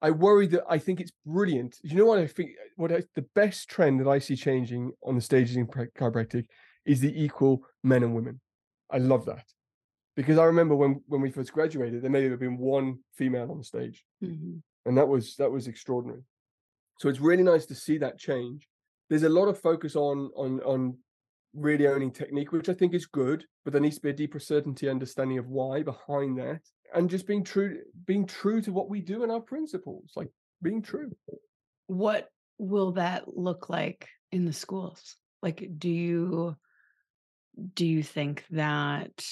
I 0.02 0.12
worry 0.12 0.48
that 0.48 0.64
I 0.70 0.78
think 0.78 1.00
it's 1.00 1.14
brilliant. 1.26 1.78
You 1.84 1.98
know 1.98 2.06
what 2.06 2.20
I 2.20 2.28
think? 2.28 2.52
What 2.76 2.92
I, 2.92 3.04
the 3.16 3.26
best 3.36 3.70
trend 3.70 4.00
that 4.00 4.10
I 4.10 4.20
see 4.20 4.36
changing 4.36 4.92
on 5.04 5.16
the 5.16 5.22
stages 5.22 5.56
in 5.56 5.68
chiropractic 5.68 6.46
is 6.86 7.00
the 7.00 7.24
equal 7.24 7.64
men 7.84 8.04
and 8.04 8.14
women. 8.14 8.42
I 8.94 9.00
love 9.00 9.26
that 9.26 9.46
because 10.16 10.38
I 10.38 10.46
remember 10.46 10.76
when 10.76 11.02
when 11.08 11.20
we 11.22 11.32
first 11.32 11.52
graduated, 11.52 12.02
there 12.04 12.12
may 12.12 12.24
have 12.30 12.39
been 12.39 12.58
one 12.58 13.00
female 13.18 13.50
on 13.52 13.58
the 13.58 13.64
stage, 13.64 14.06
Mhm. 14.22 14.62
and 14.86 14.98
that 14.98 15.08
was 15.08 15.36
that 15.38 15.52
was 15.52 15.68
extraordinary. 15.68 16.24
So 17.00 17.10
it's 17.10 17.20
really 17.20 17.44
nice 17.44 17.66
to 17.66 17.76
see 17.76 17.98
that 17.98 18.20
change. 18.20 18.70
There's 19.10 19.24
a 19.24 19.30
lot 19.30 19.48
of 19.48 19.60
focus 19.60 19.96
on 19.96 20.32
on 20.36 20.62
on 20.62 20.98
really 21.54 21.88
owning 21.88 22.12
technique, 22.12 22.52
which 22.52 22.70
I 22.70 22.74
think 22.74 22.94
is 22.94 23.06
good, 23.06 23.46
but 23.64 23.74
there 23.74 23.82
needs 23.82 23.98
to 23.98 24.02
be 24.02 24.10
a 24.10 24.14
deeper 24.14 24.39
certainty 24.39 24.88
understanding 24.89 25.38
of 25.39 25.50
why 25.50 25.84
behind 25.84 26.38
that, 26.38 26.62
and 26.94 27.10
just 27.10 27.26
being 27.28 27.44
true 27.44 27.82
being 28.06 28.26
true 28.28 28.62
to 28.62 28.72
what 28.72 28.89
we 28.89 29.02
do 29.02 29.24
and 29.24 29.32
our 29.32 29.41
principles, 29.41 30.14
like 30.16 30.32
being 30.62 30.82
true. 30.84 31.12
What 31.88 32.30
will 32.60 32.91
that 32.94 33.36
look 33.36 33.70
like 33.70 34.08
in 34.32 34.46
the 34.46 34.54
schools? 34.54 35.18
Like, 35.41 35.68
do 35.78 35.89
you 35.89 36.56
do 37.74 37.86
you 37.86 38.04
think 38.04 38.45
that 38.51 39.26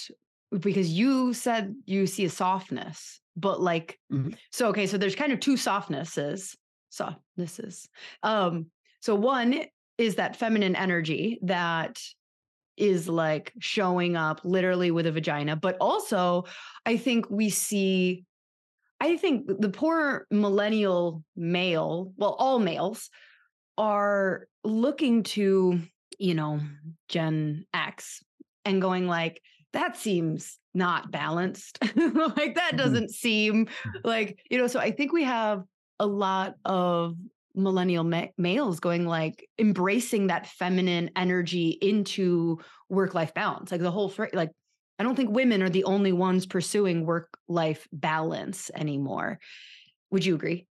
because 0.57 0.89
you 0.89 1.34
said 1.34 1.76
you 1.86 2.05
see 2.07 2.26
a 2.26 2.30
softness, 2.30 3.19
but 3.36 3.61
like 3.61 3.99
Mhm. 4.11 4.36
so 4.51 4.69
okay, 4.69 4.88
so 4.88 4.97
there's 4.97 5.15
kind 5.15 5.32
of 5.32 5.39
two 5.39 5.57
softnesses, 5.57 6.57
softnesses. 6.89 7.88
Um, 8.24 8.67
so 8.99 9.15
one 9.15 9.65
is 9.97 10.15
that 10.15 10.36
feminine 10.36 10.76
energy 10.76 11.39
that 11.43 12.01
is 12.78 13.07
like 13.07 13.53
showing 13.59 14.15
up 14.15 14.41
literally 14.43 14.91
with 14.91 15.05
a 15.05 15.11
vagina, 15.11 15.55
but 15.55 15.78
also 15.80 16.45
I 16.86 16.97
think 16.97 17.30
we 17.30 17.49
see 17.49 18.26
I 18.99 19.17
think 19.17 19.47
the 19.47 19.69
poor 19.69 20.28
millennial 20.30 21.24
male, 21.36 22.13
well, 22.17 22.36
all 22.38 22.59
males 22.59 23.09
are 23.76 24.47
looking 24.63 25.24
to, 25.24 25.82
you 26.22 26.36
know, 26.36 26.59
Gen 27.09 27.65
X 27.74 28.24
and 28.63 28.82
going 28.82 29.07
like, 29.07 29.41
that 29.74 29.97
seems 29.97 30.59
not 30.74 31.11
balanced. 31.11 31.80
like 31.95 32.55
that 32.55 32.74
Mhm. 32.74 32.78
doesn't 32.78 33.09
seem 33.09 33.67
like, 34.03 34.39
you 34.49 34.57
know, 34.57 34.67
so 34.67 34.80
I 34.80 34.91
think 34.91 35.11
we 35.11 35.24
have 35.24 35.63
a 35.99 36.05
lot 36.05 36.55
of 36.63 37.15
millennial 37.55 38.03
ma- 38.03 38.28
males 38.38 38.80
going 38.80 39.05
like 39.05 39.47
embracing 39.59 40.28
that 40.28 40.47
feminine 40.47 41.09
energy 41.15 41.69
into 41.82 42.59
work 42.88 43.13
life 43.13 43.34
balance. 43.34 43.72
Like 43.72 43.82
the 43.82 43.91
whole 43.91 44.09
fr- 44.09 44.28
like 44.34 44.51
I 44.99 45.03
don't 45.03 45.15
think 45.15 45.32
women 45.32 45.63
are 45.63 45.69
the 45.69 45.86
only 45.86 46.11
ones 46.11 46.45
pursuing 46.45 47.05
work 47.05 47.30
life 47.47 47.88
balance 47.91 48.69
anymore. 48.76 49.39
Would 50.11 50.26
you 50.26 50.36
agree? 50.36 50.67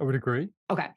I 0.00 0.04
would 0.04 0.16
agree. 0.16 0.48
Okay. 0.68 0.88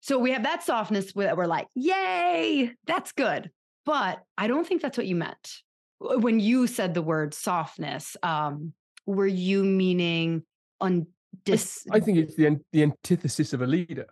So 0.00 0.18
we 0.18 0.32
have 0.32 0.44
that 0.44 0.62
softness 0.62 1.10
where 1.14 1.34
we're 1.34 1.46
like, 1.46 1.68
yay, 1.74 2.72
that's 2.86 3.12
good. 3.12 3.50
But 3.84 4.20
I 4.36 4.46
don't 4.46 4.66
think 4.66 4.82
that's 4.82 4.98
what 4.98 5.06
you 5.06 5.16
meant. 5.16 5.62
When 5.98 6.38
you 6.40 6.66
said 6.66 6.94
the 6.94 7.02
word 7.02 7.34
softness, 7.34 8.16
um, 8.22 8.72
were 9.06 9.26
you 9.26 9.64
meaning 9.64 10.42
on 10.80 11.06
dis 11.44 11.84
I 11.90 12.00
think 12.00 12.18
it's 12.18 12.36
the 12.36 12.60
the 12.72 12.82
antithesis 12.82 13.52
of 13.52 13.62
a 13.62 13.66
leader, 13.66 14.06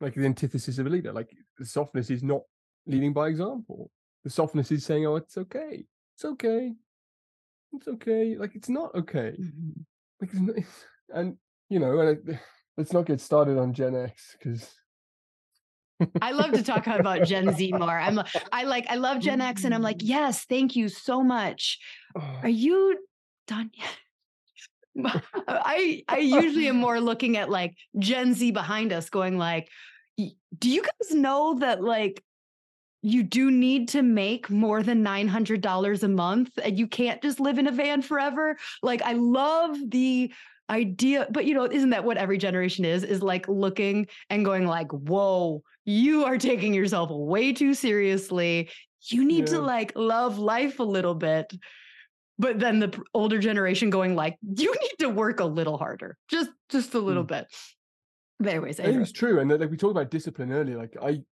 like 0.00 0.14
the 0.14 0.24
antithesis 0.24 0.78
of 0.78 0.86
a 0.86 0.90
leader. 0.90 1.12
Like 1.12 1.30
the 1.58 1.64
softness 1.64 2.10
is 2.10 2.22
not 2.22 2.42
leading 2.86 3.12
by 3.12 3.28
example. 3.28 3.90
The 4.24 4.30
softness 4.30 4.70
is 4.70 4.84
saying, 4.84 5.06
"Oh, 5.06 5.16
it's 5.16 5.36
okay, 5.36 5.84
it's 6.16 6.24
okay, 6.24 6.72
it's 7.72 7.88
okay." 7.88 8.36
Like 8.36 8.54
it's 8.54 8.68
not 8.68 8.94
okay. 8.94 9.36
Mhm. 9.40 9.84
Like 10.20 10.30
it's 10.32 10.40
not, 10.40 10.56
and 11.14 11.36
you 11.68 11.78
know, 11.78 12.00
and 12.00 12.18
I, 12.28 12.40
let's 12.76 12.92
not 12.92 13.06
get 13.06 13.20
started 13.20 13.58
on 13.58 13.72
Gen 13.72 13.94
X 13.94 14.36
because 14.38 14.68
I 16.20 16.32
love 16.32 16.52
to 16.52 16.62
talk 16.62 16.86
about 16.86 17.24
Gen 17.24 17.54
Z 17.54 17.72
more. 17.78 17.98
I'm 17.98 18.20
I 18.52 18.64
like 18.64 18.86
I 18.88 18.96
love 18.96 19.20
Gen 19.20 19.40
X 19.40 19.64
and 19.64 19.74
I'm 19.74 19.82
like, 19.82 19.98
mm. 19.98 20.08
yes, 20.08 20.44
thank 20.44 20.76
you 20.76 20.88
so 20.88 21.22
much. 21.22 21.78
Are 22.14 22.48
you 22.48 22.98
done 23.46 23.70
yet? 23.74 23.96
I 25.48 26.02
I 26.08 26.18
usually 26.18 26.68
am 26.68 26.76
more 26.76 27.00
looking 27.10 27.36
at 27.36 27.50
like 27.50 27.74
Gen 27.98 28.34
Z 28.34 28.50
behind 28.50 28.92
us 28.92 29.08
going 29.08 29.38
like, 29.38 29.68
do 30.16 30.70
you 30.70 30.82
guys 30.82 31.14
know 31.14 31.58
that 31.60 31.82
like 31.82 32.22
you 33.04 33.22
do 33.22 33.50
need 33.50 33.88
to 33.88 34.02
make 34.02 34.48
more 34.48 34.80
than 34.80 35.04
$900 35.04 36.02
a 36.02 36.08
month 36.08 36.50
and 36.62 36.78
you 36.78 36.86
can't 36.86 37.20
just 37.20 37.40
live 37.40 37.58
in 37.58 37.66
a 37.66 37.72
van 37.72 38.02
forever? 38.02 38.56
Like 38.82 39.02
I 39.02 39.14
love 39.14 39.76
the 39.88 40.32
idea, 40.70 41.26
but 41.30 41.44
you 41.44 41.54
know, 41.54 41.64
isn't 41.64 41.90
that 41.90 42.04
what 42.04 42.16
every 42.16 42.38
generation 42.38 42.84
is? 42.84 43.02
Is 43.02 43.22
like 43.22 43.48
looking 43.48 44.06
and 44.30 44.44
going 44.44 44.66
like, 44.66 44.92
"Whoa, 44.92 45.62
you 45.84 46.24
are 46.24 46.38
taking 46.38 46.74
yourself 46.74 47.10
way 47.10 47.52
too 47.52 47.74
seriously. 47.74 48.70
You 49.04 49.24
need 49.24 49.48
to 49.48 49.60
like 49.60 49.92
love 49.96 50.38
life 50.38 50.78
a 50.78 50.84
little 50.84 51.14
bit." 51.14 51.52
But 52.38 52.58
then 52.58 52.80
the 52.80 53.02
older 53.14 53.38
generation 53.38 53.90
going 53.90 54.14
like, 54.14 54.36
"You 54.42 54.72
need 54.72 54.96
to 55.00 55.08
work 55.08 55.40
a 55.40 55.44
little 55.44 55.78
harder. 55.78 56.16
Just 56.28 56.50
just 56.68 56.94
a 56.94 57.00
little 57.00 57.24
mm. 57.24 57.28
bit." 57.28 57.46
But 58.38 58.50
anyways, 58.50 58.80
I 58.80 58.84
think 58.84 59.00
it's 59.00 59.12
true. 59.12 59.40
And 59.40 59.50
like 59.50 59.70
we 59.70 59.76
talked 59.76 59.92
about 59.92 60.10
discipline 60.10 60.52
earlier, 60.52 60.76
like 60.76 60.96
I 61.00 61.22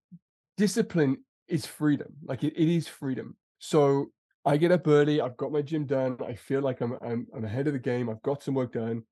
discipline 0.56 1.18
is 1.48 1.66
freedom. 1.66 2.12
Like 2.24 2.44
it, 2.44 2.54
it 2.56 2.68
is 2.68 2.86
freedom. 2.86 3.36
So 3.58 4.10
I 4.44 4.56
get 4.56 4.72
up 4.72 4.86
early, 4.86 5.20
I've 5.20 5.36
got 5.36 5.52
my 5.52 5.62
gym 5.62 5.84
done, 5.84 6.16
I 6.26 6.34
feel 6.34 6.62
like 6.62 6.80
I'm 6.80 6.96
I'm 7.02 7.26
I'm 7.34 7.44
ahead 7.44 7.66
of 7.66 7.72
the 7.74 7.78
game, 7.78 8.08
I've 8.08 8.22
got 8.22 8.42
some 8.42 8.54
work 8.54 8.72
done. 8.72 9.02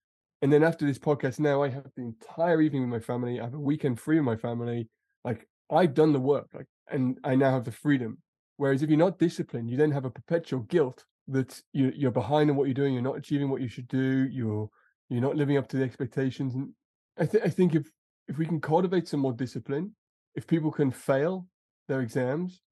And 0.41 0.53
then 0.53 0.62
after 0.62 0.86
this 0.86 0.99
podcast, 0.99 1.41
now 1.41 1.62
I 1.62 1.68
have 1.68 1.86
the 1.97 2.03
entire 2.03 2.62
evening 2.62 2.82
with 2.82 2.91
my 2.91 3.05
family, 3.05 3.41
I 3.41 3.45
have 3.45 3.55
a 3.55 3.61
weekend 3.61 3.99
free 3.99 4.16
with 4.16 4.24
my 4.24 4.36
family. 4.36 4.89
Like 5.29 5.47
I've 5.70 5.95
done 5.95 6.12
the 6.12 6.20
work, 6.20 6.49
like 6.55 6.66
and 6.91 7.18
I 7.22 7.35
now 7.35 7.51
have 7.51 7.64
the 7.64 7.72
freedom. 7.72 8.18
Whereas 8.57 8.83
if 8.83 8.89
you're 8.89 8.99
not 8.99 9.18
disciplined, 9.18 9.70
you 9.70 9.76
then 9.76 9.91
have 9.91 10.07
a 10.07 10.11
perpetual 10.11 10.61
guilt 10.61 11.05
that 11.29 11.61
you 11.72 11.93
you're 11.95 12.11
behind 12.11 12.51
on 12.51 12.57
what 12.57 12.64
you're 12.64 12.74
doing, 12.74 12.95
you're 12.95 13.03
not 13.03 13.18
achieving 13.18 13.51
what 13.51 13.61
you 13.61 13.68
should 13.68 13.89
do, 13.89 14.26
you're 14.31 14.68
you're 15.11 15.20
not 15.29 15.37
living 15.37 15.59
up 15.59 15.68
to 15.68 15.76
the 15.76 15.85
expectations. 15.85 16.55
And 16.55 16.70
I 17.18 17.26
think 17.26 17.45
I 17.45 17.51
think 17.51 17.74
if 17.74 17.91
if 18.26 18.39
we 18.39 18.47
can 18.47 18.61
cultivate 18.61 19.07
some 19.07 19.20
more 19.20 19.35
discipline, 19.35 19.95
if 20.35 20.47
people 20.47 20.70
can 20.70 20.91
fail 20.91 21.47
their 21.89 22.01
exams, 22.01 22.62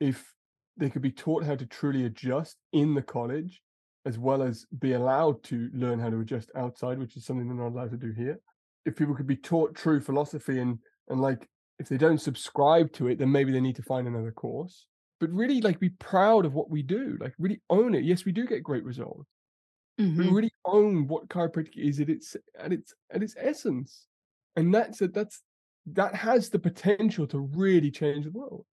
if 0.00 0.34
they 0.76 0.90
could 0.90 1.02
be 1.02 1.12
taught 1.12 1.44
how 1.44 1.54
to 1.54 1.66
truly 1.66 2.06
adjust 2.06 2.56
in 2.72 2.94
the 2.94 3.02
college, 3.02 3.62
as 4.04 4.18
well 4.18 4.42
as 4.42 4.66
be 4.80 4.94
allowed 4.94 5.42
to 5.44 5.70
learn 5.72 6.00
how 6.00 6.10
to 6.10 6.20
adjust 6.20 6.50
outside, 6.56 6.98
which 6.98 7.16
is 7.16 7.24
something 7.24 7.46
they're 7.46 7.56
not 7.56 7.74
allowed 7.74 7.92
to 7.92 7.96
do 7.96 8.12
here. 8.12 8.40
If 8.84 8.96
people 8.96 9.14
could 9.14 9.28
be 9.28 9.36
taught 9.36 9.76
true 9.76 10.00
philosophy 10.00 10.58
and 10.58 10.78
and 11.08 11.20
like 11.20 11.48
if 11.78 11.88
they 11.88 11.96
don't 11.96 12.20
subscribe 12.20 12.92
to 12.92 13.08
it, 13.08 13.18
then 13.18 13.32
maybe 13.32 13.52
they 13.52 13.60
need 13.60 13.76
to 13.76 13.82
find 13.82 14.06
another 14.06 14.32
course. 14.32 14.86
But 15.20 15.30
really 15.30 15.60
like 15.60 15.80
be 15.80 15.90
proud 15.90 16.44
of 16.44 16.54
what 16.54 16.70
we 16.70 16.82
do. 16.82 17.16
Like 17.20 17.34
really 17.38 17.60
own 17.70 17.94
it. 17.94 18.04
Yes, 18.04 18.24
we 18.24 18.32
do 18.32 18.46
get 18.46 18.62
great 18.62 18.84
results. 18.84 19.28
We 19.98 20.04
Mhm. 20.06 20.34
really 20.34 20.52
own 20.64 21.06
what 21.06 21.28
chiropractic 21.28 21.76
is 21.76 22.00
at 22.00 22.08
its 22.10 22.36
at 22.58 22.72
its 22.72 22.94
at 23.10 23.22
its 23.22 23.34
essence. 23.38 24.08
And 24.56 24.74
that's 24.74 25.00
it, 25.02 25.14
that's 25.14 25.42
that 25.86 26.14
has 26.14 26.50
the 26.50 26.58
potential 26.58 27.26
to 27.28 27.38
really 27.38 27.90
change 27.90 28.24
the 28.24 28.32
world. 28.32 28.66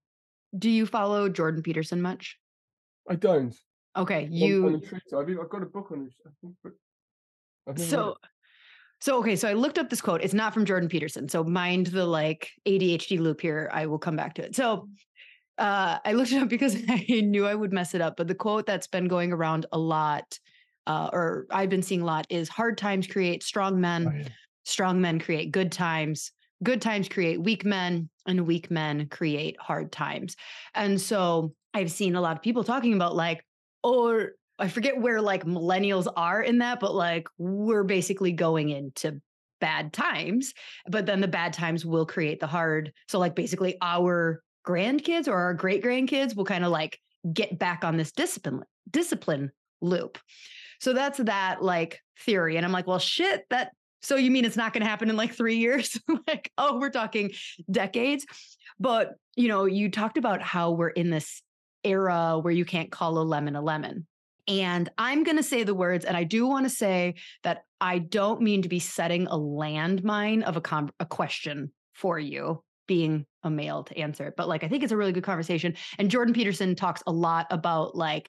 Do 0.59 0.71
you 0.71 0.87
follow 0.87 1.29
Jordan 1.29 1.63
Peterson 1.63 2.01
much? 2.01 2.39
I 3.09 3.17
don't. 3.17 3.55
Okay, 3.97 4.29
you 4.31 4.67
I'm 4.67 4.75
intrigued. 4.75 5.13
I've, 5.15 5.29
I've 5.29 5.49
got 5.51 5.63
a 5.63 5.67
book 5.67 5.91
on 5.93 6.05
this, 6.05 6.15
I 6.27 6.31
think, 6.41 6.55
but 6.63 7.79
so. 7.79 8.17
So 9.01 9.19
okay, 9.19 9.35
so 9.35 9.49
I 9.49 9.55
looked 9.55 9.79
up 9.79 9.89
this 9.89 10.01
quote. 10.01 10.23
It's 10.23 10.35
not 10.35 10.53
from 10.53 10.65
Jordan 10.67 10.89
Peterson. 10.89 11.29
So 11.29 11.43
mind 11.43 11.87
the 11.87 12.05
like 12.05 12.51
ADHD 12.67 13.19
loop 13.19 13.41
here. 13.41 13.71
I 13.73 13.87
will 13.87 13.99
come 13.99 14.17
back 14.17 14.35
to 14.35 14.45
it. 14.45 14.55
So 14.55 14.89
uh, 15.59 15.99
I 16.05 16.13
looked 16.13 16.33
it 16.33 16.43
up 16.43 16.49
because 16.49 16.77
I 16.89 17.05
knew 17.23 17.47
I 17.47 17.55
would 17.55 17.73
mess 17.73 17.95
it 17.95 18.01
up. 18.01 18.17
But 18.17 18.29
the 18.29 18.35
quote 18.35 18.67
that's 18.67 18.87
been 18.87 19.09
going 19.09 19.33
around 19.33 19.67
a 19.73 19.79
lot, 19.79 20.39
uh, 20.87 21.09
or 21.13 21.47
I've 21.51 21.71
been 21.71 21.83
seeing 21.83 22.03
a 22.03 22.07
lot, 22.07 22.27
is 22.29 22.49
"Hard 22.49 22.77
times 22.77 23.07
create 23.07 23.43
strong 23.43 23.81
men. 23.81 24.09
Oh, 24.09 24.19
yeah. 24.19 24.29
Strong 24.65 25.01
men 25.01 25.19
create 25.19 25.51
good 25.51 25.73
times. 25.73 26.33
Good 26.63 26.83
times 26.83 27.09
create 27.09 27.43
weak 27.43 27.65
men, 27.65 28.11
and 28.27 28.47
weak 28.47 28.71
men 28.71 29.09
create 29.09 29.57
hard 29.59 29.93
times." 29.93 30.37
And 30.75 31.01
so 31.01 31.55
I've 31.73 31.91
seen 31.91 32.17
a 32.17 32.21
lot 32.21 32.37
of 32.37 32.43
people 32.43 32.65
talking 32.65 32.95
about 32.95 33.17
like, 33.17 33.45
or 33.83 34.33
I 34.61 34.69
forget 34.69 35.01
where 35.01 35.21
like 35.21 35.45
millennials 35.45 36.07
are 36.17 36.43
in 36.43 36.59
that, 36.59 36.81
but 36.81 36.95
like 36.95 37.29
we're 37.39 37.85
basically 37.85 38.33
going 38.33 38.71
into 38.71 39.21
bad 39.61 39.93
times, 39.93 40.55
but 40.89 41.07
then 41.07 41.21
the 41.21 41.29
bad 41.29 41.53
times 41.53 41.85
will 41.85 42.07
create 42.07 42.41
the 42.41 42.47
hard. 42.47 42.93
So 43.09 43.19
like 43.19 43.35
basically 43.35 43.77
our 43.81 44.43
grandkids 44.67 45.29
or 45.29 45.35
our 45.35 45.55
great 45.55 45.83
grandkids 45.83 46.37
will 46.37 46.45
kind 46.45 46.65
of 46.65 46.71
like 46.71 46.99
get 47.33 47.59
back 47.59 47.85
on 47.85 47.97
this 47.97 48.13
discipline 48.13 48.65
discipline 48.91 49.51
loop. 49.81 50.19
So 50.81 50.93
that's 50.93 51.19
that 51.19 51.63
like 51.63 52.01
theory. 52.21 52.57
And 52.57 52.65
I'm 52.65 52.73
like, 52.73 52.87
well, 52.87 52.99
shit, 52.99 53.45
that 53.51 53.73
so 54.03 54.17
you 54.17 54.31
mean 54.31 54.47
it's 54.47 54.57
not 54.57 54.73
going 54.73 54.83
to 54.83 54.89
happen 54.89 55.11
in 55.11 55.17
like 55.17 55.35
three 55.35 55.57
years? 55.57 56.01
like, 56.27 56.51
oh, 56.57 56.79
we're 56.79 56.91
talking 56.91 57.33
decades. 57.71 58.25
But 58.79 59.15
you 59.37 59.49
know, 59.49 59.67
you 59.67 59.91
talked 59.91 60.17
about 60.17 60.43
how 60.43 60.73
we're 60.73 60.89
in 60.89 61.11
this 61.11 61.43
era 61.85 62.39
where 62.39 62.53
you 62.53 62.65
can't 62.65 62.91
call 62.91 63.19
a 63.19 63.23
lemon 63.23 63.57
a 63.57 63.63
lemon. 63.63 64.07
And 64.51 64.91
I'm 64.99 65.23
going 65.23 65.37
to 65.37 65.45
say 65.45 65.63
the 65.63 65.75
words, 65.75 66.05
and 66.05 66.17
I 66.17 66.25
do 66.25 66.45
want 66.45 66.67
to 66.67 66.71
say 66.71 67.15
that 67.45 67.63
I 67.81 67.99
don't 67.99 68.43
mean 68.43 68.63
to 68.63 68.69
be 68.69 68.81
setting 68.81 69.29
a 69.29 69.39
landmine 69.39 70.43
of 70.43 70.57
a, 70.57 70.61
com- 70.61 70.91
a 70.99 71.07
question 71.07 71.71
for 71.95 72.19
you, 72.19 72.65
being 72.89 73.27
a 73.45 73.51
male 73.51 73.85
to 73.85 73.97
answer 73.97 74.27
it. 74.27 74.35
But 74.37 74.49
like, 74.49 74.65
I 74.65 74.69
think 74.69 74.83
it's 74.83 74.93
a 74.93 74.97
really 74.97 75.13
good 75.13 75.23
conversation. 75.23 75.77
And 76.01 76.11
Jordan 76.11 76.35
Peterson 76.35 76.75
talks 76.75 77.01
a 77.07 77.13
lot 77.13 77.47
about 77.51 77.95
like 77.95 78.29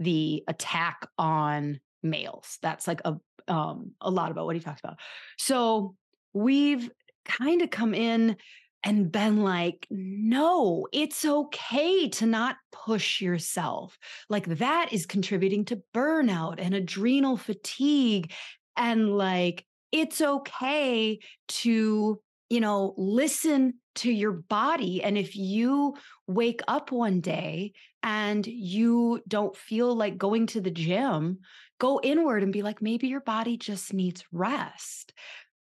the 0.00 0.42
attack 0.48 1.06
on 1.16 1.78
males. 2.02 2.58
That's 2.62 2.88
like 2.88 3.00
a 3.04 3.16
um, 3.46 3.92
a 4.00 4.10
lot 4.10 4.30
about 4.30 4.46
what 4.46 4.56
he 4.56 4.60
talks 4.60 4.80
about. 4.80 4.98
So 5.38 5.94
we've 6.32 6.90
kind 7.24 7.62
of 7.62 7.70
come 7.70 7.94
in 7.94 8.36
and 8.82 9.12
been 9.12 9.42
like, 9.42 9.86
no, 9.90 10.86
it's 10.92 11.24
okay 11.24 12.08
to 12.08 12.26
not 12.26 12.56
push 12.72 13.20
yourself. 13.20 13.98
Like 14.28 14.46
that 14.46 14.92
is 14.92 15.06
contributing 15.06 15.64
to 15.66 15.82
burnout 15.94 16.56
and 16.58 16.74
adrenal 16.74 17.36
fatigue. 17.36 18.32
And 18.76 19.16
like, 19.16 19.66
it's 19.92 20.20
okay 20.20 21.18
to, 21.48 22.20
you 22.48 22.60
know, 22.60 22.94
listen 22.96 23.74
to 23.96 24.10
your 24.10 24.32
body. 24.32 25.02
And 25.02 25.18
if 25.18 25.36
you 25.36 25.96
wake 26.26 26.60
up 26.68 26.90
one 26.92 27.20
day 27.20 27.72
and 28.02 28.46
you 28.46 29.20
don't 29.28 29.56
feel 29.56 29.94
like 29.94 30.16
going 30.16 30.46
to 30.48 30.60
the 30.60 30.70
gym, 30.70 31.40
go 31.78 32.00
inward 32.02 32.42
and 32.42 32.52
be 32.52 32.62
like, 32.62 32.80
maybe 32.80 33.08
your 33.08 33.20
body 33.20 33.56
just 33.56 33.92
needs 33.92 34.24
rest. 34.32 35.12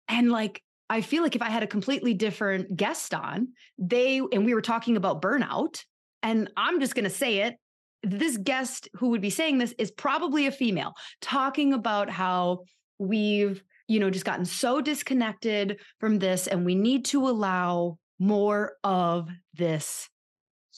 And 0.09 0.31
like, 0.31 0.63
I 0.91 1.01
feel 1.01 1.22
like 1.22 1.36
if 1.36 1.43
I 1.43 1.51
had 1.51 1.62
a 1.62 1.66
completely 1.66 2.14
different 2.14 2.76
guest 2.76 3.14
on, 3.14 3.49
they 3.78 4.18
and 4.18 4.45
we 4.45 4.55
were 4.55 4.62
talking 4.62 4.97
about 4.97 5.22
burnout, 5.22 5.84
and 6.22 6.51
I'm 6.57 6.80
just 6.80 6.95
going 6.95 7.05
to 7.05 7.11
say 7.11 7.39
it. 7.39 7.57
This 8.03 8.36
guest 8.36 8.89
who 8.95 9.09
would 9.11 9.20
be 9.20 9.30
saying 9.30 9.59
this 9.59 9.74
is 9.78 9.91
probably 9.91 10.47
a 10.47 10.53
female 10.53 10.95
talking 11.20 11.72
about 11.72 12.09
how 12.09 12.61
we've, 12.99 13.62
you 13.89 14.01
know, 14.01 14.11
just 14.11 14.24
gotten 14.24 14.45
so 14.45 14.80
disconnected 14.80 15.80
from 15.99 16.18
this 16.18 16.47
and 16.47 16.64
we 16.64 16.74
need 16.74 17.05
to 17.07 17.28
allow 17.28 17.99
more 18.18 18.74
of 18.84 19.28
this 19.55 20.09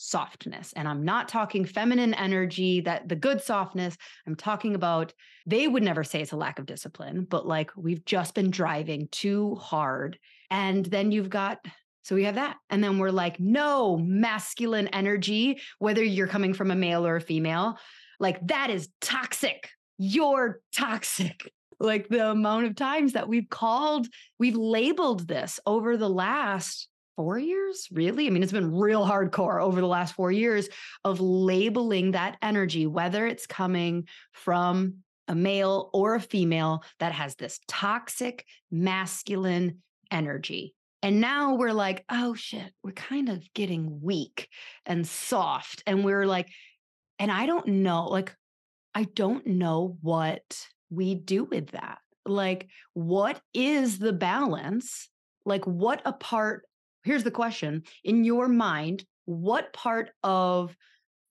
softness. 0.03 0.72
And 0.74 0.88
I'm 0.88 1.05
not 1.05 1.28
talking 1.28 1.66
feminine 1.66 2.14
energy, 2.14 2.80
that 2.80 3.07
the 3.09 3.16
good 3.16 3.42
softness. 3.42 3.96
I'm 4.26 4.34
talking 4.34 4.74
about, 4.74 5.12
they 5.46 5.68
would 5.68 5.82
never 5.82 6.05
say 6.05 6.22
it's 6.22 6.32
a 6.32 6.36
lack 6.36 6.59
of 6.59 6.64
discipline, 6.64 7.26
but 7.28 7.46
like 7.46 7.70
we've 7.76 8.05
just 8.07 8.34
been 8.34 8.51
driving 8.51 9.09
too 9.12 9.57
hard. 9.57 10.18
And 10.51 10.86
then 10.86 11.12
you've 11.12 11.28
got, 11.28 11.59
so 12.03 12.14
we 12.14 12.24
have 12.24 12.36
that. 12.36 12.57
And 12.70 12.82
then 12.82 12.96
we're 12.96 13.11
like, 13.11 13.38
no 13.38 13.98
masculine 13.98 14.88
energy, 14.88 15.61
whether 15.78 16.03
you're 16.03 16.26
coming 16.26 16.55
from 16.55 16.70
a 16.70 16.76
male 16.76 17.07
or 17.07 17.16
a 17.16 17.20
female, 17.20 17.78
like 18.18 18.44
that 18.46 18.70
is 18.70 18.88
toxic. 19.03 19.68
You're 19.98 20.61
toxic. 20.74 21.53
Like 21.78 22.09
the 22.09 22.30
amount 22.30 22.66
of 22.66 22.74
times 22.74 23.12
that 23.12 23.28
we've 23.28 23.48
called, 23.51 24.07
we've 24.38 24.57
labeled 24.57 25.28
this 25.28 25.61
over 25.66 25.96
the 25.96 26.09
last 26.09 26.88
four 27.16 27.38
years, 27.38 27.88
really? 27.92 28.26
I 28.26 28.30
mean, 28.30 28.42
it's 28.42 28.52
been 28.52 28.74
real 28.74 29.06
hardcore 29.06 29.62
over 29.62 29.80
the 29.80 29.86
last 29.86 30.14
four 30.14 30.32
years 30.32 30.68
of 31.04 31.20
labeling 31.20 32.12
that 32.12 32.36
energy, 32.42 32.86
whether 32.86 33.26
it's 33.26 33.46
coming 33.46 34.08
from 34.32 34.96
a 35.28 35.34
male 35.34 35.90
or 35.92 36.14
a 36.16 36.20
female 36.20 36.82
that 36.98 37.12
has 37.12 37.36
this 37.36 37.61
toxic 37.68 38.44
masculine 38.70 39.78
energy. 40.11 40.74
And 41.02 41.20
now 41.20 41.54
we're 41.54 41.72
like, 41.72 42.04
oh 42.11 42.34
shit, 42.34 42.72
we're 42.82 42.92
kind 42.92 43.28
of 43.28 43.42
getting 43.54 44.00
weak 44.02 44.48
and 44.84 45.06
soft. 45.06 45.82
And 45.86 46.04
we're 46.04 46.26
like, 46.26 46.48
and 47.18 47.30
I 47.30 47.46
don't 47.46 47.66
know, 47.66 48.06
like, 48.06 48.34
I 48.94 49.04
don't 49.04 49.46
know 49.46 49.96
what 50.02 50.66
we 50.90 51.14
do 51.14 51.44
with 51.44 51.70
that. 51.70 51.98
Like, 52.26 52.68
what 52.92 53.40
is 53.54 53.98
the 53.98 54.12
balance? 54.12 55.08
Like, 55.46 55.66
what 55.66 56.02
a 56.04 56.12
part 56.12 56.66
here's 57.05 57.24
the 57.24 57.30
question 57.30 57.82
in 58.05 58.24
your 58.24 58.48
mind 58.48 59.05
what 59.24 59.72
part 59.72 60.11
of 60.24 60.76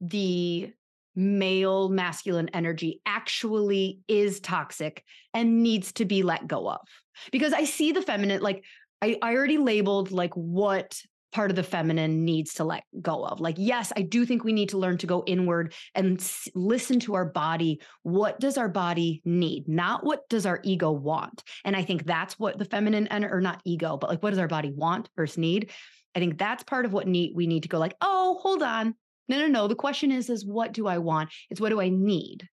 the 0.01 0.71
male 1.15 1.89
masculine 1.89 2.49
energy 2.53 3.01
actually 3.05 3.99
is 4.07 4.39
toxic 4.39 5.03
and 5.33 5.61
needs 5.61 5.91
to 5.93 6.05
be 6.05 6.23
let 6.23 6.47
go 6.47 6.69
of? 6.69 6.87
Because 7.31 7.53
i 7.53 7.65
see 7.65 7.91
the 7.91 8.01
feminine 8.01 8.41
like 8.41 8.63
I, 9.01 9.17
I 9.21 9.33
already 9.35 9.57
labeled 9.57 10.11
like 10.11 10.33
what 10.33 11.01
part 11.31 11.49
of 11.49 11.55
the 11.55 11.63
feminine 11.63 12.25
needs 12.25 12.55
to 12.55 12.63
let 12.63 12.83
go 13.01 13.23
of. 13.23 13.39
Like, 13.39 13.55
yes, 13.57 13.93
I 13.95 14.01
do 14.01 14.25
think 14.25 14.43
we 14.43 14.53
need 14.53 14.69
to 14.69 14.77
learn 14.77 14.97
to 14.99 15.07
go 15.07 15.23
inward 15.27 15.73
and 15.93 16.19
s- 16.19 16.47
listen 16.55 16.99
to 17.01 17.15
our 17.15 17.25
body. 17.25 17.81
What 18.03 18.39
does 18.39 18.57
our 18.57 18.69
body 18.69 19.21
need? 19.25 19.67
Not 19.67 20.03
what 20.03 20.27
does 20.29 20.45
our 20.45 20.59
ego 20.63 20.91
want? 20.91 21.43
And 21.63 21.75
I 21.75 21.83
think 21.83 22.05
that's 22.05 22.39
what 22.39 22.57
the 22.57 22.65
feminine 22.65 23.07
and 23.07 23.25
or 23.25 23.41
not 23.41 23.61
ego, 23.65 23.97
but 23.97 24.09
like 24.09 24.23
what 24.23 24.31
does 24.31 24.39
our 24.39 24.47
body 24.47 24.71
want 24.75 25.09
versus 25.15 25.37
need? 25.37 25.71
I 26.15 26.19
think 26.19 26.37
that's 26.37 26.63
part 26.63 26.85
of 26.85 26.93
what 26.93 27.07
need 27.07 27.33
we 27.35 27.47
need 27.47 27.63
to 27.63 27.69
go 27.69 27.77
like, 27.77 27.95
oh, 28.01 28.39
hold 28.41 28.63
on. 28.63 28.95
No, 29.27 29.37
no, 29.37 29.47
no. 29.47 29.67
The 29.67 29.75
question 29.75 30.11
is, 30.11 30.29
is 30.29 30.45
what 30.45 30.73
do 30.73 30.87
I 30.87 30.97
want? 30.97 31.29
It's 31.51 31.61
what 31.61 31.69
do 31.69 31.79
I 31.79 31.89
need? 31.89 32.47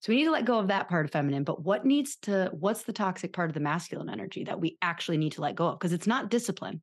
So 0.00 0.12
we 0.12 0.16
need 0.16 0.24
to 0.24 0.30
let 0.30 0.44
go 0.44 0.58
of 0.58 0.68
that 0.68 0.88
part 0.88 1.04
of 1.04 1.10
feminine, 1.10 1.42
but 1.42 1.62
what 1.62 1.84
needs 1.84 2.16
to, 2.22 2.50
what's 2.52 2.84
the 2.84 2.92
toxic 2.92 3.32
part 3.32 3.50
of 3.50 3.54
the 3.54 3.60
masculine 3.60 4.08
energy 4.08 4.44
that 4.44 4.60
we 4.60 4.78
actually 4.80 5.16
need 5.16 5.32
to 5.32 5.40
let 5.40 5.56
go 5.56 5.68
of? 5.68 5.78
Because 5.78 5.92
it's 5.92 6.06
not 6.06 6.30
discipline. 6.30 6.82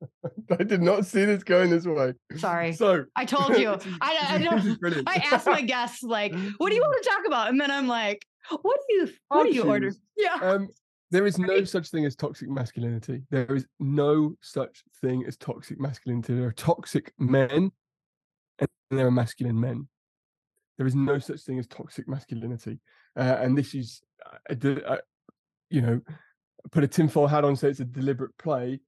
I 0.50 0.62
did 0.62 0.82
not 0.82 1.06
see 1.06 1.24
this 1.24 1.42
going 1.42 1.70
this 1.70 1.84
way. 1.84 2.14
Sorry. 2.36 2.72
So 2.72 3.04
I 3.16 3.24
told 3.24 3.56
you. 3.58 3.76
I, 4.00 4.26
I 4.28 4.38
don't. 4.38 5.04
I 5.06 5.24
asked 5.32 5.46
my 5.46 5.62
guests 5.62 6.02
like, 6.02 6.32
"What 6.58 6.70
do 6.70 6.76
you 6.76 6.82
want 6.82 7.02
to 7.02 7.08
talk 7.08 7.26
about?" 7.26 7.48
And 7.48 7.60
then 7.60 7.70
I'm 7.70 7.88
like, 7.88 8.24
"What 8.50 8.78
do 8.88 8.94
you? 8.94 9.10
What 9.28 9.44
do 9.44 9.54
you 9.54 9.64
order?" 9.64 9.92
Yeah. 10.16 10.38
Um, 10.40 10.68
there 11.10 11.26
is 11.26 11.38
no 11.38 11.64
such 11.64 11.88
thing 11.88 12.04
as 12.04 12.14
toxic 12.14 12.48
masculinity. 12.50 13.22
There 13.30 13.54
is 13.54 13.66
no 13.80 14.34
such 14.42 14.84
thing 15.00 15.24
as 15.26 15.36
toxic 15.36 15.80
masculinity. 15.80 16.34
There 16.34 16.48
are 16.48 16.52
toxic 16.52 17.12
men, 17.18 17.70
and 18.58 18.68
there 18.90 19.06
are 19.06 19.10
masculine 19.10 19.58
men. 19.58 19.88
There 20.76 20.86
is 20.86 20.94
no 20.94 21.18
such 21.18 21.40
thing 21.40 21.58
as 21.58 21.66
toxic 21.66 22.08
masculinity, 22.08 22.78
uh, 23.16 23.38
and 23.40 23.58
this 23.58 23.74
is, 23.74 24.00
uh, 24.48 24.96
you 25.70 25.80
know, 25.80 26.00
put 26.70 26.84
a 26.84 26.88
tinfoil 26.88 27.26
hat 27.26 27.44
on, 27.44 27.56
so 27.56 27.66
it's 27.66 27.80
a 27.80 27.84
deliberate 27.84 28.36
play, 28.38 28.80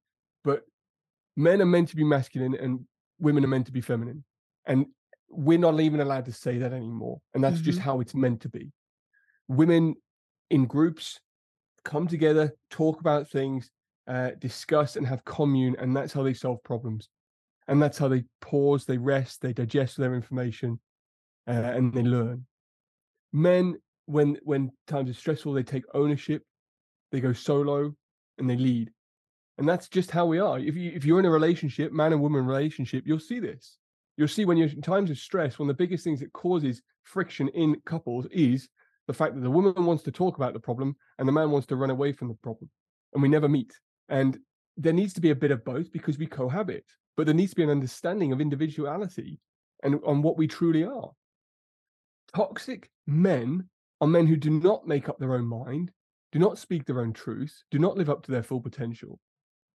men 1.35 1.61
are 1.61 1.65
meant 1.65 1.89
to 1.89 1.95
be 1.95 2.03
masculine 2.03 2.55
and 2.55 2.81
women 3.19 3.43
are 3.43 3.47
meant 3.47 3.65
to 3.67 3.71
be 3.71 3.81
feminine. 3.81 4.23
And 4.65 4.87
we're 5.29 5.57
not 5.57 5.79
even 5.79 6.01
allowed 6.01 6.25
to 6.25 6.33
say 6.33 6.57
that 6.57 6.73
anymore. 6.73 7.21
And 7.33 7.43
that's 7.43 7.57
mm-hmm. 7.57 7.65
just 7.65 7.79
how 7.79 8.01
it's 8.01 8.13
meant 8.13 8.41
to 8.41 8.49
be. 8.49 8.71
Women 9.47 9.95
in 10.49 10.65
groups 10.65 11.19
come 11.83 12.07
together, 12.07 12.53
talk 12.69 12.99
about 12.99 13.29
things, 13.29 13.71
uh, 14.07 14.31
discuss 14.39 14.95
and 14.95 15.07
have 15.07 15.23
commune, 15.25 15.75
and 15.79 15.95
that's 15.95 16.13
how 16.13 16.23
they 16.23 16.33
solve 16.33 16.61
problems. 16.63 17.09
And 17.67 17.81
that's 17.81 17.97
how 17.97 18.07
they 18.07 18.25
pause, 18.41 18.85
they 18.85 18.97
rest, 18.97 19.41
they 19.41 19.53
digest 19.53 19.97
their 19.97 20.15
information, 20.15 20.79
uh, 21.47 21.51
and 21.51 21.93
they 21.93 22.03
learn. 22.03 22.45
Men, 23.31 23.77
when 24.07 24.37
when 24.43 24.71
times 24.87 25.09
are 25.09 25.13
stressful, 25.13 25.53
they 25.53 25.63
take 25.63 25.83
ownership, 25.93 26.43
they 27.11 27.21
go 27.21 27.33
solo, 27.33 27.95
and 28.37 28.49
they 28.49 28.57
lead. 28.57 28.91
And 29.61 29.69
that's 29.69 29.87
just 29.87 30.09
how 30.09 30.25
we 30.25 30.39
are. 30.39 30.57
If 30.57 30.75
you 30.75 30.91
if 30.91 31.05
you're 31.05 31.19
in 31.19 31.25
a 31.25 31.29
relationship, 31.29 31.91
man 31.91 32.13
and 32.13 32.21
woman 32.21 32.47
relationship, 32.47 33.03
you'll 33.05 33.19
see 33.19 33.39
this. 33.39 33.77
You'll 34.17 34.27
see 34.27 34.43
when 34.43 34.57
you're 34.57 34.69
in 34.69 34.81
times 34.81 35.11
of 35.11 35.19
stress, 35.19 35.59
one 35.59 35.69
of 35.69 35.77
the 35.77 35.83
biggest 35.83 36.03
things 36.03 36.19
that 36.21 36.33
causes 36.33 36.81
friction 37.03 37.47
in 37.49 37.79
couples 37.85 38.25
is 38.31 38.69
the 39.05 39.13
fact 39.13 39.35
that 39.35 39.41
the 39.41 39.51
woman 39.51 39.85
wants 39.85 40.01
to 40.05 40.11
talk 40.11 40.37
about 40.37 40.53
the 40.53 40.59
problem 40.59 40.95
and 41.19 41.27
the 41.27 41.31
man 41.31 41.51
wants 41.51 41.67
to 41.67 41.75
run 41.75 41.91
away 41.91 42.11
from 42.11 42.27
the 42.27 42.33
problem, 42.41 42.71
and 43.13 43.21
we 43.21 43.29
never 43.29 43.47
meet. 43.47 43.71
And 44.09 44.39
there 44.77 44.93
needs 44.93 45.13
to 45.13 45.21
be 45.21 45.29
a 45.29 45.35
bit 45.35 45.51
of 45.51 45.63
both 45.63 45.91
because 45.91 46.17
we 46.17 46.25
cohabit, 46.25 46.85
but 47.15 47.27
there 47.27 47.35
needs 47.35 47.51
to 47.51 47.57
be 47.57 47.63
an 47.63 47.69
understanding 47.69 48.31
of 48.31 48.41
individuality 48.41 49.37
and 49.83 49.99
on 50.03 50.23
what 50.23 50.39
we 50.39 50.47
truly 50.47 50.85
are. 50.85 51.11
Toxic 52.35 52.89
men 53.05 53.69
are 54.01 54.07
men 54.07 54.25
who 54.25 54.37
do 54.37 54.49
not 54.49 54.87
make 54.87 55.07
up 55.07 55.19
their 55.19 55.35
own 55.35 55.45
mind, 55.45 55.91
do 56.31 56.39
not 56.39 56.57
speak 56.57 56.85
their 56.85 57.01
own 57.01 57.13
truth, 57.13 57.61
do 57.69 57.77
not 57.77 57.95
live 57.95 58.09
up 58.09 58.23
to 58.23 58.31
their 58.31 58.41
full 58.41 58.59
potential. 58.59 59.19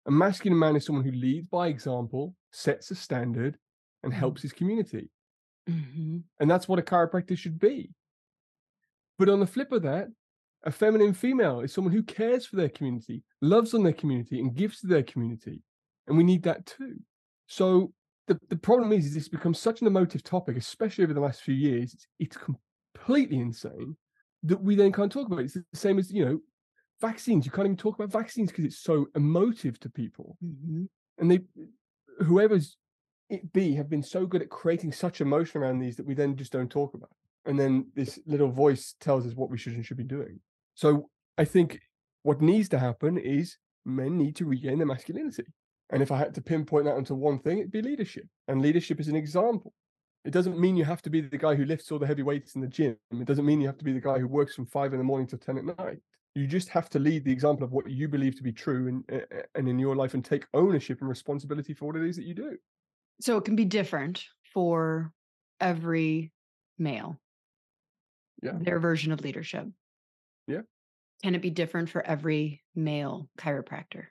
A 0.06 0.10
masculine 0.10 0.58
man 0.58 0.76
is 0.76 0.84
someone 0.84 1.04
who 1.04 1.12
leads 1.12 1.48
by 1.48 1.68
example, 1.68 2.34
sets 2.52 2.90
a 2.90 2.94
standard, 2.94 3.58
and 4.02 4.12
Mm. 4.12 4.16
helps 4.16 4.42
his 4.42 4.52
community. 4.52 5.10
Mhm. 5.68 6.22
And 6.38 6.50
that's 6.50 6.68
what 6.68 6.78
a 6.78 6.82
chiropractor 6.82 7.36
should 7.36 7.58
be. 7.58 7.92
But 9.18 9.28
on 9.28 9.40
the 9.40 9.46
flip 9.46 9.72
of 9.72 9.82
that, 9.82 10.08
a 10.62 10.70
feminine 10.70 11.12
female 11.12 11.60
is 11.60 11.72
someone 11.72 11.92
who 11.92 12.02
cares 12.02 12.46
for 12.46 12.56
their 12.56 12.68
community, 12.68 13.24
loves 13.40 13.74
on 13.74 13.82
their 13.82 13.92
community, 13.92 14.40
and 14.40 14.54
gives 14.54 14.80
to 14.80 14.86
their 14.86 15.02
community. 15.02 15.62
And 16.06 16.16
we 16.16 16.24
need 16.24 16.42
that 16.44 16.66
too. 16.66 17.00
So 17.46 17.92
the, 18.26 18.38
the 18.48 18.56
problem 18.56 18.92
is, 18.92 19.06
is 19.06 19.14
this 19.14 19.28
becomes 19.28 19.58
such 19.58 19.80
an 19.80 19.86
emotive 19.86 20.22
topic, 20.22 20.56
especially 20.56 21.04
over 21.04 21.14
the 21.14 21.20
last 21.20 21.42
few 21.42 21.54
years. 21.54 21.94
It's, 21.94 22.06
it's 22.18 22.36
completely 22.36 23.38
insane 23.38 23.96
that 24.44 24.60
we 24.62 24.76
then 24.76 24.92
can't 24.92 25.10
talk 25.10 25.26
about 25.26 25.40
it. 25.40 25.44
It's 25.44 25.54
the 25.54 25.64
same 25.74 25.98
as, 25.98 26.12
you 26.12 26.24
know, 26.24 26.40
vaccines. 27.00 27.44
You 27.44 27.52
can't 27.52 27.66
even 27.66 27.76
talk 27.76 27.98
about 27.98 28.10
vaccines 28.10 28.50
because 28.50 28.64
it's 28.64 28.78
so 28.78 29.06
emotive 29.14 29.78
to 29.80 29.90
people. 29.90 30.36
Mhm. 30.44 30.88
And 31.18 31.30
they, 31.30 31.40
whoever's 32.20 32.76
it 33.28 33.52
be, 33.52 33.74
have 33.74 33.90
been 33.90 34.02
so 34.02 34.26
good 34.26 34.42
at 34.42 34.50
creating 34.50 34.92
such 34.92 35.20
emotion 35.20 35.60
around 35.60 35.78
these 35.78 35.96
that 35.96 36.06
we 36.06 36.14
then 36.14 36.36
just 36.36 36.52
don't 36.52 36.70
talk 36.70 36.94
about. 36.94 37.10
And 37.44 37.58
then 37.58 37.86
this 37.94 38.18
little 38.26 38.50
voice 38.50 38.94
tells 39.00 39.26
us 39.26 39.34
what 39.34 39.50
we 39.50 39.58
should 39.58 39.74
and 39.74 39.84
should 39.84 39.96
be 39.96 40.04
doing. 40.04 40.40
So 40.74 41.10
I 41.38 41.44
think 41.44 41.80
what 42.22 42.40
needs 42.40 42.68
to 42.70 42.78
happen 42.78 43.18
is 43.18 43.56
men 43.84 44.16
need 44.18 44.36
to 44.36 44.44
regain 44.44 44.78
their 44.78 44.86
masculinity. 44.86 45.44
And 45.90 46.02
if 46.02 46.10
I 46.10 46.18
had 46.18 46.34
to 46.34 46.40
pinpoint 46.40 46.86
that 46.86 46.94
onto 46.96 47.14
one 47.14 47.38
thing, 47.38 47.58
it'd 47.58 47.70
be 47.70 47.82
leadership. 47.82 48.26
And 48.48 48.60
leadership 48.60 49.00
is 49.00 49.08
an 49.08 49.16
example. 49.16 49.72
It 50.24 50.32
doesn't 50.32 50.58
mean 50.58 50.76
you 50.76 50.84
have 50.84 51.02
to 51.02 51.10
be 51.10 51.20
the 51.20 51.38
guy 51.38 51.54
who 51.54 51.64
lifts 51.64 51.92
all 51.92 52.00
the 52.00 52.06
heavy 52.06 52.24
weights 52.24 52.56
in 52.56 52.60
the 52.60 52.66
gym. 52.66 52.96
It 53.12 53.26
doesn't 53.26 53.46
mean 53.46 53.60
you 53.60 53.68
have 53.68 53.78
to 53.78 53.84
be 53.84 53.92
the 53.92 54.00
guy 54.00 54.18
who 54.18 54.26
works 54.26 54.56
from 54.56 54.66
five 54.66 54.92
in 54.92 54.98
the 54.98 55.04
morning 55.04 55.28
till 55.28 55.38
10 55.38 55.58
at 55.58 55.64
night. 55.64 55.98
You 56.36 56.46
just 56.46 56.68
have 56.68 56.90
to 56.90 56.98
lead 56.98 57.24
the 57.24 57.32
example 57.32 57.64
of 57.64 57.72
what 57.72 57.90
you 57.90 58.08
believe 58.08 58.36
to 58.36 58.42
be 58.42 58.52
true 58.52 58.88
and, 58.88 59.04
eh, 59.08 59.24
eh, 59.30 59.42
and 59.54 59.66
in 59.66 59.78
your 59.78 59.96
life 59.96 60.12
and 60.12 60.22
take 60.22 60.44
ownership 60.52 61.00
and 61.00 61.08
responsibility 61.08 61.72
for 61.72 61.86
what 61.86 61.96
it 61.96 62.06
is 62.06 62.16
that 62.16 62.26
you 62.26 62.34
do. 62.34 62.58
So 63.22 63.38
it 63.38 63.46
can 63.46 63.56
be 63.56 63.64
different 63.64 64.22
for 64.52 65.14
every 65.62 66.32
male. 66.78 67.18
Yeah. 68.42 68.52
Their 68.60 68.78
version 68.80 69.12
of 69.12 69.22
leadership. 69.22 69.66
Yeah. 70.46 70.60
Can 71.22 71.34
it 71.34 71.40
be 71.40 71.48
different 71.48 71.88
for 71.88 72.04
every 72.06 72.62
male 72.74 73.30
chiropractor? 73.38 74.08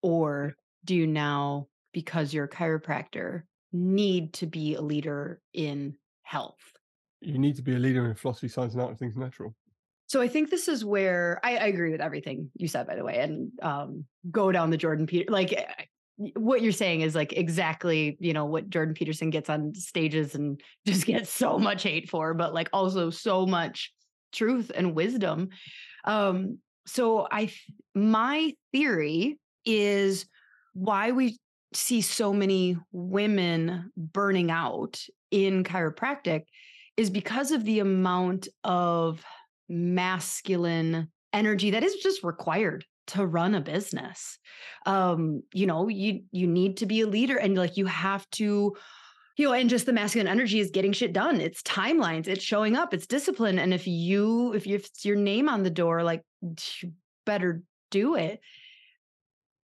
Or 0.00 0.54
do 0.86 0.94
you 0.94 1.06
now, 1.06 1.68
because 1.92 2.32
you're 2.32 2.46
a 2.46 2.48
chiropractor, 2.48 3.42
need 3.74 4.32
to 4.34 4.46
be 4.46 4.76
a 4.76 4.80
leader 4.80 5.42
in 5.52 5.94
health? 6.22 6.72
You 7.20 7.36
need 7.36 7.56
to 7.56 7.62
be 7.62 7.74
a 7.76 7.78
leader 7.78 8.08
in 8.08 8.14
philosophy, 8.14 8.48
science, 8.48 8.72
and 8.72 8.80
art 8.80 8.92
of 8.92 8.98
things 8.98 9.14
natural. 9.14 9.54
So 10.08 10.20
I 10.20 10.28
think 10.28 10.50
this 10.50 10.68
is 10.68 10.84
where 10.84 11.40
I, 11.42 11.56
I 11.56 11.66
agree 11.66 11.90
with 11.90 12.00
everything 12.00 12.50
you 12.56 12.68
said, 12.68 12.86
by 12.86 12.94
the 12.94 13.04
way, 13.04 13.18
and 13.18 13.50
um, 13.60 14.04
go 14.30 14.52
down 14.52 14.70
the 14.70 14.76
Jordan 14.76 15.06
Peter. 15.06 15.30
Like 15.30 15.52
eh, 15.52 15.64
what 16.34 16.62
you're 16.62 16.72
saying 16.72 17.00
is 17.00 17.14
like 17.14 17.32
exactly 17.32 18.16
you 18.20 18.32
know 18.32 18.44
what 18.44 18.70
Jordan 18.70 18.94
Peterson 18.94 19.30
gets 19.30 19.50
on 19.50 19.74
stages 19.74 20.34
and 20.34 20.60
just 20.86 21.06
gets 21.06 21.30
so 21.30 21.58
much 21.58 21.82
hate 21.82 22.08
for, 22.08 22.34
but 22.34 22.54
like 22.54 22.68
also 22.72 23.10
so 23.10 23.46
much 23.46 23.92
truth 24.32 24.70
and 24.74 24.94
wisdom. 24.94 25.48
Um, 26.04 26.58
so 26.86 27.26
I, 27.30 27.50
my 27.94 28.54
theory 28.72 29.38
is 29.64 30.26
why 30.72 31.10
we 31.10 31.38
see 31.72 32.00
so 32.00 32.32
many 32.32 32.76
women 32.92 33.90
burning 33.96 34.50
out 34.50 35.02
in 35.30 35.64
chiropractic 35.64 36.42
is 36.96 37.10
because 37.10 37.50
of 37.50 37.64
the 37.64 37.80
amount 37.80 38.48
of 38.64 39.22
masculine 39.68 41.10
energy 41.32 41.70
that 41.70 41.84
is 41.84 41.96
just 41.96 42.24
required 42.24 42.84
to 43.08 43.26
run 43.26 43.54
a 43.54 43.60
business. 43.60 44.38
Um 44.84 45.42
you 45.52 45.66
know 45.66 45.88
you 45.88 46.22
you 46.32 46.46
need 46.46 46.78
to 46.78 46.86
be 46.86 47.02
a 47.02 47.06
leader 47.06 47.36
and 47.36 47.56
like 47.56 47.76
you 47.76 47.86
have 47.86 48.28
to 48.30 48.76
you 49.36 49.46
know 49.46 49.52
and 49.52 49.70
just 49.70 49.86
the 49.86 49.92
masculine 49.92 50.28
energy 50.28 50.60
is 50.60 50.70
getting 50.70 50.92
shit 50.92 51.12
done. 51.12 51.40
It's 51.40 51.62
timelines 51.62 52.26
it's 52.26 52.44
showing 52.44 52.76
up 52.76 52.94
it's 52.94 53.06
discipline 53.06 53.58
and 53.58 53.72
if 53.72 53.86
you 53.86 54.52
if 54.54 54.66
you 54.66 54.76
if 54.76 54.86
it's 54.86 55.04
your 55.04 55.16
name 55.16 55.48
on 55.48 55.62
the 55.62 55.70
door 55.70 56.02
like 56.02 56.22
you 56.80 56.92
better 57.24 57.62
do 57.90 58.14
it. 58.16 58.40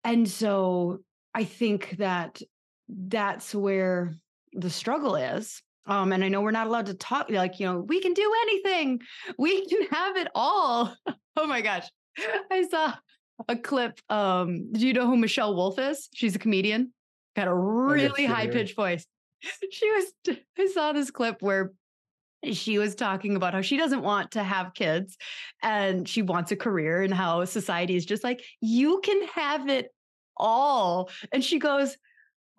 And 0.05 0.29
so 0.29 0.99
i 1.35 1.45
think 1.45 1.91
that 1.99 2.41
that's 2.89 3.55
where 3.55 4.15
the 4.53 4.71
struggle 4.71 5.15
is 5.15 5.63
um, 5.89 6.13
and 6.13 6.23
I 6.23 6.29
know 6.29 6.43
we're 6.43 6.51
not 6.51 6.67
allowed 6.67 6.87
to 6.87 6.95
talk 6.95 7.31
like, 7.31 7.59
you 7.59 7.67
know, 7.67 7.81
we 7.81 8.01
can 8.01 8.13
do 8.13 8.33
anything. 8.43 9.01
We 9.39 9.67
can 9.67 9.87
have 9.91 10.17
it 10.17 10.29
all. 10.35 10.95
oh 11.37 11.47
my 11.47 11.63
gosh. 11.63 11.89
I 12.51 12.67
saw 12.71 12.95
a 13.49 13.57
clip. 13.57 13.99
Um, 14.11 14.71
do 14.73 14.87
you 14.87 14.93
know 14.93 15.07
who 15.07 15.17
Michelle 15.17 15.57
Wolf 15.57 15.79
is? 15.79 16.09
She's 16.15 16.37
a 16.37 16.39
comedian, 16.39 16.93
got 17.35 17.49
a 17.49 17.55
really 17.55 18.27
high 18.27 18.47
pitched 18.47 18.77
voice. 18.77 19.05
She 19.71 19.89
was, 19.93 20.39
I 20.59 20.67
saw 20.67 20.93
this 20.93 21.13
clip 21.13 21.37
where 21.41 21.73
she 22.53 22.79
was 22.79 22.97
talking 22.97 23.37
about 23.37 23.55
how 23.55 23.61
she 23.61 23.77
doesn't 23.77 24.03
want 24.03 24.33
to 24.33 24.43
have 24.43 24.75
kids 24.75 25.17
and 25.63 26.09
she 26.09 26.23
wants 26.23 26.51
a 26.51 26.57
career 26.57 27.03
and 27.03 27.15
how 27.15 27.45
society 27.45 27.95
is 27.95 28.05
just 28.05 28.25
like, 28.25 28.43
you 28.61 29.01
can 29.05 29.29
have 29.29 29.69
it 29.69 29.95
all. 30.37 31.11
And 31.33 31.45
she 31.45 31.61
goes, 31.61 31.97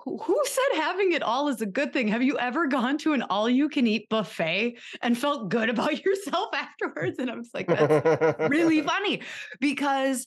who 0.05 0.41
said 0.45 0.77
having 0.81 1.11
it 1.11 1.21
all 1.21 1.49
is 1.49 1.61
a 1.61 1.65
good 1.65 1.91
thing? 1.93 2.07
Have 2.07 2.23
you 2.23 2.37
ever 2.37 2.67
gone 2.67 2.97
to 2.99 3.13
an 3.13 3.23
all 3.23 3.49
you 3.49 3.69
can 3.69 3.85
eat 3.85 4.07
buffet 4.09 4.77
and 5.01 5.17
felt 5.17 5.49
good 5.49 5.69
about 5.69 6.03
yourself 6.03 6.49
afterwards? 6.53 7.19
And 7.19 7.29
I 7.29 7.35
was 7.35 7.49
like, 7.53 7.67
that's 7.67 8.49
really 8.49 8.81
funny 8.83 9.21
because 9.59 10.25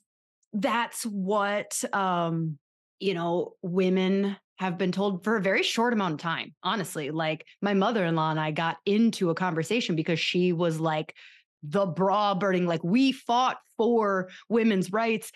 that's 0.53 1.05
what 1.05 1.83
um 1.95 2.59
you 3.01 3.15
know 3.15 3.55
women 3.63 4.37
have 4.59 4.77
been 4.77 4.93
told 4.93 5.25
for 5.25 5.37
a 5.37 5.43
very 5.43 5.63
short 5.63 5.95
amount 5.95 6.13
of 6.13 6.21
time 6.21 6.55
honestly 6.63 7.11
like 7.11 7.47
my 7.63 7.73
mother-in-law 7.73 8.31
and 8.31 8.39
i 8.39 8.51
got 8.51 8.77
into 8.85 9.31
a 9.31 9.35
conversation 9.35 9.97
because 9.97 10.21
she 10.21 10.53
was 10.53 10.79
like 10.79 11.15
the 11.63 11.87
bra 11.87 12.35
burning 12.35 12.67
like 12.67 12.85
we 12.85 13.13
fought 13.13 13.57
for 13.79 14.29
women's 14.49 14.93
rights 14.93 15.33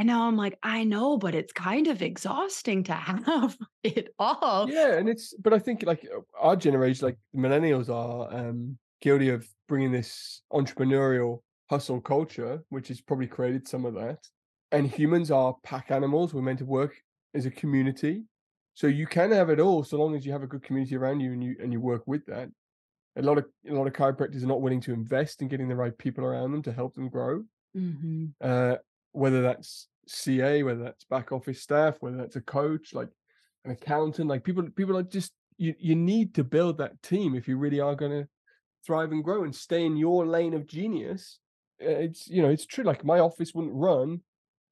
and 0.00 0.06
now 0.06 0.26
i'm 0.26 0.36
like 0.36 0.58
i 0.62 0.82
know 0.82 1.18
but 1.18 1.34
it's 1.34 1.52
kind 1.52 1.86
of 1.86 2.00
exhausting 2.00 2.82
to 2.82 2.92
have 3.08 3.56
it 3.84 4.14
all 4.18 4.68
yeah, 4.68 4.96
and 4.96 5.08
it's 5.08 5.34
but 5.34 5.52
I 5.52 5.58
think 5.58 5.82
like 5.82 6.06
our 6.38 6.56
generation, 6.56 7.06
like 7.06 7.18
millennials, 7.36 7.88
are 7.88 8.32
um, 8.34 8.78
guilty 9.00 9.28
of 9.28 9.46
bringing 9.68 9.92
this 9.92 10.42
entrepreneurial 10.52 11.40
hustle 11.68 12.00
culture, 12.00 12.62
which 12.70 12.88
has 12.88 13.00
probably 13.00 13.26
created 13.26 13.68
some 13.68 13.84
of 13.84 13.94
that. 13.94 14.18
And 14.72 14.86
humans 14.86 15.30
are 15.30 15.54
pack 15.62 15.90
animals. 15.90 16.32
We're 16.34 16.42
meant 16.42 16.58
to 16.60 16.64
work 16.64 16.94
as 17.34 17.46
a 17.46 17.50
community, 17.50 18.24
so 18.74 18.86
you 18.86 19.06
can 19.06 19.32
have 19.32 19.50
it 19.50 19.60
all 19.60 19.84
so 19.84 19.98
long 19.98 20.14
as 20.16 20.24
you 20.24 20.32
have 20.32 20.42
a 20.42 20.46
good 20.46 20.62
community 20.62 20.96
around 20.96 21.20
you 21.20 21.32
and 21.32 21.44
you 21.44 21.56
and 21.62 21.72
you 21.72 21.80
work 21.80 22.02
with 22.06 22.24
that. 22.26 22.48
A 23.16 23.22
lot 23.22 23.38
of 23.38 23.46
a 23.68 23.72
lot 23.72 23.86
of 23.86 23.92
chiropractors 23.92 24.42
are 24.42 24.46
not 24.54 24.62
willing 24.62 24.80
to 24.82 24.92
invest 24.92 25.42
in 25.42 25.48
getting 25.48 25.68
the 25.68 25.76
right 25.76 25.96
people 25.96 26.24
around 26.24 26.52
them 26.52 26.62
to 26.62 26.72
help 26.72 26.94
them 26.94 27.08
grow. 27.08 27.44
Mhm. 27.76 28.32
uh, 28.40 28.76
whether 29.12 29.42
that's 29.42 29.86
CA, 30.10 30.62
whether 30.62 30.82
that's 30.82 31.04
back 31.04 31.32
office 31.32 31.62
staff, 31.62 31.96
whether 32.00 32.16
that's 32.16 32.36
a 32.36 32.40
coach, 32.40 32.94
like 32.94 33.08
an 33.64 33.70
accountant, 33.72 34.28
like 34.28 34.44
people, 34.44 34.68
people 34.70 34.96
are 34.96 35.02
just 35.02 35.32
you. 35.58 35.74
You 35.78 35.94
need 35.96 36.34
to 36.34 36.44
build 36.44 36.78
that 36.78 37.02
team 37.02 37.34
if 37.34 37.46
you 37.48 37.56
really 37.58 37.80
are 37.80 37.94
going 37.94 38.12
to 38.12 38.28
thrive 38.86 39.12
and 39.12 39.22
grow 39.24 39.44
and 39.44 39.54
stay 39.54 39.84
in 39.84 39.96
your 39.96 40.26
lane 40.26 40.54
of 40.54 40.66
genius. 40.66 41.38
Uh, 41.82 41.88
It's 42.06 42.28
you 42.28 42.42
know 42.42 42.50
it's 42.50 42.66
true. 42.66 42.84
Like 42.84 43.04
my 43.04 43.20
office 43.20 43.54
wouldn't 43.54 43.74
run 43.74 44.22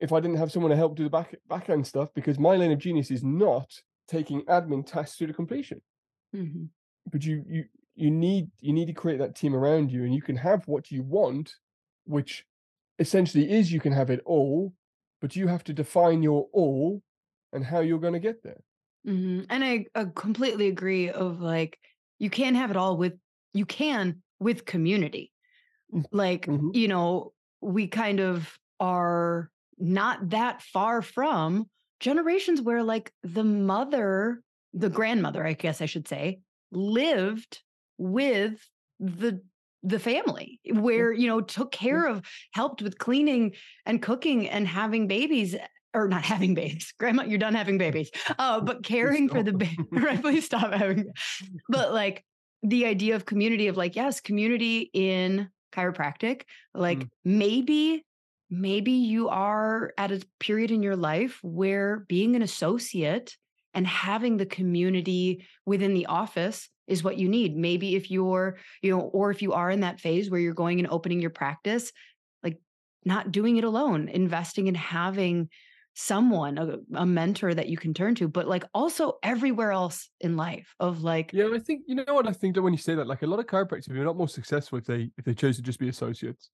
if 0.01 0.12
I 0.12 0.20
didn't 0.20 0.39
have 0.39 0.53
someone 0.53 0.70
to 0.70 0.76
help 0.76 0.97
do 0.97 1.05
the 1.05 1.11
back 1.11 1.34
back 1.49 1.68
end 1.70 1.86
stuff 1.86 2.11
because 2.14 2.39
my 2.39 2.57
lane 2.57 2.72
of 2.72 2.78
genius 2.78 3.11
is 3.11 3.22
not 3.24 3.70
taking 4.09 4.43
admin 4.47 4.86
tasks 4.86 5.18
through 5.18 5.26
to 5.26 5.34
completion 5.34 5.82
Mhm. 6.34 6.68
but 7.12 7.24
you 7.24 7.45
you 7.47 7.64
you 7.95 8.11
need 8.11 8.51
you 8.61 8.72
need 8.72 8.86
to 8.86 8.93
create 8.95 9.18
that 9.18 9.34
team 9.34 9.55
around 9.55 9.91
you 9.91 10.05
and 10.05 10.14
you 10.14 10.22
can 10.22 10.36
have 10.36 10.66
what 10.66 10.91
you 10.91 11.03
want 11.03 11.55
which 12.05 12.47
essentially 12.99 13.51
is 13.51 13.72
you 13.72 13.80
can 13.80 13.93
have 13.93 14.09
it 14.11 14.20
all 14.24 14.72
but 15.21 15.37
you 15.37 15.47
have 15.49 15.64
to 15.64 15.73
define 15.73 16.23
your 16.23 16.49
all 16.53 17.03
and 17.53 17.64
how 17.64 17.81
you're 17.81 17.99
going 17.99 18.14
to 18.14 18.21
get 18.21 18.43
there 18.43 18.62
hmm 19.05 19.43
And 19.49 19.64
I, 19.64 19.87
uh 19.95 20.07
completely 20.14 20.69
agree. 20.69 21.11
Of 21.11 21.41
like, 21.41 21.79
you 22.19 22.31
can 22.31 22.55
have 22.55 22.71
it 22.71 22.77
all 22.77 22.97
with 22.97 23.14
you 23.55 23.64
can 23.66 24.23
with 24.41 24.64
community. 24.64 25.33
Mm, 25.95 26.05
Like, 26.12 26.47
mhm. 26.49 26.75
you 26.75 26.89
know, 26.89 27.35
we 27.61 27.89
kind 27.89 28.21
of 28.21 28.59
are 28.81 29.51
not 29.79 30.31
that 30.31 30.62
far 30.62 31.03
from 31.03 31.69
generations 32.01 32.62
where 32.62 32.83
like 32.85 33.12
the 33.23 33.45
mother, 33.45 34.43
the 34.75 34.91
grandmother, 34.91 35.47
I 35.47 35.55
guess 35.55 35.81
I 35.83 35.87
should 35.87 36.09
say, 36.09 36.41
lived 36.73 37.62
with 37.99 38.69
the 39.01 39.43
the 39.83 39.99
family 39.99 40.61
where 40.72 41.12
you 41.12 41.26
know 41.26 41.41
took 41.41 41.70
care 41.70 42.07
of 42.07 42.22
helped 42.53 42.83
with 42.83 42.99
cleaning 42.99 43.53
and 43.87 44.03
cooking 44.03 44.49
and 44.49 44.66
having 44.66 45.07
babies 45.07 45.55
or 45.95 46.09
not 46.09 46.24
having 46.24 46.55
babies 46.62 46.93
grandma 46.99 47.24
you're 47.24 47.39
done 47.39 47.55
having 47.55 47.79
babies 47.79 48.11
uh, 48.39 48.61
but 48.61 48.83
caring 48.83 49.29
for 49.29 49.43
the 49.43 49.53
baby 49.53 49.76
right 49.93 50.20
please 50.22 50.45
stop 50.45 50.72
having 50.72 51.11
but 51.68 51.93
like 51.93 52.24
the 52.62 52.87
idea 52.87 53.14
of 53.14 53.24
community 53.24 53.68
of 53.68 53.76
like 53.76 53.95
yes 53.95 54.20
community 54.20 54.91
in 54.93 55.49
chiropractic 55.72 56.43
like 56.74 56.99
mm. 56.99 57.11
maybe 57.24 58.05
maybe 58.51 58.93
you 58.93 59.29
are 59.29 59.93
at 59.99 60.11
a 60.11 60.22
period 60.41 60.70
in 60.70 60.83
your 60.83 60.97
life 60.97 61.39
where 61.43 62.05
being 62.09 62.35
an 62.35 62.43
associate 62.43 63.37
and 63.74 63.87
having 63.87 64.39
the 64.39 64.47
community 64.47 65.47
within 65.66 65.95
the 65.95 66.07
office 66.07 66.68
is 66.89 67.05
what 67.05 67.18
you 67.18 67.28
need. 67.28 67.57
Maybe 67.57 67.95
if 67.95 68.11
you're, 68.11 68.59
you 68.82 68.91
know, 68.91 69.01
or 69.01 69.30
if 69.30 69.43
you 69.43 69.53
are 69.53 69.70
in 69.70 69.80
that 69.80 70.01
phase 70.01 70.30
where 70.30 70.41
you're 70.41 70.55
going 70.55 70.78
and 70.78 70.89
opening 70.89 71.20
your 71.20 71.30
practice, 71.30 71.93
like 72.43 72.59
not 73.05 73.30
doing 73.30 73.57
it 73.57 73.64
alone, 73.64 74.09
investing 74.09 74.66
in 74.66 74.74
having 74.74 75.49
someone, 75.95 76.59
a, 76.59 76.78
a, 76.95 77.05
mentor 77.05 77.53
that 77.53 77.68
you 77.68 77.76
can 77.76 77.93
turn 77.93 78.14
to, 78.14 78.28
but 78.28 78.47
like 78.47 78.64
also 78.72 79.18
everywhere 79.22 79.72
else 79.72 80.09
in 80.20 80.36
life 80.36 80.72
of 80.78 81.03
like 81.03 81.32
Yeah, 81.32 81.49
I 81.53 81.59
think 81.59 81.82
you 81.86 81.97
know 81.97 82.05
what 82.09 82.28
I 82.28 82.32
think 82.32 82.55
that 82.55 82.62
when 82.62 82.72
you 82.72 82.78
say 82.78 82.95
that, 82.95 83.07
like 83.07 83.22
a 83.22 83.26
lot 83.26 83.41
of 83.41 83.47
chiropractors 83.47 83.89
would 83.89 83.95
be 83.95 84.01
a 84.01 84.07
lot 84.07 84.16
more 84.16 84.28
successful 84.28 84.78
if 84.78 84.84
they 84.84 85.11
if 85.18 85.24
they 85.24 85.34
chose 85.34 85.57
to 85.57 85.62
just 85.62 85.80
be 85.80 85.89
associates. 85.89 86.51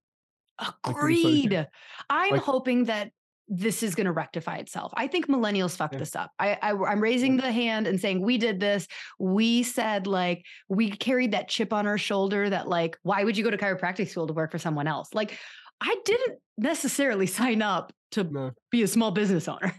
Agreed. 0.85 1.53
Like 1.53 1.69
I'm 2.09 2.33
like, 2.33 2.43
hoping 2.43 2.85
that 2.85 3.11
this 3.49 3.83
is 3.83 3.95
going 3.95 4.07
to 4.07 4.13
rectify 4.13 4.57
itself. 4.57 4.93
I 4.97 5.07
think 5.07 5.29
millennials 5.29 5.77
fucked 5.77 5.95
yeah. 5.95 5.99
this 5.99 6.17
up. 6.17 6.31
I, 6.39 6.59
I 6.63 6.93
am 6.93 7.01
raising 7.01 7.37
the 7.37 7.53
hand 7.53 7.87
and 7.87 8.01
saying 8.01 8.23
we 8.23 8.39
did 8.39 8.59
this. 8.59 8.87
We 9.19 9.63
said 9.63 10.07
like 10.07 10.45
we 10.69 10.91
carried 10.91 11.33
that 11.33 11.49
chip 11.49 11.73
on 11.73 11.87
our 11.87 11.99
shoulder 11.99 12.49
that 12.49 12.69
like 12.69 12.97
why 13.03 13.25
would 13.25 13.37
you 13.37 13.45
go 13.45 13.51
to 13.51 13.59
chiropractic 13.59 14.09
school 14.09 14.27
to 14.27 14.33
work 14.33 14.51
for 14.51 14.59
someone 14.59 14.87
else? 14.87 15.09
Like 15.13 15.39
I 15.81 15.97
didn't 16.05 16.39
necessarily 16.57 17.27
sign 17.41 17.63
up 17.63 17.93
to 18.13 18.25
no. 18.25 18.51
be 18.71 18.83
a 18.83 18.89
small 18.89 19.11
business 19.11 19.49
owner. 19.49 19.75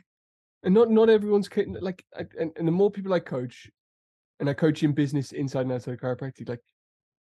And 0.64 0.74
not 0.74 0.90
not 0.90 1.10
everyone's 1.10 1.50
like 1.82 2.04
and, 2.18 2.52
and 2.56 2.68
the 2.68 2.72
more 2.72 2.90
people 2.90 3.14
I 3.14 3.20
coach, 3.20 3.70
and 4.40 4.50
I 4.50 4.54
coach 4.54 4.84
in 4.84 4.94
business 4.94 5.32
inside 5.32 5.62
and 5.62 5.72
outside 5.72 5.94
of 5.94 6.00
chiropractic, 6.00 6.50
like 6.50 6.60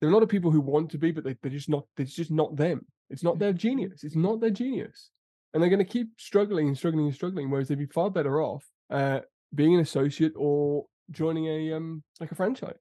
there 0.01 0.09
are 0.09 0.11
a 0.11 0.14
lot 0.14 0.22
of 0.22 0.28
people 0.28 0.51
who 0.51 0.61
want 0.61 0.91
to 0.91 0.99
be, 0.99 1.12
but 1.12 1.22
they, 1.22 1.37
they're 1.43 1.51
just 1.51 1.68
not. 1.68 1.84
It's 1.99 2.14
just 2.14 2.30
not 2.30 2.57
them. 2.57 2.87
It's 3.11 3.22
not 3.22 3.37
mm. 3.37 3.41
their 3.41 3.53
genius. 3.53 4.05
It's 4.05 4.16
not 4.16 4.41
their 4.41 4.51
genius 4.51 5.11
and 5.57 5.63
they're 5.63 5.71
going 5.71 5.79
to 5.79 5.87
keep 5.87 6.09
struggling 6.19 6.69
and 6.69 6.77
struggling 6.77 7.07
and 7.07 7.15
struggling. 7.15 7.49
Whereas 7.51 7.69
they'd 7.69 7.79
be 7.79 7.87
far 7.87 8.11
better 8.11 8.43
off 8.43 8.63
uh, 8.91 9.21
being 9.55 9.73
an 9.73 9.81
associate 9.81 10.35
or 10.37 10.85
joining 11.11 11.47
a 11.47 11.73
um 11.73 12.03
like 12.21 12.31
a 12.31 12.35
franchise, 12.35 12.77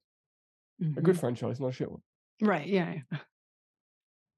mm-hmm. 0.83 0.99
a 0.99 1.01
good 1.01 1.13
mm-hmm. 1.13 1.21
franchise, 1.21 1.61
not 1.61 1.69
a 1.69 1.71
shit 1.71 1.89
one. 1.89 2.01
Right. 2.41 2.67
Yeah. 2.67 2.95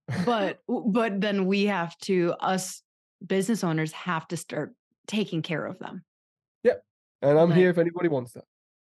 but 0.26 0.60
but 0.70 1.20
then 1.20 1.48
we 1.48 1.66
have 1.66 1.98
to 2.02 2.36
us 2.40 2.84
business 3.26 3.64
owners 3.64 3.92
have 3.94 4.28
to 4.28 4.38
start 4.38 4.76
taking 5.08 5.42
care 5.42 5.66
of 5.66 5.80
them. 5.80 6.04
Yep. 6.64 6.84
And 7.24 7.40
I'm 7.40 7.50
like, 7.50 7.58
here 7.58 7.72
if 7.72 7.80
anybody 7.80 8.08
wants 8.08 8.34
that. 8.34 8.44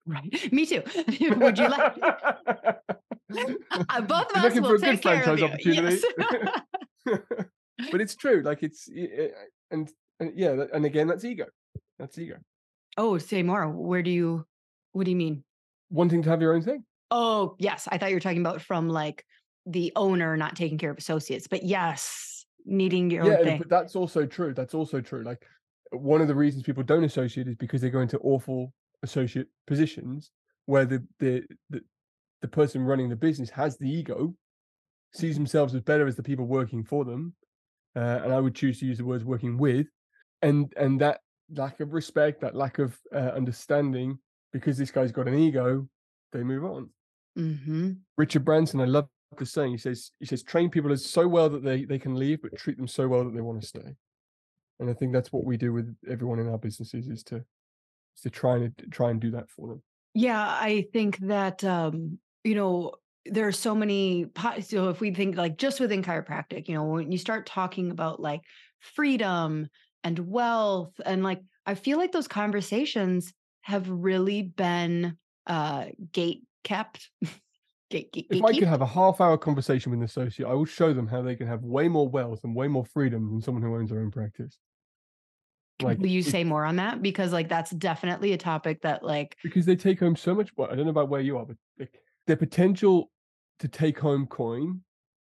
Right. 0.04 0.30
Me 0.52 0.66
too. 0.66 0.82
Would 1.20 1.58
you 1.58 1.68
like? 1.68 1.96
uh, 2.02 4.00
both 4.02 4.30
of 4.36 4.44
us 4.44 4.60
will 4.60 4.78
take 4.78 5.00
care 5.00 5.26
of 5.26 5.38
you. 5.40 5.48
Yes 5.64 6.04
but 7.90 8.00
it's 8.00 8.14
true. 8.14 8.42
Like 8.44 8.62
it's 8.62 8.88
eh, 8.94 9.06
eh, 9.16 9.28
and, 9.70 9.90
and 10.20 10.32
yeah, 10.34 10.64
and 10.72 10.84
again, 10.84 11.06
that's 11.06 11.24
ego. 11.24 11.46
That's 11.98 12.18
ego. 12.18 12.36
Oh, 12.96 13.18
say 13.18 13.42
more. 13.42 13.68
Where 13.68 14.02
do 14.02 14.10
you? 14.10 14.44
What 14.92 15.04
do 15.04 15.10
you 15.10 15.16
mean? 15.16 15.44
Wanting 15.90 16.22
to 16.22 16.30
have 16.30 16.42
your 16.42 16.54
own 16.54 16.62
thing. 16.62 16.84
Oh, 17.10 17.54
yes. 17.58 17.88
I 17.90 17.98
thought 17.98 18.10
you 18.10 18.16
were 18.16 18.20
talking 18.20 18.40
about 18.40 18.60
from 18.60 18.88
like 18.88 19.24
the 19.66 19.92
owner 19.96 20.36
not 20.36 20.56
taking 20.56 20.78
care 20.78 20.90
of 20.90 20.98
associates, 20.98 21.46
but 21.46 21.62
yes, 21.62 22.44
needing 22.64 23.10
your 23.10 23.24
yeah, 23.24 23.32
own 23.32 23.44
thing. 23.44 23.52
Yeah. 23.52 23.58
But 23.58 23.68
that's 23.68 23.96
also 23.96 24.26
true. 24.26 24.54
That's 24.54 24.74
also 24.74 25.00
true. 25.00 25.22
Like 25.22 25.46
one 25.90 26.20
of 26.20 26.28
the 26.28 26.34
reasons 26.34 26.64
people 26.64 26.82
don't 26.82 27.04
associate 27.04 27.48
is 27.48 27.56
because 27.56 27.80
they 27.80 27.90
go 27.90 28.00
into 28.00 28.18
awful 28.18 28.72
associate 29.02 29.46
positions 29.66 30.30
where 30.66 30.84
the 30.84 31.02
the 31.18 31.44
the, 31.70 31.80
the 32.42 32.48
person 32.48 32.82
running 32.82 33.08
the 33.08 33.16
business 33.16 33.50
has 33.50 33.76
the 33.78 33.88
ego, 33.88 34.34
sees 35.12 35.34
themselves 35.34 35.74
as 35.74 35.80
better 35.80 36.06
as 36.06 36.16
the 36.16 36.22
people 36.22 36.46
working 36.46 36.84
for 36.84 37.04
them, 37.04 37.34
uh, 37.98 38.20
and 38.22 38.32
I 38.32 38.38
would 38.38 38.54
choose 38.54 38.78
to 38.78 38.86
use 38.86 38.98
the 38.98 39.04
words 39.04 39.24
working 39.24 39.58
with, 39.58 39.88
and 40.40 40.72
and 40.76 41.00
that 41.00 41.20
lack 41.54 41.80
of 41.80 41.92
respect, 41.92 42.40
that 42.42 42.54
lack 42.54 42.78
of 42.78 42.96
uh, 43.12 43.32
understanding, 43.40 44.18
because 44.52 44.78
this 44.78 44.92
guy's 44.92 45.10
got 45.10 45.26
an 45.26 45.34
ego, 45.34 45.88
they 46.32 46.44
move 46.44 46.64
on. 46.64 46.90
Mm-hmm. 47.36 47.92
Richard 48.16 48.44
Branson, 48.44 48.80
I 48.80 48.84
love 48.84 49.08
the 49.36 49.46
saying. 49.46 49.72
He 49.72 49.78
says 49.78 50.12
he 50.20 50.26
says 50.26 50.44
train 50.44 50.70
people 50.70 50.92
as 50.92 51.04
so 51.04 51.26
well 51.26 51.48
that 51.50 51.64
they 51.64 51.84
they 51.84 51.98
can 51.98 52.14
leave, 52.14 52.40
but 52.42 52.56
treat 52.56 52.76
them 52.76 52.86
so 52.86 53.08
well 53.08 53.24
that 53.24 53.34
they 53.34 53.40
want 53.40 53.60
to 53.60 53.66
stay. 53.66 53.96
And 54.78 54.88
I 54.88 54.92
think 54.92 55.12
that's 55.12 55.32
what 55.32 55.44
we 55.44 55.56
do 55.56 55.72
with 55.72 55.92
everyone 56.08 56.38
in 56.38 56.48
our 56.48 56.58
businesses 56.58 57.08
is 57.08 57.24
to 57.24 57.36
is 57.36 58.22
to 58.22 58.30
try 58.30 58.56
and 58.56 58.72
try 58.92 59.10
and 59.10 59.20
do 59.20 59.32
that 59.32 59.50
for 59.50 59.66
them. 59.66 59.82
Yeah, 60.14 60.40
I 60.40 60.86
think 60.92 61.18
that 61.18 61.64
um, 61.64 62.18
you 62.44 62.54
know 62.54 62.92
there 63.30 63.46
are 63.46 63.52
so 63.52 63.74
many 63.74 64.26
so 64.60 64.88
if 64.88 65.00
we 65.00 65.12
think 65.12 65.36
like 65.36 65.56
just 65.56 65.80
within 65.80 66.02
chiropractic 66.02 66.68
you 66.68 66.74
know 66.74 66.84
when 66.84 67.12
you 67.12 67.18
start 67.18 67.46
talking 67.46 67.90
about 67.90 68.20
like 68.20 68.40
freedom 68.80 69.68
and 70.04 70.18
wealth 70.18 70.92
and 71.04 71.22
like 71.22 71.40
i 71.66 71.74
feel 71.74 71.98
like 71.98 72.12
those 72.12 72.28
conversations 72.28 73.32
have 73.62 73.88
really 73.88 74.42
been 74.42 75.16
uh 75.46 75.86
gate 76.12 76.42
kept 76.64 77.10
gate, 77.90 78.12
gate, 78.12 78.26
if 78.30 78.44
i 78.44 78.52
could 78.52 78.64
have 78.64 78.82
a 78.82 78.86
half 78.86 79.20
hour 79.20 79.36
conversation 79.36 79.90
with 79.90 79.98
an 79.98 80.04
associate 80.04 80.48
i 80.48 80.54
will 80.54 80.64
show 80.64 80.92
them 80.92 81.06
how 81.06 81.22
they 81.22 81.36
can 81.36 81.46
have 81.46 81.62
way 81.62 81.88
more 81.88 82.08
wealth 82.08 82.40
and 82.44 82.54
way 82.54 82.68
more 82.68 82.84
freedom 82.84 83.28
than 83.30 83.40
someone 83.40 83.62
who 83.62 83.74
owns 83.74 83.90
their 83.90 84.00
own 84.00 84.10
practice. 84.10 84.58
Like 85.80 85.98
will 85.98 86.08
you 86.08 86.22
say 86.24 86.42
more 86.42 86.64
on 86.64 86.74
that? 86.76 87.02
Because 87.02 87.32
like 87.32 87.48
that's 87.48 87.70
definitely 87.70 88.32
a 88.32 88.36
topic 88.36 88.82
that 88.82 89.04
like 89.04 89.36
because 89.44 89.64
they 89.64 89.76
take 89.76 90.00
home 90.00 90.16
so 90.16 90.34
much 90.34 90.50
well 90.56 90.68
i 90.70 90.74
don't 90.74 90.86
know 90.86 90.90
about 90.90 91.08
where 91.08 91.20
you 91.20 91.38
are 91.38 91.46
but 91.46 91.56
like 91.78 91.92
their 92.26 92.36
potential 92.36 93.10
to 93.60 93.68
take 93.68 93.98
home 93.98 94.26
coin 94.26 94.80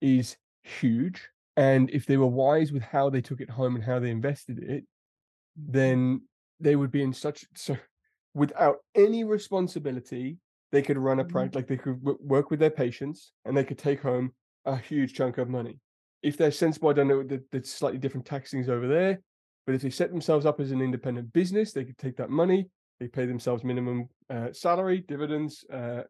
is 0.01 0.37
huge. 0.63 1.29
And 1.55 1.89
if 1.89 2.05
they 2.05 2.17
were 2.17 2.27
wise 2.27 2.71
with 2.71 2.83
how 2.83 3.09
they 3.09 3.21
took 3.21 3.41
it 3.41 3.49
home 3.49 3.75
and 3.75 3.83
how 3.83 3.99
they 3.99 4.11
invested 4.11 4.59
it, 4.59 4.83
then 5.55 6.21
they 6.59 6.75
would 6.75 6.91
be 6.91 7.01
in 7.01 7.13
such 7.13 7.45
so 7.55 7.77
without 8.33 8.77
any 8.95 9.23
responsibility. 9.23 10.37
They 10.71 10.81
could 10.81 10.97
run 10.97 11.19
a 11.19 11.23
mm-hmm. 11.23 11.31
practice, 11.31 11.55
like 11.55 11.67
they 11.67 11.77
could 11.77 12.03
w- 12.03 12.19
work 12.21 12.51
with 12.51 12.59
their 12.59 12.69
patients, 12.69 13.31
and 13.45 13.55
they 13.55 13.63
could 13.63 13.77
take 13.77 14.01
home 14.01 14.33
a 14.65 14.75
huge 14.75 15.13
chunk 15.13 15.37
of 15.37 15.49
money. 15.49 15.79
If 16.21 16.35
they're 16.35 16.51
sensible, 16.51 16.89
I 16.89 16.93
don't 16.93 17.07
know, 17.07 17.23
there's 17.51 17.71
slightly 17.71 17.99
different 17.99 18.25
taxings 18.25 18.67
over 18.67 18.87
there. 18.87 19.21
But 19.65 19.75
if 19.75 19.81
they 19.81 19.89
set 19.89 20.11
themselves 20.11 20.45
up 20.45 20.59
as 20.59 20.71
an 20.71 20.81
independent 20.81 21.31
business, 21.31 21.71
they 21.71 21.85
could 21.85 21.97
take 21.97 22.17
that 22.17 22.29
money, 22.29 22.69
they 22.99 23.07
pay 23.07 23.25
themselves 23.25 23.63
minimum 23.63 24.09
uh, 24.29 24.51
salary, 24.51 25.03
dividends, 25.07 25.65
uh, 25.71 26.03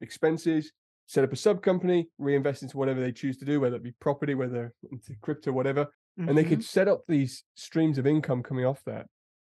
expenses, 0.00 0.72
set 1.06 1.24
up 1.24 1.32
a 1.32 1.36
sub 1.36 1.62
company, 1.62 2.08
reinvest 2.18 2.62
into 2.62 2.76
whatever 2.76 3.00
they 3.00 3.12
choose 3.12 3.36
to 3.38 3.44
do, 3.44 3.60
whether 3.60 3.76
it 3.76 3.82
be 3.82 3.92
property, 4.00 4.34
whether 4.34 4.74
into 4.90 5.14
crypto, 5.22 5.52
whatever. 5.52 5.86
Mm-hmm. 6.18 6.28
And 6.28 6.38
they 6.38 6.44
could 6.44 6.58
mm-hmm. 6.58 6.62
set 6.62 6.88
up 6.88 7.02
these 7.08 7.44
streams 7.54 7.98
of 7.98 8.06
income 8.06 8.42
coming 8.42 8.64
off 8.64 8.82
that 8.86 9.06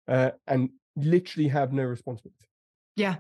uh, 0.08 0.32
and 0.48 0.70
literally 0.96 1.50
have 1.50 1.74
no 1.74 1.84
responsibility. 1.84 2.50
Yeah. 2.96 3.18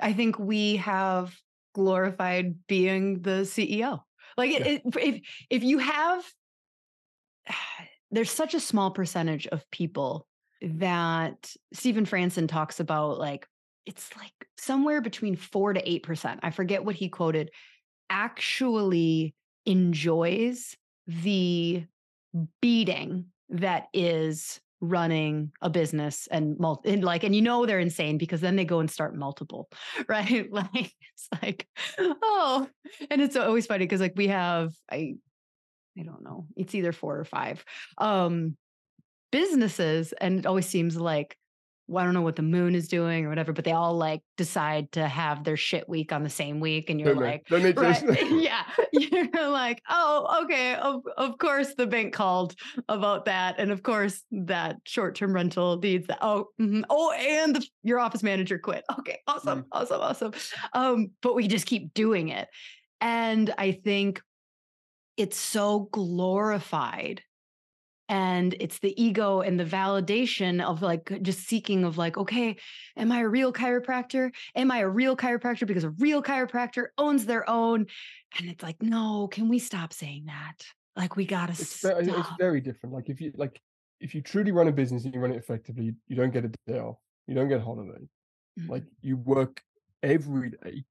I 0.00 0.12
think 0.12 0.38
we 0.38 0.76
have 0.76 1.34
glorified 1.74 2.66
being 2.66 3.22
the 3.22 3.42
CEO. 3.42 4.00
Like 4.36 4.50
yeah. 4.50 4.66
it, 4.66 4.82
if 4.96 5.20
if 5.50 5.62
you 5.62 5.78
have 5.78 6.24
there's 8.10 8.30
such 8.30 8.54
a 8.54 8.60
small 8.60 8.90
percentage 8.90 9.46
of 9.46 9.68
people 9.70 10.26
that 10.60 11.54
Stephen 11.72 12.06
Franson 12.06 12.48
talks 12.48 12.78
about 12.78 13.18
like 13.18 13.46
it's 13.86 14.10
like 14.16 14.32
somewhere 14.56 15.00
between 15.00 15.36
four 15.36 15.72
to 15.72 15.90
eight 15.90 16.02
percent. 16.02 16.40
I 16.42 16.50
forget 16.50 16.84
what 16.84 16.94
he 16.94 17.08
quoted, 17.08 17.50
actually 18.10 19.34
enjoys 19.66 20.76
the 21.06 21.84
beating 22.60 23.26
that 23.50 23.86
is 23.92 24.60
running 24.80 25.52
a 25.60 25.70
business 25.70 26.26
and, 26.32 26.56
and 26.84 27.04
like 27.04 27.22
and 27.22 27.36
you 27.36 27.42
know 27.42 27.64
they're 27.64 27.78
insane 27.78 28.18
because 28.18 28.40
then 28.40 28.56
they 28.56 28.64
go 28.64 28.80
and 28.80 28.90
start 28.90 29.14
multiple 29.14 29.68
right 30.08 30.52
like 30.52 30.92
it's 31.14 31.28
like 31.40 31.68
oh 31.98 32.66
and 33.08 33.22
it's 33.22 33.36
always 33.36 33.64
funny 33.64 33.84
because 33.84 34.00
like 34.00 34.14
we 34.16 34.26
have 34.26 34.72
i 34.90 35.14
i 35.96 36.02
don't 36.02 36.24
know 36.24 36.46
it's 36.56 36.74
either 36.74 36.90
four 36.90 37.16
or 37.16 37.24
five 37.24 37.64
um 37.98 38.56
businesses 39.30 40.12
and 40.20 40.40
it 40.40 40.46
always 40.46 40.66
seems 40.66 40.96
like 40.96 41.36
well, 41.92 42.02
I 42.02 42.06
don't 42.06 42.14
know 42.14 42.22
what 42.22 42.36
the 42.36 42.42
moon 42.42 42.74
is 42.74 42.88
doing 42.88 43.26
or 43.26 43.28
whatever, 43.28 43.52
but 43.52 43.64
they 43.64 43.72
all 43.72 43.96
like 43.96 44.22
decide 44.36 44.90
to 44.92 45.06
have 45.06 45.44
their 45.44 45.56
shit 45.56 45.88
week 45.88 46.10
on 46.12 46.22
the 46.22 46.30
same 46.30 46.58
week. 46.58 46.88
And 46.88 46.98
you're 46.98 47.14
like, 47.14 47.46
right, 47.50 48.02
yeah, 48.30 48.62
you're 48.92 49.48
like, 49.48 49.82
oh, 49.90 50.42
okay. 50.44 50.74
Of, 50.74 51.02
of 51.16 51.36
course, 51.38 51.74
the 51.74 51.86
bank 51.86 52.14
called 52.14 52.54
about 52.88 53.26
that. 53.26 53.56
And 53.58 53.70
of 53.70 53.82
course, 53.82 54.22
that 54.30 54.76
short 54.84 55.14
term 55.14 55.34
rental 55.34 55.78
needs 55.78 56.06
that. 56.06 56.18
Oh, 56.22 56.48
mm-hmm. 56.60 56.82
oh, 56.88 57.12
and 57.12 57.56
the, 57.56 57.66
your 57.82 58.00
office 58.00 58.22
manager 58.22 58.58
quit. 58.58 58.84
Okay, 58.98 59.18
awesome, 59.26 59.62
mm. 59.62 59.66
awesome, 59.72 60.00
awesome. 60.00 60.32
Um, 60.72 61.10
but 61.20 61.34
we 61.34 61.46
just 61.46 61.66
keep 61.66 61.92
doing 61.92 62.28
it. 62.28 62.48
And 63.00 63.52
I 63.58 63.72
think 63.72 64.22
it's 65.16 65.38
so 65.38 65.88
glorified 65.92 67.22
and 68.12 68.54
it's 68.60 68.80
the 68.80 69.00
ego 69.02 69.40
and 69.40 69.58
the 69.58 69.64
validation 69.64 70.62
of 70.62 70.82
like 70.82 71.22
just 71.22 71.40
seeking 71.40 71.84
of 71.84 71.96
like 71.98 72.16
okay 72.18 72.56
am 72.96 73.10
i 73.12 73.20
a 73.20 73.28
real 73.28 73.52
chiropractor 73.52 74.30
am 74.54 74.70
i 74.70 74.78
a 74.78 74.88
real 74.88 75.16
chiropractor 75.16 75.66
because 75.66 75.84
a 75.84 75.90
real 75.90 76.22
chiropractor 76.22 76.88
owns 76.98 77.26
their 77.26 77.48
own 77.48 77.86
and 78.38 78.50
it's 78.50 78.62
like 78.62 78.82
no 78.82 79.28
can 79.28 79.48
we 79.48 79.58
stop 79.58 79.92
saying 79.92 80.24
that 80.26 80.66
like 80.96 81.16
we 81.16 81.24
gotta 81.26 81.54
It's 81.58 81.76
stop. 81.76 81.82
very, 81.82 82.06
it's 82.18 82.30
very 82.30 82.60
different. 82.60 82.94
Like 82.94 83.08
if 83.10 83.20
you 83.20 83.32
like 83.36 83.60
if 84.00 84.14
you 84.14 84.22
truly 84.22 84.52
run 84.52 84.68
a 84.68 84.72
business 84.72 85.04
and 85.04 85.14
you 85.14 85.20
run 85.20 85.32
it 85.32 85.36
effectively, 85.36 85.94
you 86.08 86.16
don't 86.16 86.30
get 86.32 86.44
a 86.44 86.52
day 86.66 86.78
off. 86.78 86.98
You 87.26 87.34
don't 87.34 87.48
get 87.48 87.60
a 87.60 87.64
holiday. 87.64 88.08
Like 88.68 88.84
Mhm. 88.84 88.92
you 89.02 89.16
work 89.18 89.62
every 90.02 90.50
day, 90.52 90.84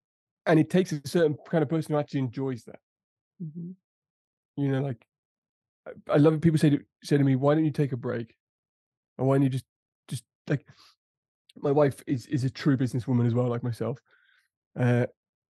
and 0.47 0.59
it 0.59 0.69
takes 0.69 0.91
a 0.93 1.01
certain 1.07 1.37
kind 1.49 1.63
of 1.63 1.69
person 1.69 1.93
who 1.93 1.99
actually 1.99 2.21
enjoys 2.21 2.65
that. 2.65 2.79
Mhm. 3.39 3.75
You 4.57 4.69
know, 4.71 4.81
like 4.81 5.05
I 6.09 6.17
love 6.17 6.33
it. 6.33 6.41
People 6.41 6.59
say 6.59 6.69
to 6.71 6.79
say 7.03 7.17
to 7.17 7.23
me, 7.23 7.35
"Why 7.35 7.55
don't 7.55 7.65
you 7.65 7.71
take 7.71 7.91
a 7.91 7.97
break? 7.97 8.35
And 9.17 9.27
why 9.27 9.35
don't 9.35 9.43
you 9.43 9.49
just 9.49 9.65
just 10.07 10.23
like?" 10.47 10.65
My 11.57 11.71
wife 11.71 12.01
is 12.07 12.27
is 12.27 12.43
a 12.43 12.49
true 12.49 12.77
businesswoman 12.77 13.27
as 13.27 13.33
well, 13.33 13.47
like 13.47 13.63
myself, 13.63 13.99
uh, 14.79 15.05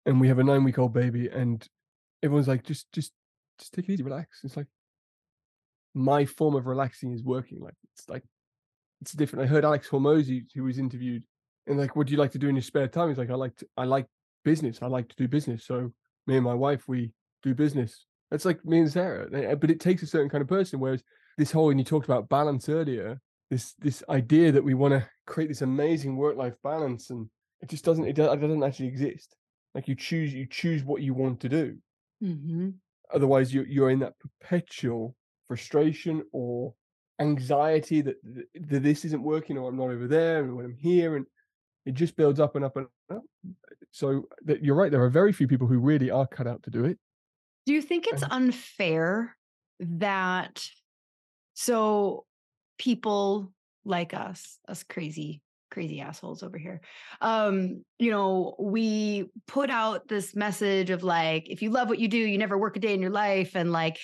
and 0.05 0.19
we 0.19 0.29
have 0.29 0.39
a 0.39 0.43
nine 0.43 0.63
week 0.63 0.79
old 0.79 0.93
baby, 0.93 1.27
and 1.27 1.67
everyone's 2.23 2.47
like, 2.47 2.63
"Just 2.63 2.91
just 2.91 3.11
just 3.59 3.73
take 3.73 3.88
it 3.88 3.93
easy, 3.93 4.03
relax." 4.03 4.43
It's 4.43 4.57
like 4.57 4.67
my 5.93 6.25
form 6.25 6.55
of 6.55 6.65
relaxing 6.67 7.11
is 7.11 7.23
working. 7.23 7.59
Like 7.59 7.75
it's 7.93 8.09
like 8.09 8.23
it's 9.01 9.11
different. 9.11 9.45
I 9.45 9.47
heard 9.47 9.65
Alex 9.65 9.89
Hormozi, 9.89 10.45
who 10.55 10.63
was 10.63 10.77
interviewed, 10.77 11.23
and 11.67 11.77
like, 11.77 11.95
what 11.95 12.07
do 12.07 12.11
you 12.13 12.19
like 12.19 12.32
to 12.32 12.39
do 12.39 12.49
in 12.49 12.55
your 12.55 12.61
spare 12.63 12.88
time? 12.88 13.09
He's 13.09 13.17
like, 13.17 13.29
I 13.29 13.36
like 13.36 13.55
to, 13.57 13.67
I 13.77 13.86
like 13.86 14.07
business. 14.43 14.79
I 14.82 14.88
like 14.88 15.09
to 15.09 15.15
do 15.15 15.27
business. 15.27 15.65
So 15.65 15.91
me 16.27 16.36
and 16.36 16.45
my 16.45 16.53
wife, 16.53 16.88
we 16.88 17.11
do 17.43 17.53
business. 17.53 18.05
That's 18.32 18.45
like 18.45 18.63
me 18.65 18.79
and 18.79 18.91
Sarah. 18.91 19.29
Eh, 19.34 19.55
But 19.55 19.69
it 19.69 19.79
takes 19.79 20.01
a 20.03 20.07
certain 20.07 20.29
kind 20.29 20.41
of 20.41 20.47
person. 20.47 20.79
Whereas 20.79 21.03
this 21.38 21.51
whole, 21.51 21.69
and 21.69 21.79
you 21.79 21.84
talked 21.84 22.05
about 22.05 22.29
balance 22.29 22.69
earlier, 22.69 23.21
this 23.49 23.73
this 23.75 24.03
idea 24.09 24.51
that 24.53 24.63
we 24.63 24.73
want 24.73 24.93
to 24.93 25.07
create 25.27 25.47
this 25.49 25.61
amazing 25.61 26.15
work 26.15 26.38
life 26.38 26.55
balance, 26.63 27.09
and 27.09 27.29
it 27.61 27.69
just 27.69 27.84
doesn't. 27.86 28.05
It, 28.05 28.15
do- 28.15 28.32
it 28.32 28.38
doesn't 28.39 28.63
actually 28.63 28.88
exist. 28.88 29.36
Like 29.75 29.88
you 29.88 29.95
choose, 29.95 30.34
you 30.34 30.47
choose 30.47 30.84
what 30.84 31.01
you 31.01 31.13
want 31.13 31.41
to 31.41 31.49
do. 31.49 31.77
Mhm. 32.23 32.75
Otherwise, 33.13 33.53
you 33.53 33.63
you're 33.63 33.89
in 33.89 33.99
that 33.99 34.15
perpetual 34.19 35.15
frustration 35.47 36.23
or 36.32 36.73
anxiety 37.19 38.01
that, 38.01 38.15
that 38.55 38.82
this 38.84 39.05
isn't 39.05 39.21
working 39.21 39.57
or 39.57 39.69
I'm 39.69 39.77
not 39.77 39.89
over 39.89 40.07
there 40.07 40.43
and 40.43 40.55
when 40.55 40.65
I'm 40.65 40.73
here 40.73 41.17
and 41.17 41.25
it 41.86 41.93
just 41.93 42.15
builds 42.15 42.39
up 42.39 42.55
and 42.55 42.65
up 42.65 42.77
and 42.77 42.88
up. 43.11 43.21
So 43.91 44.27
that 44.45 44.63
you're 44.63 44.75
right, 44.75 44.91
there 44.91 45.03
are 45.03 45.09
very 45.09 45.34
few 45.34 45.47
people 45.47 45.67
who 45.67 45.77
really 45.79 46.09
are 46.09 46.25
cut 46.25 46.47
out 46.47 46.63
to 46.63 46.69
do 46.71 46.86
it. 46.86 46.97
Do 47.66 47.74
you 47.74 47.82
think 47.82 48.07
it's 48.07 48.24
unfair 48.24 49.36
that 49.80 50.66
so 51.53 52.26
people 52.78 53.51
like 53.86 54.14
us, 54.14 54.57
us 54.68 54.84
crazy, 54.84 55.41
crazy 55.70 56.01
assholes 56.01 56.43
over 56.43 56.57
here, 56.57 56.82
um, 57.22 57.84
you 57.99 58.12
know, 58.12 58.55
we 58.59 59.30
put 59.47 59.70
out 59.70 60.07
this 60.07 60.36
message 60.36 60.89
of 60.89 61.03
like, 61.03 61.49
if 61.49 61.62
you 61.62 61.70
love 61.70 61.88
what 61.88 61.99
you 61.99 62.07
do, 62.07 62.18
you 62.18 62.38
never 62.38 62.57
work 62.57 62.78
a 62.78 62.80
day 62.80 62.93
in 62.93 63.01
your 63.01 63.12
life, 63.12 63.55
and 63.55 63.72
like 63.72 63.97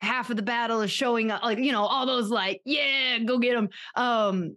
half 0.00 0.30
of 0.30 0.36
the 0.36 0.42
battle 0.42 0.80
is 0.80 0.90
showing 0.90 1.30
up, 1.30 1.42
like 1.42 1.58
you 1.58 1.72
know, 1.72 1.84
all 1.84 2.06
those 2.06 2.30
like, 2.30 2.60
yeah, 2.64 3.18
go 3.18 3.38
get 3.38 3.54
them. 3.54 3.68
Um, 3.94 4.56